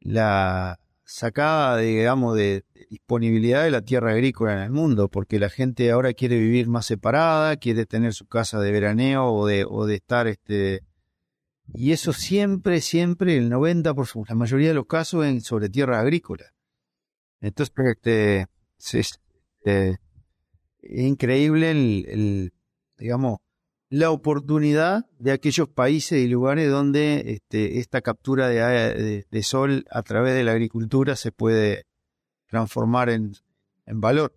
la 0.01 0.81
sacada, 1.05 1.77
digamos, 1.79 2.35
de 2.37 2.65
disponibilidad 2.91 3.63
de 3.63 3.71
la 3.71 3.83
tierra 3.83 4.11
agrícola 4.11 4.55
en 4.55 4.59
el 4.59 4.71
mundo, 4.73 5.09
porque 5.09 5.39
la 5.39 5.51
gente 5.51 5.89
ahora 5.93 6.15
quiere 6.15 6.37
vivir 6.41 6.67
más 6.67 6.87
separada, 6.87 7.57
quiere 7.59 7.87
tener 7.87 8.13
su 8.13 8.27
casa 8.27 8.59
de 8.59 8.73
veraneo 8.73 9.27
o 9.27 9.47
de, 9.47 9.65
o 9.69 9.87
de 9.87 9.95
estar 9.95 10.27
este, 10.27 10.83
y 11.73 11.93
eso 11.93 12.13
siempre, 12.13 12.81
siempre, 12.81 13.37
el 13.37 13.53
90%, 13.53 14.29
la 14.29 14.35
mayoría 14.35 14.67
de 14.67 14.75
los 14.75 14.87
casos 14.87 15.25
en, 15.27 15.43
sobre 15.43 15.69
tierra 15.69 16.01
agrícola. 16.01 16.53
Entonces, 17.41 17.73
este, 17.87 18.49
es 18.79 18.95
este, 18.95 20.01
increíble 20.83 21.71
el, 21.71 22.53
digamos, 22.99 23.39
la 23.95 24.11
oportunidad 24.11 25.07
de 25.21 25.31
aquellos 25.31 25.69
países 25.69 26.19
y 26.19 26.27
lugares 26.27 26.69
donde 26.69 27.23
este, 27.27 27.79
esta 27.79 28.01
captura 28.01 28.49
de, 28.49 29.43
sol 29.45 29.85
a 29.89 30.03
través 30.03 30.35
de 30.35 30.43
la 30.43 30.51
agricultura 30.51 31.15
se 31.15 31.31
puede 31.31 31.87
transformar 32.49 33.09
en, 33.09 33.35
valor. 33.87 34.35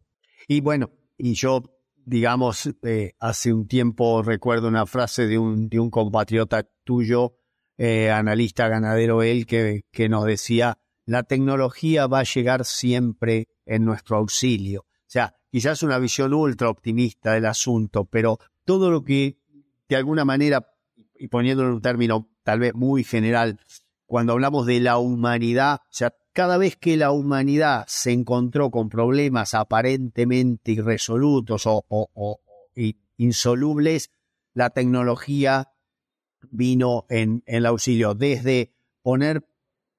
Y 0.47 0.61
bueno, 0.61 0.91
y 1.17 1.33
yo, 1.33 1.63
digamos, 2.05 2.69
eh, 2.83 3.13
hace 3.19 3.51
un 3.51 3.67
tiempo 3.67 4.21
recuerdo 4.21 4.67
una 4.67 4.85
frase 4.85 5.25
de 5.25 5.39
un, 5.39 5.69
de 5.69 5.79
un 5.79 5.89
compatriota 5.89 6.63
tuyo, 6.83 7.33
eh, 7.79 8.11
analista 8.11 8.67
ganadero 8.67 9.23
él, 9.23 9.47
que, 9.47 9.85
que 9.91 10.07
nos 10.07 10.25
decía, 10.25 10.77
la 11.07 11.23
tecnología 11.23 12.05
va 12.05 12.19
a 12.19 12.31
llegar 12.31 12.63
siempre 12.63 13.47
en 13.65 13.85
nuestro 13.85 14.17
auxilio. 14.17 14.81
O 14.81 15.09
sea, 15.09 15.33
quizás 15.49 15.81
una 15.81 15.97
visión 15.97 16.35
ultra 16.35 16.69
optimista 16.69 17.33
del 17.33 17.47
asunto, 17.47 18.05
pero 18.05 18.37
todo 18.67 18.91
lo 18.91 19.03
que 19.03 19.39
de 19.89 19.95
alguna 19.95 20.25
manera, 20.25 20.67
y 21.15 21.27
poniéndolo 21.27 21.69
en 21.69 21.75
un 21.75 21.81
término 21.81 22.29
tal 22.43 22.59
vez 22.59 22.73
muy 22.73 23.03
general, 23.03 23.59
cuando 24.05 24.33
hablamos 24.33 24.65
de 24.65 24.79
la 24.79 24.97
humanidad, 24.97 25.79
sea, 25.89 26.13
cada 26.33 26.57
vez 26.57 26.75
que 26.75 26.97
la 26.97 27.11
humanidad 27.11 27.85
se 27.87 28.11
encontró 28.11 28.71
con 28.71 28.89
problemas 28.89 29.53
aparentemente 29.53 30.71
irresolutos 30.71 31.63
o, 31.65 31.83
o 31.89 32.39
insolubles, 33.17 34.11
la 34.53 34.69
tecnología 34.69 35.71
vino 36.51 37.05
en, 37.09 37.43
en 37.45 37.55
el 37.55 37.65
auxilio, 37.65 38.13
desde 38.13 38.73
poner 39.01 39.47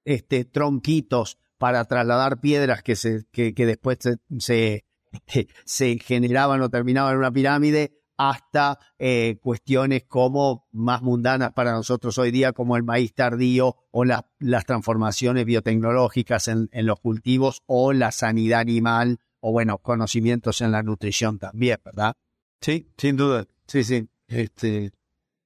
este, 0.05 0.45
tronquitos 0.45 1.39
para 1.59 1.84
trasladar 1.84 2.41
piedras 2.41 2.82
que, 2.82 2.97
se, 2.97 3.26
que, 3.32 3.53
después 3.55 3.99
se, 4.39 4.84
se, 5.64 5.99
generaban 5.99 6.62
o 6.62 6.70
terminaban 6.70 7.12
en 7.12 7.18
una 7.18 7.32
pirámide, 7.32 7.93
hasta 8.18 8.78
eh, 8.98 9.38
cuestiones 9.40 10.04
como 10.04 10.66
más 10.72 11.02
mundanas 11.02 11.52
para 11.52 11.72
nosotros 11.72 12.18
hoy 12.18 12.30
día, 12.30 12.52
como 12.52 12.76
el 12.76 12.82
maíz 12.82 13.14
tardío 13.14 13.76
o 13.90 14.04
las 14.04 14.64
transformaciones 14.66 15.46
biotecnológicas 15.46 16.48
en, 16.48 16.68
en, 16.72 16.86
los 16.86 17.00
cultivos 17.00 17.62
o 17.66 17.92
la 17.92 18.12
sanidad 18.12 18.60
animal 18.60 19.20
o, 19.40 19.52
bueno, 19.52 19.78
conocimientos 19.78 20.60
en 20.60 20.72
la 20.72 20.82
nutrición 20.82 21.38
también, 21.38 21.78
¿verdad? 21.84 22.14
Sí, 22.60 22.90
sin 22.98 23.16
duda. 23.16 23.46
Sí, 23.66 23.84
sí. 23.84 24.08
Este, 24.26 24.90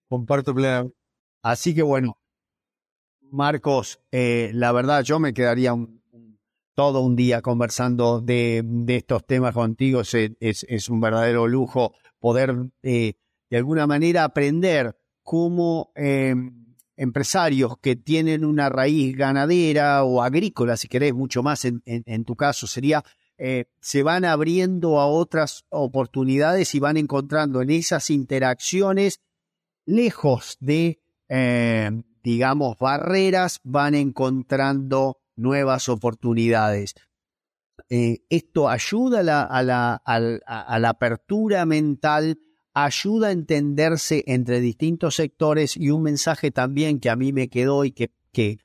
comparto 0.08 0.54
plenamente. 0.54 0.96
Así 1.42 1.74
que, 1.74 1.82
bueno, 1.82 2.18
Marcos, 3.20 4.00
eh, 4.10 4.50
la 4.54 4.72
verdad 4.72 5.02
yo 5.02 5.18
me 5.18 5.34
quedaría 5.34 5.74
todo 6.74 7.00
un 7.00 7.16
día 7.16 7.42
conversando 7.42 8.20
de, 8.20 8.64
estos 8.88 9.26
temas 9.26 9.54
contigo. 9.54 10.02
Es, 10.02 10.88
un 10.88 11.00
verdadero 11.00 11.46
lujo 11.46 11.94
poder 12.22 12.54
eh, 12.84 13.14
de 13.50 13.56
alguna 13.56 13.86
manera 13.86 14.22
aprender 14.22 14.96
cómo 15.22 15.92
em, 15.96 16.74
empresarios 16.96 17.76
que 17.78 17.96
tienen 17.96 18.44
una 18.44 18.68
raíz 18.68 19.14
ganadera 19.16 20.04
o 20.04 20.22
agrícola, 20.22 20.76
si 20.76 20.86
querés, 20.86 21.12
mucho 21.12 21.42
más 21.42 21.64
en, 21.64 22.24
tu 22.24 22.36
caso, 22.36 22.66
sería 22.68 23.02
eh, 23.38 23.64
se 23.80 24.04
van 24.04 24.24
abriendo 24.24 25.00
a 25.00 25.06
otras 25.06 25.64
oportunidades 25.68 26.76
y 26.76 26.78
van 26.78 26.96
encontrando 26.96 27.60
en 27.60 27.70
esas 27.70 28.08
interacciones, 28.08 29.20
lejos 29.84 30.56
de, 30.60 31.00
eh, 31.28 31.90
digamos, 32.22 32.78
barreras, 32.78 33.58
van 33.64 33.96
encontrando 33.96 35.18
nuevas 35.34 35.88
oportunidades. 35.88 36.94
Eh, 37.88 38.22
esto 38.30 38.68
ayuda 38.68 39.20
a 39.44 39.62
la, 39.62 40.88
apertura 40.88 41.66
mental, 41.66 42.38
ayuda 42.74 43.28
a 43.28 43.32
entenderse 43.32 44.24
entre 44.26 44.60
distintos 44.60 45.16
sectores 45.16 45.76
y 45.76 45.90
un 45.90 46.02
mensaje 46.02 46.50
también 46.50 47.00
que 47.00 47.10
a 47.10 47.16
mí 47.16 47.32
me 47.32 47.48
quedó 47.48 47.84
y 47.84 47.92
que, 47.92 48.10
que, 48.32 48.58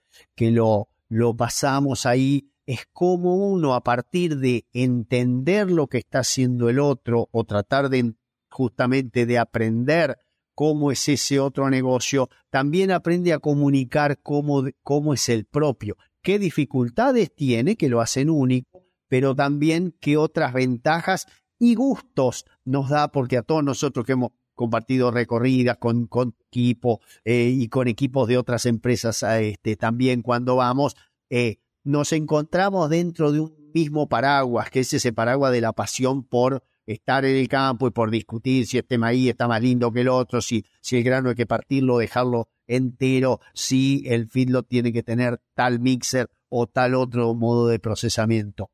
lo, 0.51 0.89
pasamos 1.35 2.05
ahí, 2.05 2.51
es 2.65 2.85
como 2.91 3.35
uno 3.35 3.75
a 3.75 3.83
partir 3.83 4.37
de 4.37 4.65
entender 4.73 5.71
lo 5.71 5.87
que 5.87 5.99
está 5.99 6.19
haciendo 6.19 6.69
el 6.69 6.79
otro 6.79 7.29
o 7.31 7.43
tratar 7.45 7.89
de 7.89 8.13
justamente 8.49 9.25
de 9.25 9.37
aprender 9.37 10.17
cómo 10.57 10.91
es 10.91 11.07
ese 11.07 11.39
otro 11.39 11.69
negocio, 11.69 12.29
también 12.49 12.91
aprende 12.91 13.31
a 13.31 13.37
comunicar 13.37 14.19
cómo, 14.23 14.63
cómo 14.81 15.13
es 15.13 15.29
el 15.29 15.45
propio, 15.45 15.97
qué 16.23 16.39
dificultades 16.39 17.33
tiene 17.35 17.75
que 17.75 17.89
lo 17.89 18.01
hacen 18.01 18.29
único, 18.31 18.76
pero 19.07 19.35
también 19.35 19.95
qué 19.99 20.17
otras 20.17 20.53
ventajas 20.53 21.27
y 21.59 21.75
gustos 21.75 22.45
nos 22.65 22.89
da, 22.89 23.11
porque 23.11 23.37
a 23.37 23.43
todos 23.43 23.63
nosotros 23.63 24.05
que 24.05 24.13
hemos 24.13 24.31
compartido 24.57 25.11
recorridas 25.11 25.77
con, 25.77 26.07
con 26.07 26.35
equipo 26.47 26.99
eh, 27.23 27.53
y 27.53 27.67
con 27.69 27.87
equipos 27.87 28.27
de 28.27 28.37
otras 28.37 28.65
empresas 28.65 29.23
este, 29.23 29.75
también 29.75 30.21
cuando 30.21 30.55
vamos, 30.55 30.95
eh, 31.29 31.57
nos 31.83 32.11
encontramos 32.11 32.89
dentro 32.89 33.31
de 33.31 33.39
un 33.41 33.71
mismo 33.73 34.09
paraguas, 34.09 34.69
que 34.69 34.79
es 34.81 34.91
ese 34.93 35.13
paraguas 35.13 35.51
de 35.51 35.61
la 35.61 35.73
pasión 35.73 36.23
por 36.23 36.63
estar 36.87 37.23
en 37.25 37.35
el 37.35 37.47
campo 37.47 37.87
y 37.87 37.91
por 37.91 38.09
discutir 38.09 38.65
si 38.65 38.79
este 38.79 38.97
maíz 38.97 39.29
está 39.29 39.47
más 39.47 39.61
lindo 39.61 39.91
que 39.91 40.01
el 40.01 40.09
otro, 40.09 40.41
si, 40.41 40.65
si 40.81 40.97
el 40.97 41.03
grano 41.03 41.29
hay 41.29 41.35
que 41.35 41.45
partirlo, 41.45 41.99
dejarlo 41.99 42.49
entero, 42.65 43.39
si 43.53 44.03
el 44.07 44.27
feedlot 44.27 44.67
tiene 44.67 44.91
que 44.91 45.03
tener 45.03 45.39
tal 45.53 45.79
mixer 45.79 46.29
o 46.49 46.65
tal 46.65 46.95
otro 46.95 47.33
modo 47.35 47.67
de 47.67 47.79
procesamiento 47.79 48.71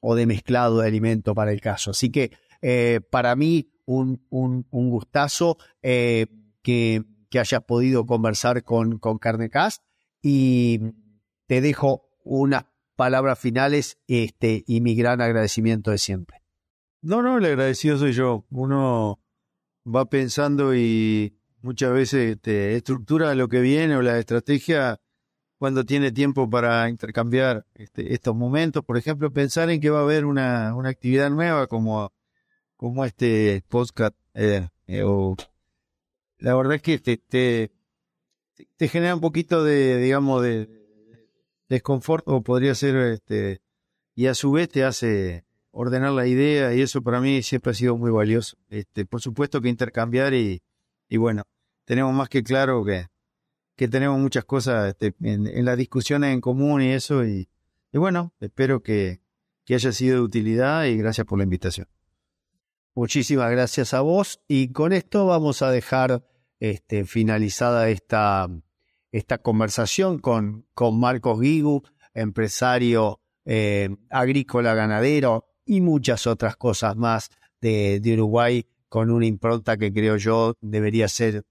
o 0.00 0.14
de 0.14 0.26
mezclado 0.26 0.80
de 0.80 0.88
alimento 0.88 1.34
para 1.34 1.52
el 1.52 1.60
caso. 1.60 1.90
Así 1.90 2.10
que 2.10 2.32
eh, 2.62 3.00
para 3.10 3.36
mí 3.36 3.70
un, 3.84 4.24
un, 4.30 4.90
gustazo 4.90 5.58
eh, 5.82 6.26
que, 6.62 7.02
que, 7.30 7.38
hayas 7.38 7.62
podido 7.62 8.06
conversar 8.06 8.62
con, 8.64 8.98
con 8.98 9.18
Carnecast 9.18 9.82
y 10.22 10.80
te 11.46 11.60
dejo 11.60 12.08
unas 12.24 12.64
palabras 12.96 13.38
finales 13.38 13.98
este, 14.08 14.64
y 14.66 14.80
mi 14.80 14.96
gran 14.96 15.20
agradecimiento 15.20 15.90
de 15.90 15.98
siempre. 15.98 16.42
No, 17.02 17.22
no, 17.22 17.38
el 17.38 17.44
agradecido 17.44 17.98
soy 17.98 18.12
yo. 18.12 18.46
Uno 18.50 19.20
va 19.86 20.06
pensando 20.06 20.74
y 20.74 21.38
muchas 21.60 21.92
veces 21.92 22.40
te 22.40 22.74
estructura 22.74 23.34
lo 23.34 23.48
que 23.48 23.60
viene 23.60 23.96
o 23.96 24.02
la 24.02 24.18
estrategia 24.18 25.00
cuando 25.58 25.84
tiene 25.84 26.12
tiempo 26.12 26.48
para 26.48 26.88
intercambiar 26.88 27.66
este, 27.74 28.14
estos 28.14 28.34
momentos. 28.34 28.84
Por 28.84 28.98
ejemplo, 28.98 29.30
pensar 29.30 29.70
en 29.70 29.80
que 29.80 29.90
va 29.90 30.00
a 30.00 30.02
haber 30.02 30.24
una, 30.24 30.74
una 30.74 30.90
actividad 30.90 31.30
nueva 31.30 31.66
como, 31.66 32.12
como 32.76 33.04
este 33.04 33.62
podcast. 33.68 34.14
Eh, 34.34 34.68
eh, 34.86 35.04
la 36.38 36.54
verdad 36.54 36.74
es 36.74 36.82
que 36.82 36.98
te, 36.98 37.16
te, 37.16 37.70
te, 38.76 38.88
genera 38.88 39.14
un 39.14 39.20
poquito 39.20 39.64
de, 39.64 39.98
digamos, 39.98 40.42
de 40.42 40.68
desconfort 41.68 42.24
o 42.28 42.42
podría 42.42 42.74
ser, 42.74 42.96
este, 42.96 43.60
y 44.14 44.26
a 44.26 44.34
su 44.34 44.52
vez 44.52 44.68
te 44.68 44.84
hace 44.84 45.44
ordenar 45.70 46.12
la 46.12 46.26
idea 46.26 46.74
y 46.74 46.80
eso 46.82 47.02
para 47.02 47.20
mí 47.20 47.42
siempre 47.42 47.70
ha 47.70 47.74
sido 47.74 47.96
muy 47.96 48.10
valioso. 48.10 48.56
Este, 48.68 49.06
por 49.06 49.20
supuesto 49.20 49.60
que 49.60 49.68
intercambiar 49.68 50.34
y, 50.34 50.62
y 51.08 51.16
bueno, 51.16 51.44
tenemos 51.84 52.14
más 52.14 52.28
que 52.28 52.42
claro 52.42 52.84
que 52.84 53.06
que 53.76 53.88
tenemos 53.88 54.18
muchas 54.18 54.44
cosas 54.44 54.88
este, 54.88 55.14
en, 55.20 55.64
las 55.64 55.76
discusiones 55.76 56.32
en 56.32 56.40
común 56.40 56.82
y 56.82 56.92
eso. 56.92 57.24
Y, 57.24 57.48
bueno, 57.92 58.32
espero 58.40 58.82
que, 58.82 59.20
que 59.64 59.74
haya 59.74 59.92
sido 59.92 60.16
de 60.16 60.22
utilidad 60.22 60.84
y 60.84 60.96
gracias 60.96 61.26
por 61.26 61.38
la 61.38 61.44
invitación. 61.44 61.86
Muchísimas 62.94 63.50
gracias 63.50 63.92
a 63.92 64.00
vos. 64.00 64.40
Y 64.48 64.72
con 64.72 64.92
esto 64.92 65.26
vamos 65.26 65.60
a 65.60 65.70
dejar 65.70 66.26
este, 66.58 67.04
finalizada 67.04 67.90
esta, 67.90 68.48
esta 69.12 69.38
conversación 69.38 70.18
con, 70.18 70.66
con 70.72 70.98
Marcos 70.98 71.38
Guigu, 71.38 71.82
empresario 72.14 73.20
eh, 73.44 73.94
agrícola, 74.08 74.74
ganadero 74.74 75.44
y 75.66 75.82
muchas 75.82 76.26
otras 76.26 76.56
cosas 76.56 76.96
más 76.96 77.28
de, 77.60 78.00
de 78.00 78.14
Uruguay 78.14 78.66
con 78.88 79.10
una 79.10 79.26
impronta 79.26 79.76
que 79.76 79.92
creo 79.92 80.16
yo 80.16 80.54
debería 80.62 81.08
ser 81.08 81.44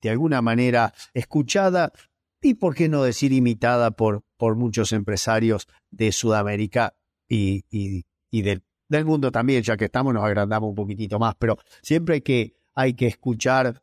de 0.00 0.10
alguna 0.10 0.42
manera 0.42 0.92
escuchada 1.14 1.92
y, 2.40 2.54
por 2.54 2.74
qué 2.74 2.88
no 2.88 3.02
decir, 3.02 3.32
imitada 3.32 3.90
por, 3.90 4.22
por 4.36 4.56
muchos 4.56 4.92
empresarios 4.92 5.66
de 5.90 6.12
Sudamérica 6.12 6.94
y, 7.28 7.64
y, 7.70 8.42
del, 8.42 8.62
del, 8.88 9.04
mundo 9.04 9.32
también, 9.32 9.62
ya 9.62 9.76
que 9.76 9.86
estamos, 9.86 10.14
nos 10.14 10.24
agrandamos 10.24 10.68
un 10.68 10.76
poquitito 10.76 11.18
más, 11.18 11.34
pero 11.36 11.58
siempre 11.82 12.22
que 12.22 12.56
hay 12.74 12.94
que 12.94 13.06
escuchar 13.06 13.82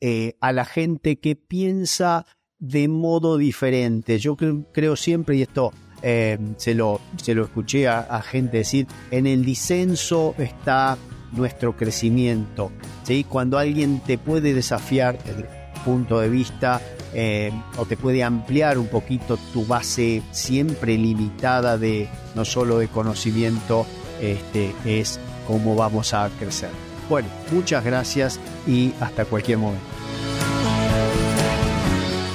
eh, 0.00 0.36
a 0.40 0.52
la 0.52 0.64
gente 0.64 1.18
que 1.18 1.36
piensa 1.36 2.24
de 2.58 2.88
modo 2.88 3.36
diferente. 3.36 4.18
Yo 4.18 4.36
creo, 4.36 4.96
siempre, 4.96 5.36
y 5.36 5.42
esto 5.42 5.72
eh, 6.02 6.38
se, 6.56 6.74
lo, 6.74 7.00
se 7.22 7.34
lo 7.34 7.44
escuché 7.44 7.88
a, 7.88 8.00
a 8.00 8.22
gente 8.22 8.58
decir, 8.58 8.86
en 9.10 9.26
el 9.26 9.44
disenso 9.44 10.34
está 10.38 10.96
nuestro 11.32 11.76
crecimiento. 11.76 12.70
¿sí? 13.04 13.24
Cuando 13.24 13.58
alguien 13.58 14.00
te 14.00 14.18
puede 14.18 14.54
desafiar 14.54 15.18
el 15.26 15.46
punto 15.84 16.20
de 16.20 16.28
vista 16.28 16.80
eh, 17.14 17.50
o 17.76 17.86
te 17.86 17.96
puede 17.96 18.22
ampliar 18.22 18.78
un 18.78 18.86
poquito 18.86 19.38
tu 19.52 19.66
base 19.66 20.22
siempre 20.30 20.96
limitada 20.96 21.78
de 21.78 22.08
no 22.34 22.44
solo 22.44 22.78
de 22.78 22.88
conocimiento, 22.88 23.86
este, 24.20 24.74
es 24.84 25.18
cómo 25.46 25.74
vamos 25.74 26.14
a 26.14 26.28
crecer. 26.38 26.70
Bueno, 27.08 27.28
muchas 27.50 27.84
gracias 27.84 28.38
y 28.66 28.92
hasta 29.00 29.24
cualquier 29.24 29.58
momento. 29.58 29.84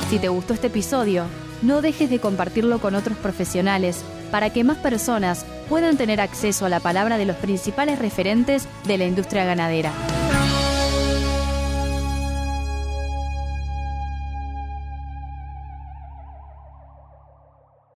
Si 0.09 0.19
te 0.19 0.27
gustó 0.27 0.53
este 0.53 0.67
episodio, 0.67 1.25
no 1.61 1.81
dejes 1.81 2.09
de 2.09 2.19
compartirlo 2.19 2.79
con 2.79 2.95
otros 2.95 3.17
profesionales 3.17 4.03
para 4.31 4.51
que 4.51 4.63
más 4.63 4.77
personas 4.77 5.45
puedan 5.69 5.97
tener 5.97 6.21
acceso 6.21 6.65
a 6.65 6.69
la 6.69 6.79
palabra 6.79 7.17
de 7.17 7.25
los 7.25 7.35
principales 7.37 7.99
referentes 7.99 8.67
de 8.85 8.97
la 8.97 9.05
industria 9.05 9.45
ganadera. 9.45 9.91